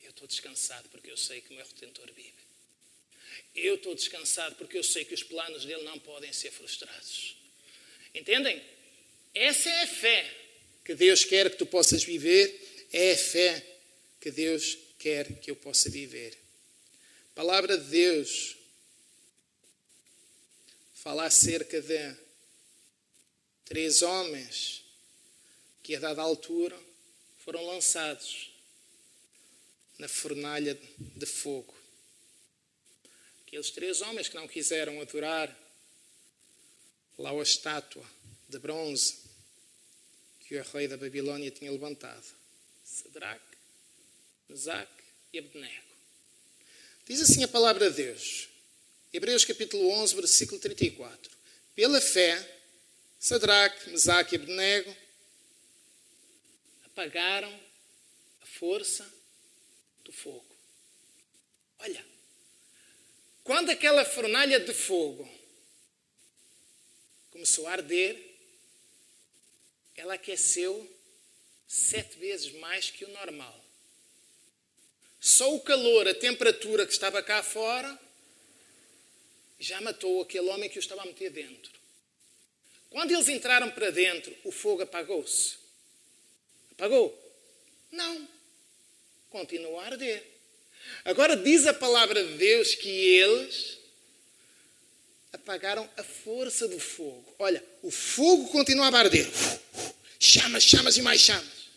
Eu 0.00 0.10
estou 0.10 0.28
descansado 0.28 0.88
porque 0.90 1.10
eu 1.10 1.16
sei 1.16 1.40
que 1.40 1.52
o 1.52 1.56
meu 1.56 1.66
retentor 1.66 2.08
vive. 2.14 2.32
Eu 3.54 3.74
estou 3.74 3.96
descansado 3.96 4.54
porque 4.54 4.78
eu 4.78 4.84
sei 4.84 5.04
que 5.04 5.14
os 5.14 5.24
planos 5.24 5.64
dele 5.64 5.82
não 5.82 5.98
podem 5.98 6.32
ser 6.32 6.52
frustrados. 6.52 7.36
Entendem? 8.14 8.62
Essa 9.34 9.68
é 9.68 9.82
a 9.82 9.86
fé 9.88 10.36
que 10.84 10.94
Deus 10.94 11.24
quer 11.24 11.50
que 11.50 11.56
tu 11.56 11.66
possas 11.66 12.04
viver, 12.04 12.88
é 12.92 13.12
a 13.12 13.18
fé 13.18 13.66
que 14.20 14.30
Deus 14.30 14.78
quer 15.00 15.40
que 15.40 15.50
eu 15.50 15.56
possa 15.56 15.88
viver. 15.88 16.38
A 17.32 17.34
palavra 17.34 17.76
de 17.78 17.90
Deus 17.90 18.56
fala 20.92 21.24
acerca 21.24 21.80
de 21.80 22.16
três 23.64 24.02
homens 24.02 24.84
que, 25.82 25.96
a 25.96 26.00
dada 26.00 26.20
altura, 26.20 26.78
foram 27.38 27.66
lançados 27.66 28.52
na 29.98 30.06
fornalha 30.06 30.78
de 30.98 31.26
fogo. 31.26 31.74
Aqueles 33.46 33.70
três 33.70 34.02
homens 34.02 34.28
que 34.28 34.36
não 34.36 34.46
quiseram 34.46 35.00
adorar 35.00 35.48
lá 37.18 37.30
a 37.30 37.42
estátua 37.42 38.04
de 38.48 38.58
bronze 38.58 39.18
que 40.40 40.58
o 40.58 40.62
rei 40.62 40.86
da 40.86 40.96
Babilônia 40.96 41.50
tinha 41.50 41.70
levantado. 41.70 42.26
Sadraque, 42.84 43.49
Mesaque 44.50 45.04
e 45.32 45.38
Abednego. 45.38 45.94
Diz 47.06 47.20
assim 47.20 47.44
a 47.44 47.48
palavra 47.48 47.88
de 47.88 48.02
Deus. 48.02 48.48
Hebreus 49.12 49.44
capítulo 49.44 49.88
11, 49.90 50.16
versículo 50.16 50.60
34. 50.60 51.30
Pela 51.72 52.00
fé, 52.00 52.60
Sadraque, 53.20 53.90
Mesaque 53.90 54.34
e 54.34 54.38
Abednego 54.38 54.96
apagaram 56.84 57.60
a 58.40 58.46
força 58.46 59.08
do 60.02 60.12
fogo. 60.12 60.44
Olha, 61.78 62.04
quando 63.44 63.70
aquela 63.70 64.04
fornalha 64.04 64.58
de 64.58 64.74
fogo 64.74 65.30
começou 67.30 67.68
a 67.68 67.72
arder, 67.72 68.20
ela 69.94 70.14
aqueceu 70.14 70.92
sete 71.68 72.18
vezes 72.18 72.52
mais 72.54 72.90
que 72.90 73.04
o 73.04 73.08
normal. 73.10 73.69
Só 75.20 75.54
o 75.54 75.60
calor, 75.60 76.08
a 76.08 76.14
temperatura 76.14 76.86
que 76.86 76.92
estava 76.92 77.22
cá 77.22 77.42
fora, 77.42 77.98
já 79.58 79.78
matou 79.82 80.22
aquele 80.22 80.48
homem 80.48 80.70
que 80.70 80.78
o 80.78 80.80
estava 80.80 81.02
a 81.02 81.06
meter 81.06 81.30
dentro. 81.30 81.70
Quando 82.88 83.12
eles 83.12 83.28
entraram 83.28 83.70
para 83.70 83.90
dentro, 83.90 84.34
o 84.42 84.50
fogo 84.50 84.82
apagou-se. 84.82 85.56
Apagou? 86.72 87.16
Não. 87.92 88.26
Continua 89.28 89.82
a 89.82 89.86
arder. 89.86 90.26
Agora 91.04 91.36
diz 91.36 91.66
a 91.66 91.74
palavra 91.74 92.24
de 92.24 92.38
Deus 92.38 92.74
que 92.74 92.88
eles 92.88 93.78
apagaram 95.32 95.88
a 95.96 96.02
força 96.02 96.66
do 96.66 96.80
fogo. 96.80 97.34
Olha, 97.38 97.62
o 97.82 97.90
fogo 97.90 98.48
continuava 98.48 98.96
a 98.96 99.00
arder. 99.00 99.28
Chamas, 100.18 100.64
chamas 100.64 100.96
e 100.96 101.02
mais 101.02 101.20
chamas. 101.20 101.70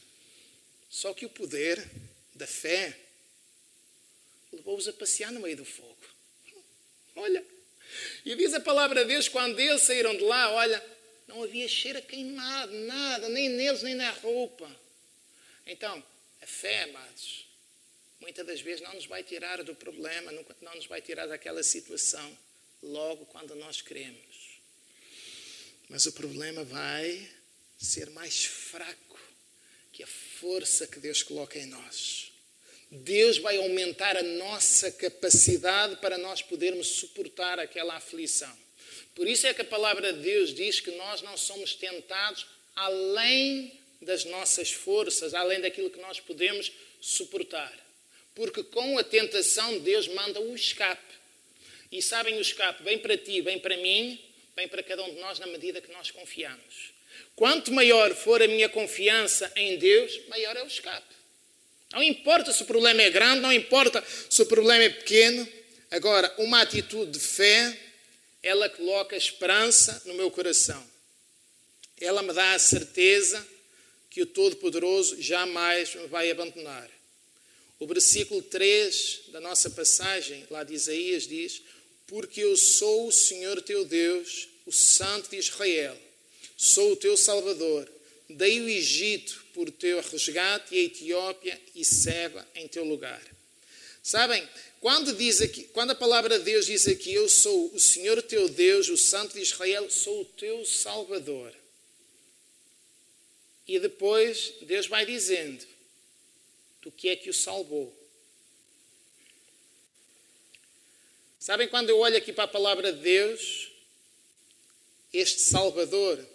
Só 0.89 1.13
que 1.13 1.25
o 1.25 1.29
poder 1.29 1.85
da 2.33 2.47
fé 2.47 2.97
levou-os 4.53 4.87
a 4.87 4.93
passear 4.93 5.31
no 5.31 5.39
meio 5.39 5.57
do 5.57 5.65
fogo. 5.65 5.97
Olha, 7.15 7.43
e 8.25 8.35
diz 8.35 8.53
a 8.53 8.59
palavra 8.59 9.03
de 9.03 9.13
Deus, 9.13 9.27
quando 9.27 9.59
eles 9.59 9.81
saíram 9.81 10.15
de 10.15 10.23
lá, 10.23 10.51
olha, 10.51 10.83
não 11.27 11.43
havia 11.43 11.67
cheiro 11.67 11.99
a 11.99 12.01
queimado, 12.01 12.73
nada, 12.73 13.29
nem 13.29 13.49
neles, 13.49 13.83
nem 13.83 13.95
na 13.95 14.11
roupa. 14.11 14.69
Então, 15.65 16.03
a 16.41 16.45
fé, 16.45 16.83
amados, 16.83 17.47
muitas 18.19 18.45
das 18.45 18.61
vezes 18.61 18.81
não 18.81 18.93
nos 18.93 19.05
vai 19.05 19.23
tirar 19.23 19.63
do 19.63 19.75
problema, 19.75 20.31
não 20.31 20.75
nos 20.75 20.85
vai 20.87 21.01
tirar 21.01 21.27
daquela 21.27 21.63
situação, 21.63 22.37
logo 22.81 23.25
quando 23.27 23.55
nós 23.55 23.81
queremos. 23.81 24.59
Mas 25.89 26.05
o 26.05 26.13
problema 26.13 26.63
vai 26.63 27.29
ser 27.77 28.09
mais 28.09 28.45
fraco 28.45 29.19
que 29.91 30.03
a 30.03 30.07
força 30.07 30.87
que 30.87 30.99
Deus 30.99 31.21
coloca 31.21 31.59
em 31.59 31.67
nós. 31.67 32.32
Deus 32.93 33.39
vai 33.39 33.57
aumentar 33.57 34.15
a 34.15 34.21
nossa 34.21 34.91
capacidade 34.91 35.95
para 35.95 36.15
nós 36.15 36.43
podermos 36.43 36.87
suportar 36.87 37.59
aquela 37.59 37.95
aflição. 37.95 38.55
Por 39.15 39.27
isso 39.27 39.47
é 39.47 39.53
que 39.53 39.61
a 39.61 39.65
palavra 39.65 40.13
de 40.13 40.19
Deus 40.19 40.53
diz 40.53 40.79
que 40.79 40.91
nós 40.91 41.23
não 41.23 41.35
somos 41.35 41.73
tentados 41.73 42.45
além 42.75 43.79
das 43.99 44.25
nossas 44.25 44.71
forças, 44.71 45.33
além 45.33 45.59
daquilo 45.59 45.89
que 45.89 45.99
nós 45.99 46.19
podemos 46.19 46.71
suportar. 47.01 47.73
Porque 48.35 48.63
com 48.63 48.97
a 48.99 49.03
tentação 49.03 49.79
Deus 49.79 50.07
manda 50.09 50.39
o 50.39 50.53
escape. 50.53 51.13
E 51.91 51.99
sabem 51.99 52.37
o 52.37 52.41
escape, 52.41 52.83
bem 52.83 52.99
para 52.99 53.17
ti, 53.17 53.41
bem 53.41 53.57
para 53.57 53.75
mim, 53.77 54.19
bem 54.55 54.67
para 54.67 54.83
cada 54.83 55.03
um 55.03 55.15
de 55.15 55.19
nós 55.19 55.39
na 55.39 55.47
medida 55.47 55.81
que 55.81 55.91
nós 55.91 56.11
confiamos. 56.11 56.91
Quanto 57.35 57.71
maior 57.71 58.13
for 58.13 58.41
a 58.41 58.47
minha 58.47 58.69
confiança 58.69 59.51
em 59.55 59.77
Deus, 59.79 60.27
maior 60.27 60.55
é 60.55 60.63
o 60.63 60.67
escape. 60.67 61.12
Não 61.93 62.01
importa 62.01 62.51
se 62.51 62.63
o 62.63 62.65
problema 62.65 63.03
é 63.03 63.09
grande, 63.11 63.41
não 63.41 63.53
importa 63.53 64.03
se 64.27 64.41
o 64.41 64.45
problema 64.47 64.83
é 64.83 64.89
pequeno. 64.89 65.47
Agora, 65.91 66.33
uma 66.39 66.61
atitude 66.61 67.11
de 67.11 67.19
fé, 67.19 67.79
ela 68.41 68.67
coloca 68.67 69.15
esperança 69.15 70.01
no 70.05 70.15
meu 70.15 70.31
coração. 70.31 70.83
Ela 72.01 72.23
me 72.23 72.33
dá 72.33 72.53
a 72.53 72.59
certeza 72.59 73.45
que 74.09 74.23
o 74.23 74.25
Todo-Poderoso 74.25 75.21
jamais 75.21 75.93
me 75.93 76.07
vai 76.07 76.31
abandonar. 76.31 76.89
O 77.79 77.85
versículo 77.85 78.41
3 78.41 79.21
da 79.27 79.39
nossa 79.39 79.69
passagem, 79.69 80.47
lá 80.49 80.63
de 80.63 80.73
Isaías, 80.73 81.27
diz: 81.27 81.61
Porque 82.07 82.41
eu 82.41 82.57
sou 82.57 83.07
o 83.07 83.11
Senhor 83.11 83.61
teu 83.61 83.85
Deus, 83.85 84.47
o 84.65 84.71
Santo 84.71 85.29
de 85.29 85.37
Israel, 85.37 85.95
sou 86.57 86.93
o 86.93 86.95
teu 86.95 87.15
Salvador. 87.15 87.87
Dei 88.35 88.61
o 88.61 88.69
Egito 88.69 89.45
por 89.53 89.69
teu 89.71 90.01
resgate 90.01 90.75
e 90.75 90.79
a 90.79 90.83
Etiópia 90.83 91.61
e 91.75 91.85
Seba 91.85 92.47
em 92.55 92.67
teu 92.67 92.83
lugar. 92.83 93.21
Sabem, 94.01 94.47
quando, 94.81 95.13
diz 95.13 95.39
aqui, 95.39 95.63
quando 95.65 95.91
a 95.91 95.95
palavra 95.95 96.37
de 96.37 96.43
Deus 96.43 96.65
diz 96.65 96.87
aqui, 96.87 97.13
eu 97.13 97.29
sou 97.29 97.73
o 97.73 97.79
Senhor 97.79 98.21
teu 98.21 98.49
Deus, 98.49 98.89
o 98.89 98.97
Santo 98.97 99.33
de 99.35 99.41
Israel, 99.41 99.89
sou 99.89 100.21
o 100.21 100.25
teu 100.25 100.65
Salvador. 100.65 101.53
E 103.67 103.79
depois 103.79 104.55
Deus 104.63 104.87
vai 104.87 105.05
dizendo 105.05 105.65
do 106.81 106.91
que 106.91 107.09
é 107.09 107.15
que 107.15 107.29
o 107.29 107.33
salvou. 107.33 107.97
Sabem, 111.39 111.67
quando 111.67 111.89
eu 111.89 111.99
olho 111.99 112.17
aqui 112.17 112.33
para 112.33 112.45
a 112.45 112.47
palavra 112.47 112.91
de 112.91 112.99
Deus, 112.99 113.71
este 115.13 115.41
Salvador, 115.41 116.32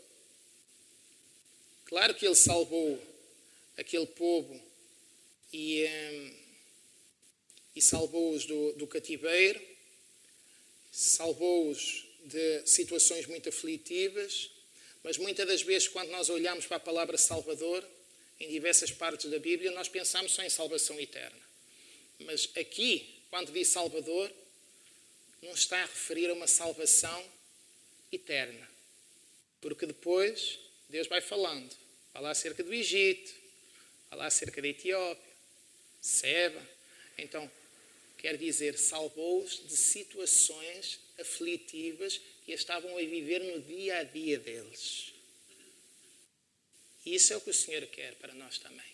claro 1.89 2.15
que 2.15 2.25
ele 2.25 2.37
salvou 2.37 3.03
aquele 3.77 4.07
povo 4.07 4.61
e, 5.53 5.87
um, 5.87 6.35
e 7.75 7.83
salvou-os 7.83 8.45
do, 8.45 8.73
do 8.75 8.87
cativeiro, 8.87 9.61
salvou-os 10.93 12.07
de 12.25 12.67
situações 12.67 13.27
muito 13.27 13.49
aflitivas, 13.49 14.51
mas 15.03 15.17
muitas 15.17 15.47
das 15.47 15.63
vezes, 15.63 15.89
quando 15.89 16.11
nós 16.11 16.29
olhamos 16.29 16.67
para 16.67 16.77
a 16.77 16.81
palavra 16.81 17.17
Salvador, 17.17 17.85
em 18.39 18.49
diversas 18.49 18.93
partes 18.93 19.31
da 19.31 19.39
Bíblia, 19.39 19.71
nós 19.71 19.89
pensamos 19.89 20.33
só 20.33 20.43
em 20.43 20.51
salvação 20.51 21.01
eterna. 21.01 21.41
Mas 22.21 22.51
aqui, 22.57 23.23
quando 23.31 23.53
diz 23.53 23.69
Salvador, 23.69 24.31
não 25.43 25.53
está 25.53 25.83
a 25.83 25.87
referir 25.87 26.29
a 26.31 26.35
uma 26.35 26.47
salvação 26.47 27.25
eterna. 28.13 28.69
Porque 29.61 29.87
depois 29.87 30.59
Deus 30.89 31.07
vai 31.07 31.21
falando. 31.21 31.75
Fala 32.13 32.31
acerca 32.31 32.63
do 32.63 32.73
Egito, 32.73 33.33
Fala 34.09 34.27
acerca 34.27 34.63
da 34.63 34.69
Etiópia, 34.69 35.33
Seba. 36.01 36.67
Então, 37.19 37.51
quer 38.17 38.37
dizer, 38.37 38.79
salvou-os 38.79 39.69
de 39.69 39.77
situações 39.77 40.99
aflitivas 41.19 42.21
que 42.45 42.53
estavam 42.53 42.97
a 42.97 43.01
viver 43.01 43.41
no 43.41 43.61
dia 43.61 43.99
a 43.99 44.03
dia 44.05 44.39
deles. 44.39 45.13
E 47.05 47.15
isso 47.15 47.33
é 47.33 47.37
o 47.37 47.41
que 47.41 47.51
o 47.51 47.55
Senhor 47.55 47.87
quer 47.87 48.15
para 48.15 48.33
nós 48.35 48.59
também. 48.59 48.87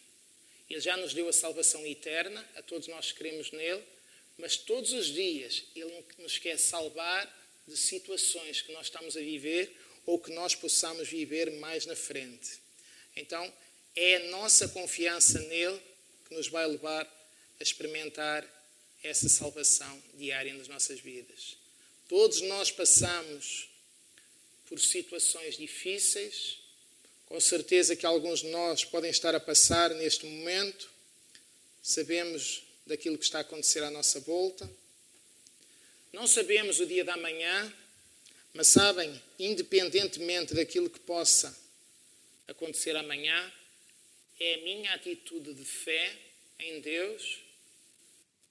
Ele 0.68 0.80
já 0.80 0.96
nos 0.96 1.14
deu 1.14 1.28
a 1.28 1.32
salvação 1.32 1.86
eterna, 1.86 2.44
a 2.56 2.62
todos 2.62 2.88
nós 2.88 3.12
cremos 3.12 3.52
nele, 3.52 3.84
mas 4.36 4.56
todos 4.56 4.92
os 4.92 5.06
dias 5.06 5.64
Ele 5.76 6.04
nos 6.18 6.38
quer 6.38 6.58
salvar 6.58 7.32
de 7.68 7.76
situações 7.76 8.62
que 8.62 8.72
nós 8.72 8.86
estamos 8.86 9.16
a 9.16 9.20
viver 9.20 9.72
ou 10.06 10.18
que 10.18 10.32
nós 10.32 10.54
possamos 10.54 11.08
viver 11.08 11.50
mais 11.52 11.86
na 11.86 11.96
frente. 11.96 12.60
Então, 13.16 13.52
é 13.96 14.16
a 14.16 14.28
nossa 14.30 14.68
confiança 14.68 15.38
nele 15.40 15.80
que 16.28 16.34
nos 16.34 16.48
vai 16.48 16.66
levar 16.66 17.06
a 17.58 17.62
experimentar 17.62 18.44
essa 19.02 19.28
salvação 19.28 20.02
diária 20.14 20.52
nas 20.54 20.68
nossas 20.68 20.98
vidas. 21.00 21.56
Todos 22.08 22.40
nós 22.42 22.70
passamos 22.70 23.68
por 24.66 24.80
situações 24.80 25.56
difíceis, 25.56 26.58
com 27.26 27.38
certeza 27.40 27.96
que 27.96 28.06
alguns 28.06 28.40
de 28.40 28.48
nós 28.48 28.84
podem 28.84 29.10
estar 29.10 29.34
a 29.34 29.40
passar 29.40 29.90
neste 29.90 30.26
momento. 30.26 30.90
Sabemos 31.82 32.62
daquilo 32.86 33.18
que 33.18 33.24
está 33.24 33.38
a 33.38 33.42
acontecer 33.42 33.82
à 33.82 33.90
nossa 33.90 34.20
volta. 34.20 34.70
Não 36.12 36.26
sabemos 36.26 36.80
o 36.80 36.86
dia 36.86 37.04
da 37.04 37.16
manhã, 37.16 37.72
mas 38.54 38.68
sabem, 38.68 39.20
independentemente 39.38 40.54
daquilo 40.54 40.88
que 40.88 41.00
possa 41.00 41.54
acontecer 42.46 42.94
amanhã, 42.96 43.52
é 44.38 44.54
a 44.54 44.58
minha 44.58 44.94
atitude 44.94 45.52
de 45.54 45.64
fé 45.64 46.16
em 46.60 46.80
Deus 46.80 47.40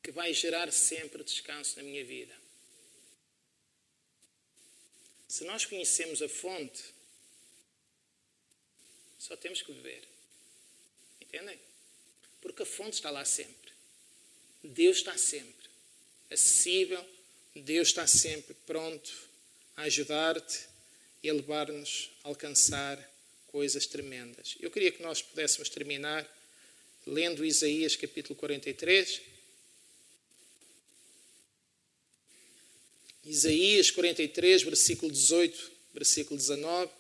que 0.04 0.12
vai 0.12 0.34
gerar 0.34 0.72
sempre 0.72 1.24
descanso 1.24 1.78
na 1.78 1.84
minha 1.84 2.04
vida. 2.04 2.36
Se 5.28 5.46
nós 5.46 5.66
conhecemos 5.66 6.22
a 6.22 6.28
fonte, 6.28 6.84
só 9.18 9.38
temos 9.38 9.62
que 9.62 9.72
beber. 9.72 10.04
Entendem? 11.22 11.58
Porque 12.42 12.64
a 12.64 12.66
fonte 12.66 12.96
está 12.96 13.10
lá 13.10 13.24
sempre. 13.24 13.72
Deus 14.62 14.98
está 14.98 15.18
sempre 15.18 15.70
acessível, 16.30 17.06
Deus 17.56 17.90
está 17.90 18.06
sempre 18.06 18.54
pronto 18.66 19.33
a 19.76 19.84
ajudar-te 19.84 20.68
e 21.22 21.30
a 21.30 21.34
levar-nos 21.34 22.12
a 22.24 22.28
alcançar 22.30 22.98
coisas 23.48 23.86
tremendas. 23.86 24.56
Eu 24.60 24.72
queria 24.72 24.92
que 24.92 25.02
nós 25.02 25.22
pudéssemos 25.22 25.70
terminar 25.70 26.28
lendo 27.06 27.46
Isaías 27.46 27.96
capítulo 27.96 28.36
43. 28.36 29.22
Isaías 33.26 33.90
43, 33.92 34.64
versículo 34.64 35.12
18, 35.12 35.72
versículo 35.94 36.38
19. 36.38 36.92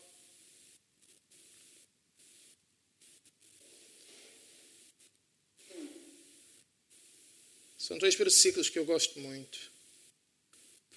São 7.78 7.97
dois 7.97 8.15
versículos 8.15 8.69
que 8.69 8.80
eu 8.80 8.86
gosto 8.86 9.19
muito, 9.19 9.59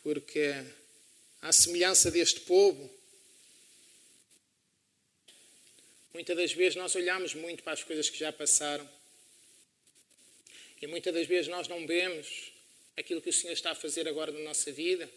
porque, 0.05 0.55
à 1.47 1.53
semelhança 1.53 2.11
deste 2.11 2.41
povo, 2.41 2.91
muitas 6.13 6.37
das 6.37 6.53
vezes 6.53 6.75
nós 6.75 6.93
olhamos 6.97 7.35
muito 7.35 7.63
para 7.63 7.73
as 7.73 7.85
coisas 7.85 8.11
que 8.11 8.19
já 8.19 8.33
passaram 8.33 8.89
e 10.83 10.89
muitas 10.89 11.15
das 11.15 11.25
vezes 11.29 11.47
nós 11.47 11.69
não 11.69 11.87
vemos 11.87 12.51
aquilo 12.97 13.23
que 13.23 13.31
o 13.31 13.33
Senhor 13.33 13.53
está 13.53 13.71
a 13.71 13.75
fazer 13.77 14.09
agora 14.09 14.33
na 14.33 14.41
nossa 14.41 14.73
vida 14.73 15.09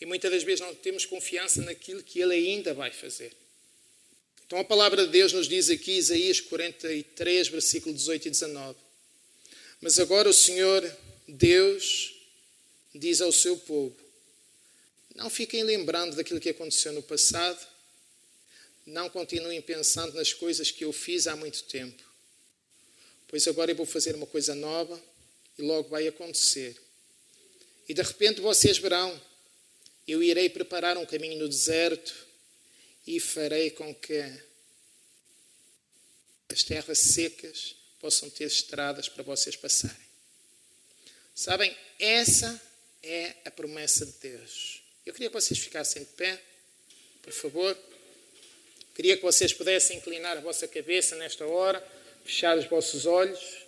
e 0.00 0.06
muitas 0.06 0.30
das 0.30 0.42
vezes 0.42 0.60
não 0.60 0.74
temos 0.74 1.04
confiança 1.04 1.60
naquilo 1.60 2.02
que 2.02 2.18
Ele 2.18 2.34
ainda 2.34 2.72
vai 2.72 2.90
fazer. 2.90 3.32
Então 4.46 4.58
a 4.58 4.64
palavra 4.64 5.04
de 5.04 5.12
Deus 5.12 5.34
nos 5.34 5.46
diz 5.46 5.68
aqui, 5.68 5.98
Isaías 5.98 6.40
43, 6.40 7.48
versículo 7.48 7.94
18 7.94 8.28
e 8.28 8.30
19. 8.30 8.78
Mas 9.82 9.98
agora 9.98 10.30
o 10.30 10.32
Senhor, 10.32 10.82
Deus, 11.28 12.14
diz 12.94 13.20
ao 13.20 13.32
seu 13.32 13.58
povo: 13.58 14.05
não 15.16 15.30
fiquem 15.30 15.64
lembrando 15.64 16.14
daquilo 16.14 16.38
que 16.38 16.50
aconteceu 16.50 16.92
no 16.92 17.02
passado, 17.02 17.66
não 18.84 19.08
continuem 19.08 19.60
pensando 19.62 20.14
nas 20.14 20.32
coisas 20.32 20.70
que 20.70 20.84
eu 20.84 20.92
fiz 20.92 21.26
há 21.26 21.34
muito 21.34 21.64
tempo, 21.64 22.02
pois 23.26 23.48
agora 23.48 23.70
eu 23.70 23.76
vou 23.76 23.86
fazer 23.86 24.14
uma 24.14 24.26
coisa 24.26 24.54
nova 24.54 25.02
e 25.58 25.62
logo 25.62 25.88
vai 25.88 26.06
acontecer. 26.06 26.80
E 27.88 27.94
de 27.94 28.02
repente 28.02 28.42
vocês 28.42 28.76
verão, 28.76 29.20
eu 30.06 30.22
irei 30.22 30.50
preparar 30.50 30.98
um 30.98 31.06
caminho 31.06 31.38
no 31.38 31.48
deserto 31.48 32.14
e 33.06 33.18
farei 33.18 33.70
com 33.70 33.94
que 33.94 34.22
as 36.50 36.62
terras 36.62 36.98
secas 36.98 37.74
possam 37.98 38.28
ter 38.28 38.44
estradas 38.44 39.08
para 39.08 39.24
vocês 39.24 39.56
passarem. 39.56 40.06
Sabem, 41.34 41.76
essa 41.98 42.60
é 43.02 43.34
a 43.46 43.50
promessa 43.50 44.04
de 44.04 44.12
Deus. 44.12 44.85
Eu 45.06 45.12
queria 45.12 45.28
que 45.28 45.34
vocês 45.34 45.60
ficassem 45.60 46.02
de 46.02 46.10
pé, 46.14 46.42
por 47.22 47.32
favor. 47.32 47.78
Queria 48.92 49.16
que 49.16 49.22
vocês 49.22 49.52
pudessem 49.52 49.98
inclinar 49.98 50.36
a 50.36 50.40
vossa 50.40 50.66
cabeça 50.66 51.14
nesta 51.14 51.46
hora, 51.46 51.80
fechar 52.24 52.58
os 52.58 52.64
vossos 52.64 53.06
olhos. 53.06 53.64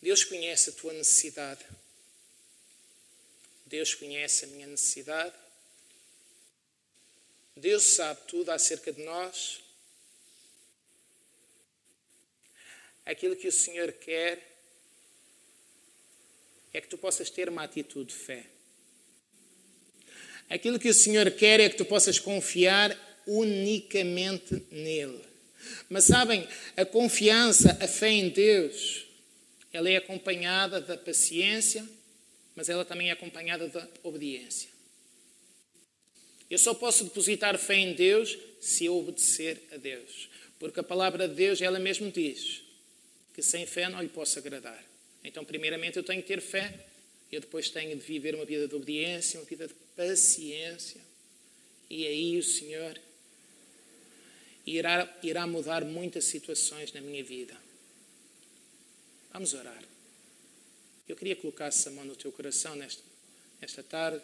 Deus 0.00 0.22
conhece 0.22 0.70
a 0.70 0.72
tua 0.74 0.92
necessidade. 0.92 1.66
Deus 3.66 3.92
conhece 3.92 4.44
a 4.44 4.48
minha 4.48 4.68
necessidade. 4.68 5.34
Deus 7.56 7.82
sabe 7.82 8.20
tudo 8.28 8.52
acerca 8.52 8.92
de 8.92 9.02
nós. 9.02 9.60
Aquilo 13.04 13.34
que 13.34 13.48
o 13.48 13.52
Senhor 13.52 13.90
quer 13.94 14.47
é 16.78 16.80
que 16.80 16.86
tu 16.86 16.96
possas 16.96 17.28
ter 17.28 17.48
uma 17.48 17.64
atitude 17.64 18.10
de 18.10 18.14
fé. 18.14 18.46
Aquilo 20.48 20.78
que 20.78 20.88
o 20.88 20.94
Senhor 20.94 21.28
quer 21.32 21.58
é 21.58 21.68
que 21.68 21.76
tu 21.76 21.84
possas 21.84 22.20
confiar 22.20 22.96
unicamente 23.26 24.64
nele. 24.70 25.20
Mas 25.88 26.04
sabem, 26.04 26.46
a 26.76 26.84
confiança, 26.84 27.76
a 27.80 27.88
fé 27.88 28.10
em 28.10 28.28
Deus, 28.28 29.06
ela 29.72 29.90
é 29.90 29.96
acompanhada 29.96 30.80
da 30.80 30.96
paciência, 30.96 31.84
mas 32.54 32.68
ela 32.68 32.84
também 32.84 33.08
é 33.08 33.12
acompanhada 33.12 33.66
da 33.66 33.88
obediência. 34.04 34.68
Eu 36.48 36.58
só 36.58 36.74
posso 36.74 37.02
depositar 37.02 37.58
fé 37.58 37.74
em 37.74 37.92
Deus 37.92 38.38
se 38.60 38.84
eu 38.84 38.96
obedecer 38.96 39.60
a 39.72 39.76
Deus. 39.76 40.28
Porque 40.60 40.78
a 40.78 40.84
palavra 40.84 41.26
de 41.26 41.34
Deus, 41.34 41.60
ela 41.60 41.80
mesmo 41.80 42.08
diz 42.08 42.62
que 43.34 43.42
sem 43.42 43.66
fé 43.66 43.88
não 43.88 44.00
lhe 44.00 44.08
posso 44.08 44.38
agradar. 44.38 44.87
Então, 45.22 45.44
primeiramente, 45.44 45.96
eu 45.96 46.02
tenho 46.02 46.22
que 46.22 46.28
ter 46.28 46.40
fé, 46.40 46.86
eu 47.30 47.40
depois 47.40 47.70
tenho 47.70 47.96
de 47.96 48.02
viver 48.04 48.34
uma 48.34 48.44
vida 48.44 48.66
de 48.66 48.74
obediência, 48.74 49.38
uma 49.40 49.46
vida 49.46 49.66
de 49.66 49.74
paciência. 49.96 51.00
E 51.90 52.06
aí 52.06 52.38
o 52.38 52.42
Senhor 52.42 52.98
irá, 54.66 55.18
irá 55.22 55.46
mudar 55.46 55.84
muitas 55.84 56.24
situações 56.24 56.92
na 56.92 57.00
minha 57.00 57.22
vida. 57.22 57.56
Vamos 59.32 59.52
orar. 59.54 59.82
Eu 61.06 61.16
queria 61.16 61.36
colocar 61.36 61.66
essa 61.66 61.90
mão 61.90 62.04
no 62.04 62.16
teu 62.16 62.30
coração 62.30 62.74
nesta, 62.76 63.02
nesta 63.60 63.82
tarde. 63.82 64.22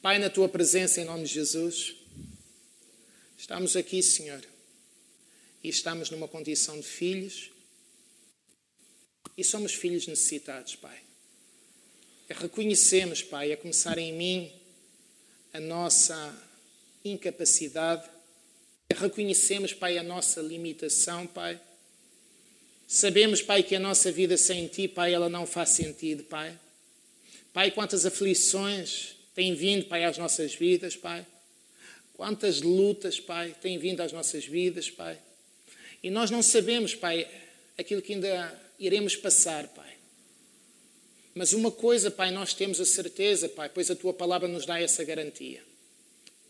Pai, 0.00 0.18
na 0.18 0.30
tua 0.30 0.48
presença, 0.48 1.00
em 1.00 1.04
nome 1.04 1.24
de 1.24 1.32
Jesus, 1.32 1.96
estamos 3.38 3.74
aqui, 3.74 4.02
Senhor, 4.02 4.44
e 5.64 5.70
estamos 5.70 6.10
numa 6.10 6.28
condição 6.28 6.78
de 6.78 6.86
filhos, 6.86 7.50
e 9.34 9.42
somos 9.42 9.72
filhos 9.72 10.06
necessitados, 10.06 10.76
Pai. 10.76 11.00
E 12.28 12.34
reconhecemos, 12.34 13.22
Pai, 13.22 13.50
a 13.50 13.56
começar 13.56 13.96
em 13.96 14.12
mim, 14.12 14.52
a 15.54 15.60
nossa 15.60 16.14
incapacidade, 17.02 18.06
e 18.90 18.94
reconhecemos, 18.94 19.72
Pai, 19.72 19.96
a 19.96 20.02
nossa 20.02 20.42
limitação, 20.42 21.26
Pai. 21.26 21.58
Sabemos, 22.86 23.40
Pai, 23.40 23.62
que 23.62 23.74
a 23.74 23.80
nossa 23.80 24.12
vida 24.12 24.36
sem 24.36 24.68
Ti, 24.68 24.86
Pai, 24.86 25.14
ela 25.14 25.30
não 25.30 25.46
faz 25.46 25.70
sentido, 25.70 26.24
Pai. 26.24 26.58
Pai, 27.54 27.70
quantas 27.70 28.04
aflições, 28.04 29.16
tem 29.34 29.54
vindo, 29.54 29.86
Pai, 29.86 30.04
às 30.04 30.18
nossas 30.18 30.54
vidas, 30.54 30.94
Pai. 30.94 31.26
Quantas 32.12 32.60
lutas, 32.60 33.18
Pai, 33.18 33.56
têm 33.62 33.78
vindo 33.78 34.02
às 34.02 34.12
nossas 34.12 34.44
vidas, 34.44 34.90
Pai. 34.90 35.18
E 36.04 36.10
nós 36.10 36.30
não 36.30 36.42
sabemos, 36.42 36.94
Pai, 36.94 37.26
aquilo 37.78 38.02
que 38.02 38.12
ainda 38.12 38.62
iremos 38.78 39.16
passar, 39.16 39.66
Pai. 39.68 39.96
Mas 41.34 41.54
uma 41.54 41.72
coisa, 41.72 42.10
Pai, 42.10 42.30
nós 42.30 42.52
temos 42.52 42.78
a 42.78 42.84
certeza, 42.84 43.48
Pai, 43.48 43.70
pois 43.70 43.90
a 43.90 43.96
Tua 43.96 44.12
palavra 44.12 44.46
nos 44.46 44.66
dá 44.66 44.78
essa 44.78 45.02
garantia. 45.02 45.64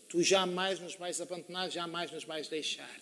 Tu 0.09 0.21
jamais 0.21 0.77
nos 0.81 0.95
vais 0.95 1.21
abandonar, 1.21 1.71
jamais 1.71 2.11
nos 2.11 2.25
vais 2.25 2.49
deixar. 2.49 2.99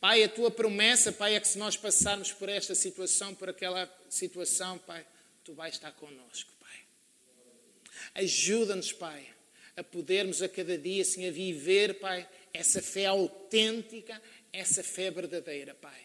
Pai, 0.00 0.22
a 0.22 0.28
Tua 0.28 0.48
promessa, 0.48 1.10
Pai, 1.10 1.34
é 1.34 1.40
que 1.40 1.48
se 1.48 1.58
nós 1.58 1.76
passarmos 1.76 2.30
por 2.30 2.48
esta 2.48 2.76
situação, 2.76 3.34
por 3.34 3.50
aquela 3.50 3.92
situação, 4.08 4.78
Pai, 4.78 5.04
Tu 5.42 5.52
vais 5.54 5.74
estar 5.74 5.90
conosco. 5.90 6.52
Ajuda-nos, 8.14 8.92
Pai, 8.92 9.26
a 9.76 9.82
podermos 9.82 10.40
a 10.40 10.48
cada 10.48 10.76
dia, 10.78 11.02
assim, 11.02 11.26
a 11.26 11.30
viver, 11.30 11.98
Pai, 11.98 12.28
essa 12.52 12.82
fé 12.82 13.06
autêntica, 13.06 14.20
essa 14.52 14.82
fé 14.82 15.10
verdadeira, 15.10 15.74
Pai. 15.74 16.00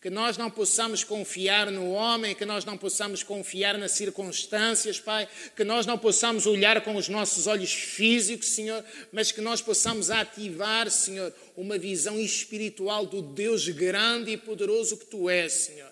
Que 0.00 0.08
nós 0.08 0.36
não 0.36 0.50
possamos 0.50 1.02
confiar 1.02 1.70
no 1.70 1.90
homem, 1.90 2.34
que 2.34 2.44
nós 2.44 2.64
não 2.64 2.78
possamos 2.78 3.22
confiar 3.22 3.76
nas 3.76 3.92
circunstâncias, 3.92 5.00
Pai, 5.00 5.28
que 5.56 5.64
nós 5.64 5.86
não 5.86 5.98
possamos 5.98 6.46
olhar 6.46 6.80
com 6.82 6.94
os 6.94 7.08
nossos 7.08 7.46
olhos 7.46 7.72
físicos, 7.72 8.48
Senhor, 8.48 8.84
mas 9.10 9.32
que 9.32 9.40
nós 9.40 9.60
possamos 9.60 10.10
ativar, 10.10 10.88
Senhor, 10.90 11.34
uma 11.56 11.76
visão 11.78 12.18
espiritual 12.18 13.04
do 13.04 13.20
Deus 13.20 13.68
grande 13.68 14.30
e 14.30 14.36
poderoso 14.36 14.96
que 14.96 15.06
Tu 15.06 15.28
és, 15.28 15.52
Senhor. 15.52 15.90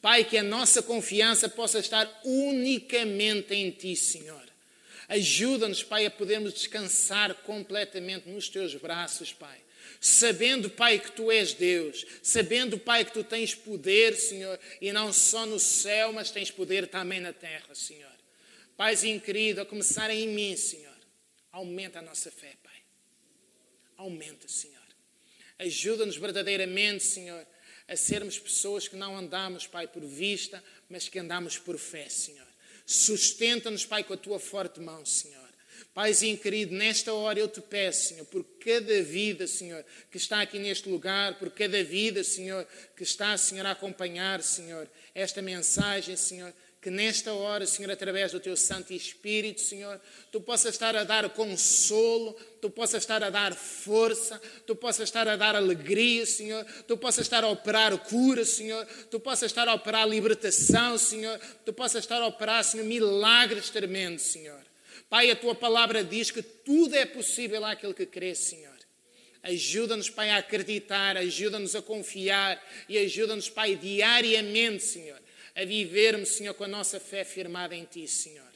Pai, 0.00 0.22
que 0.22 0.38
a 0.38 0.42
nossa 0.42 0.82
confiança 0.82 1.48
possa 1.48 1.78
estar 1.78 2.08
unicamente 2.24 3.54
em 3.54 3.70
Ti, 3.70 3.96
Senhor. 3.96 4.44
Ajuda-nos, 5.08 5.82
Pai, 5.82 6.06
a 6.06 6.10
podermos 6.10 6.54
descansar 6.54 7.34
completamente 7.36 8.28
nos 8.28 8.48
teus 8.48 8.74
braços, 8.74 9.32
Pai. 9.32 9.63
Sabendo, 10.06 10.68
Pai, 10.68 10.98
que 10.98 11.10
tu 11.12 11.32
és 11.32 11.54
Deus, 11.54 12.04
sabendo, 12.22 12.78
Pai, 12.78 13.06
que 13.06 13.12
tu 13.14 13.24
tens 13.24 13.54
poder, 13.54 14.14
Senhor, 14.14 14.60
e 14.78 14.92
não 14.92 15.10
só 15.14 15.46
no 15.46 15.58
céu, 15.58 16.12
mas 16.12 16.30
tens 16.30 16.50
poder 16.50 16.86
também 16.88 17.20
na 17.20 17.32
terra, 17.32 17.74
Senhor. 17.74 18.12
Paizinho 18.76 19.18
querido, 19.18 19.62
a 19.62 19.64
começar 19.64 20.10
em 20.10 20.28
mim, 20.28 20.54
Senhor, 20.58 20.94
aumenta 21.50 22.00
a 22.00 22.02
nossa 22.02 22.30
fé, 22.30 22.52
Pai. 22.62 22.82
Aumenta, 23.96 24.46
Senhor. 24.46 24.76
Ajuda-nos 25.58 26.18
verdadeiramente, 26.18 27.02
Senhor, 27.02 27.46
a 27.88 27.96
sermos 27.96 28.38
pessoas 28.38 28.86
que 28.86 28.96
não 28.96 29.16
andamos, 29.16 29.66
Pai, 29.66 29.88
por 29.88 30.04
vista, 30.04 30.62
mas 30.86 31.08
que 31.08 31.18
andamos 31.18 31.56
por 31.56 31.78
fé, 31.78 32.10
Senhor. 32.10 32.46
Sustenta-nos, 32.84 33.86
Pai, 33.86 34.04
com 34.04 34.12
a 34.12 34.18
tua 34.18 34.38
forte 34.38 34.80
mão, 34.80 35.02
Senhor. 35.06 35.43
Paizinho 35.94 36.36
querido, 36.36 36.74
nesta 36.74 37.12
hora 37.12 37.38
eu 37.38 37.46
te 37.46 37.60
peço, 37.60 38.08
Senhor, 38.08 38.26
por 38.26 38.44
cada 38.58 39.00
vida, 39.00 39.46
Senhor, 39.46 39.84
que 40.10 40.16
está 40.16 40.40
aqui 40.40 40.58
neste 40.58 40.88
lugar, 40.88 41.38
por 41.38 41.50
cada 41.52 41.84
vida, 41.84 42.24
Senhor, 42.24 42.66
que 42.96 43.04
está, 43.04 43.36
Senhor, 43.36 43.64
a 43.64 43.70
acompanhar, 43.70 44.42
Senhor, 44.42 44.88
esta 45.14 45.40
mensagem, 45.40 46.16
Senhor, 46.16 46.52
que 46.82 46.90
nesta 46.90 47.32
hora, 47.32 47.64
Senhor, 47.64 47.92
através 47.92 48.32
do 48.32 48.40
teu 48.40 48.56
Santo 48.56 48.92
Espírito, 48.92 49.60
Senhor, 49.60 50.00
tu 50.32 50.40
possas 50.40 50.74
estar 50.74 50.96
a 50.96 51.04
dar 51.04 51.30
consolo, 51.30 52.32
tu 52.60 52.68
possas 52.68 53.04
estar 53.04 53.22
a 53.22 53.30
dar 53.30 53.54
força, 53.54 54.42
tu 54.66 54.74
possas 54.74 55.08
estar 55.08 55.28
a 55.28 55.36
dar 55.36 55.54
alegria, 55.54 56.26
Senhor, 56.26 56.64
tu 56.88 56.96
possas 56.96 57.24
estar 57.24 57.44
a 57.44 57.48
operar 57.48 57.96
cura, 57.98 58.44
Senhor, 58.44 58.84
tu 59.12 59.20
possas 59.20 59.52
estar 59.52 59.68
a 59.68 59.74
operar 59.74 60.08
libertação, 60.08 60.98
Senhor, 60.98 61.38
tu 61.64 61.72
possas 61.72 62.02
estar 62.02 62.20
a 62.20 62.26
operar, 62.26 62.64
Senhor, 62.64 62.84
milagres 62.84 63.70
tremendos, 63.70 64.24
Senhor. 64.24 64.73
Pai, 65.08 65.30
a 65.30 65.36
tua 65.36 65.54
palavra 65.54 66.02
diz 66.02 66.30
que 66.30 66.42
tudo 66.42 66.94
é 66.94 67.04
possível 67.04 67.64
àquele 67.64 67.94
que 67.94 68.06
crê, 68.06 68.34
Senhor. 68.34 68.74
Ajuda-nos, 69.42 70.08
Pai, 70.08 70.30
a 70.30 70.38
acreditar, 70.38 71.16
ajuda-nos 71.16 71.76
a 71.76 71.82
confiar 71.82 72.62
e 72.88 72.96
ajuda-nos, 72.96 73.50
Pai, 73.50 73.76
diariamente, 73.76 74.82
Senhor, 74.82 75.20
a 75.54 75.64
vivermos, 75.64 76.30
Senhor, 76.30 76.54
com 76.54 76.64
a 76.64 76.68
nossa 76.68 76.98
fé 76.98 77.24
firmada 77.24 77.74
em 77.74 77.84
Ti, 77.84 78.08
Senhor. 78.08 78.52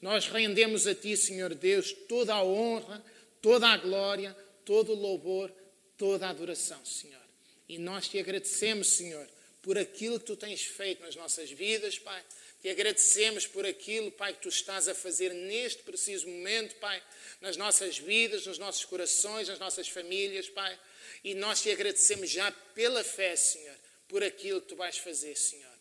Nós 0.00 0.26
rendemos 0.26 0.86
a 0.86 0.94
Ti, 0.94 1.16
Senhor 1.16 1.54
Deus, 1.54 1.92
toda 2.08 2.34
a 2.34 2.42
honra, 2.42 3.04
toda 3.42 3.68
a 3.68 3.76
glória, 3.76 4.34
todo 4.64 4.92
o 4.92 4.96
louvor, 4.96 5.52
toda 5.98 6.26
a 6.26 6.30
adoração, 6.30 6.82
Senhor. 6.84 7.20
E 7.68 7.78
nós 7.78 8.08
te 8.08 8.18
agradecemos, 8.18 8.88
Senhor, 8.88 9.26
por 9.60 9.76
aquilo 9.78 10.18
que 10.18 10.26
Tu 10.26 10.36
tens 10.36 10.62
feito 10.62 11.02
nas 11.02 11.14
nossas 11.14 11.50
vidas, 11.50 11.98
Pai. 11.98 12.22
Te 12.62 12.70
agradecemos 12.70 13.44
por 13.44 13.66
aquilo, 13.66 14.12
Pai, 14.12 14.32
que 14.34 14.42
Tu 14.42 14.48
estás 14.48 14.86
a 14.86 14.94
fazer 14.94 15.34
neste 15.34 15.82
preciso 15.82 16.28
momento, 16.28 16.76
Pai, 16.76 17.02
nas 17.40 17.56
nossas 17.56 17.98
vidas, 17.98 18.46
nos 18.46 18.56
nossos 18.56 18.84
corações, 18.84 19.48
nas 19.48 19.58
nossas 19.58 19.88
famílias, 19.88 20.48
Pai. 20.48 20.78
E 21.24 21.34
nós 21.34 21.60
te 21.60 21.72
agradecemos 21.72 22.30
já 22.30 22.52
pela 22.72 23.02
fé, 23.02 23.34
Senhor, 23.34 23.76
por 24.06 24.22
aquilo 24.22 24.60
que 24.60 24.68
Tu 24.68 24.76
vais 24.76 24.96
fazer, 24.96 25.36
Senhor. 25.36 25.72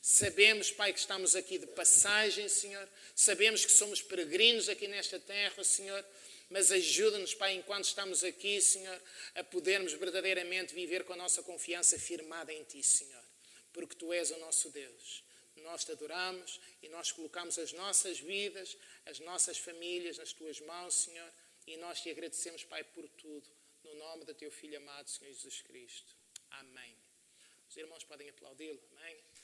Sabemos, 0.00 0.70
Pai, 0.70 0.92
que 0.92 1.00
estamos 1.00 1.34
aqui 1.34 1.58
de 1.58 1.66
passagem, 1.66 2.48
Senhor. 2.48 2.88
Sabemos 3.16 3.64
que 3.64 3.72
somos 3.72 4.00
peregrinos 4.00 4.68
aqui 4.68 4.86
nesta 4.86 5.18
terra, 5.18 5.64
Senhor. 5.64 6.04
Mas 6.48 6.70
ajuda-nos, 6.70 7.34
Pai, 7.34 7.54
enquanto 7.56 7.86
estamos 7.86 8.22
aqui, 8.22 8.60
Senhor, 8.60 9.02
a 9.34 9.42
podermos 9.42 9.92
verdadeiramente 9.94 10.72
viver 10.72 11.02
com 11.02 11.14
a 11.14 11.16
nossa 11.16 11.42
confiança 11.42 11.98
firmada 11.98 12.52
em 12.52 12.62
Ti, 12.62 12.80
Senhor. 12.80 13.24
Porque 13.72 13.96
Tu 13.96 14.12
és 14.12 14.30
o 14.30 14.38
nosso 14.38 14.70
Deus. 14.70 15.26
Nós 15.68 15.84
te 15.84 15.92
adoramos 15.92 16.60
e 16.82 16.88
nós 16.88 17.12
colocamos 17.12 17.58
as 17.58 17.72
nossas 17.72 18.18
vidas, 18.18 18.76
as 19.04 19.18
nossas 19.20 19.58
famílias 19.58 20.16
nas 20.16 20.32
Tuas 20.32 20.58
mãos, 20.60 20.94
Senhor. 20.94 21.30
E 21.66 21.76
nós 21.76 22.00
te 22.00 22.08
agradecemos, 22.10 22.64
Pai, 22.64 22.82
por 22.82 23.06
tudo. 23.22 23.48
No 23.84 23.94
nome 23.96 24.24
do 24.24 24.34
Teu 24.34 24.50
Filho 24.50 24.78
amado, 24.78 25.10
Senhor 25.10 25.30
Jesus 25.30 25.60
Cristo. 25.60 26.16
Amém. 26.62 26.96
Os 27.68 27.76
irmãos 27.76 28.02
podem 28.04 28.30
aplaudi-lo. 28.30 28.82
Amém. 28.92 29.37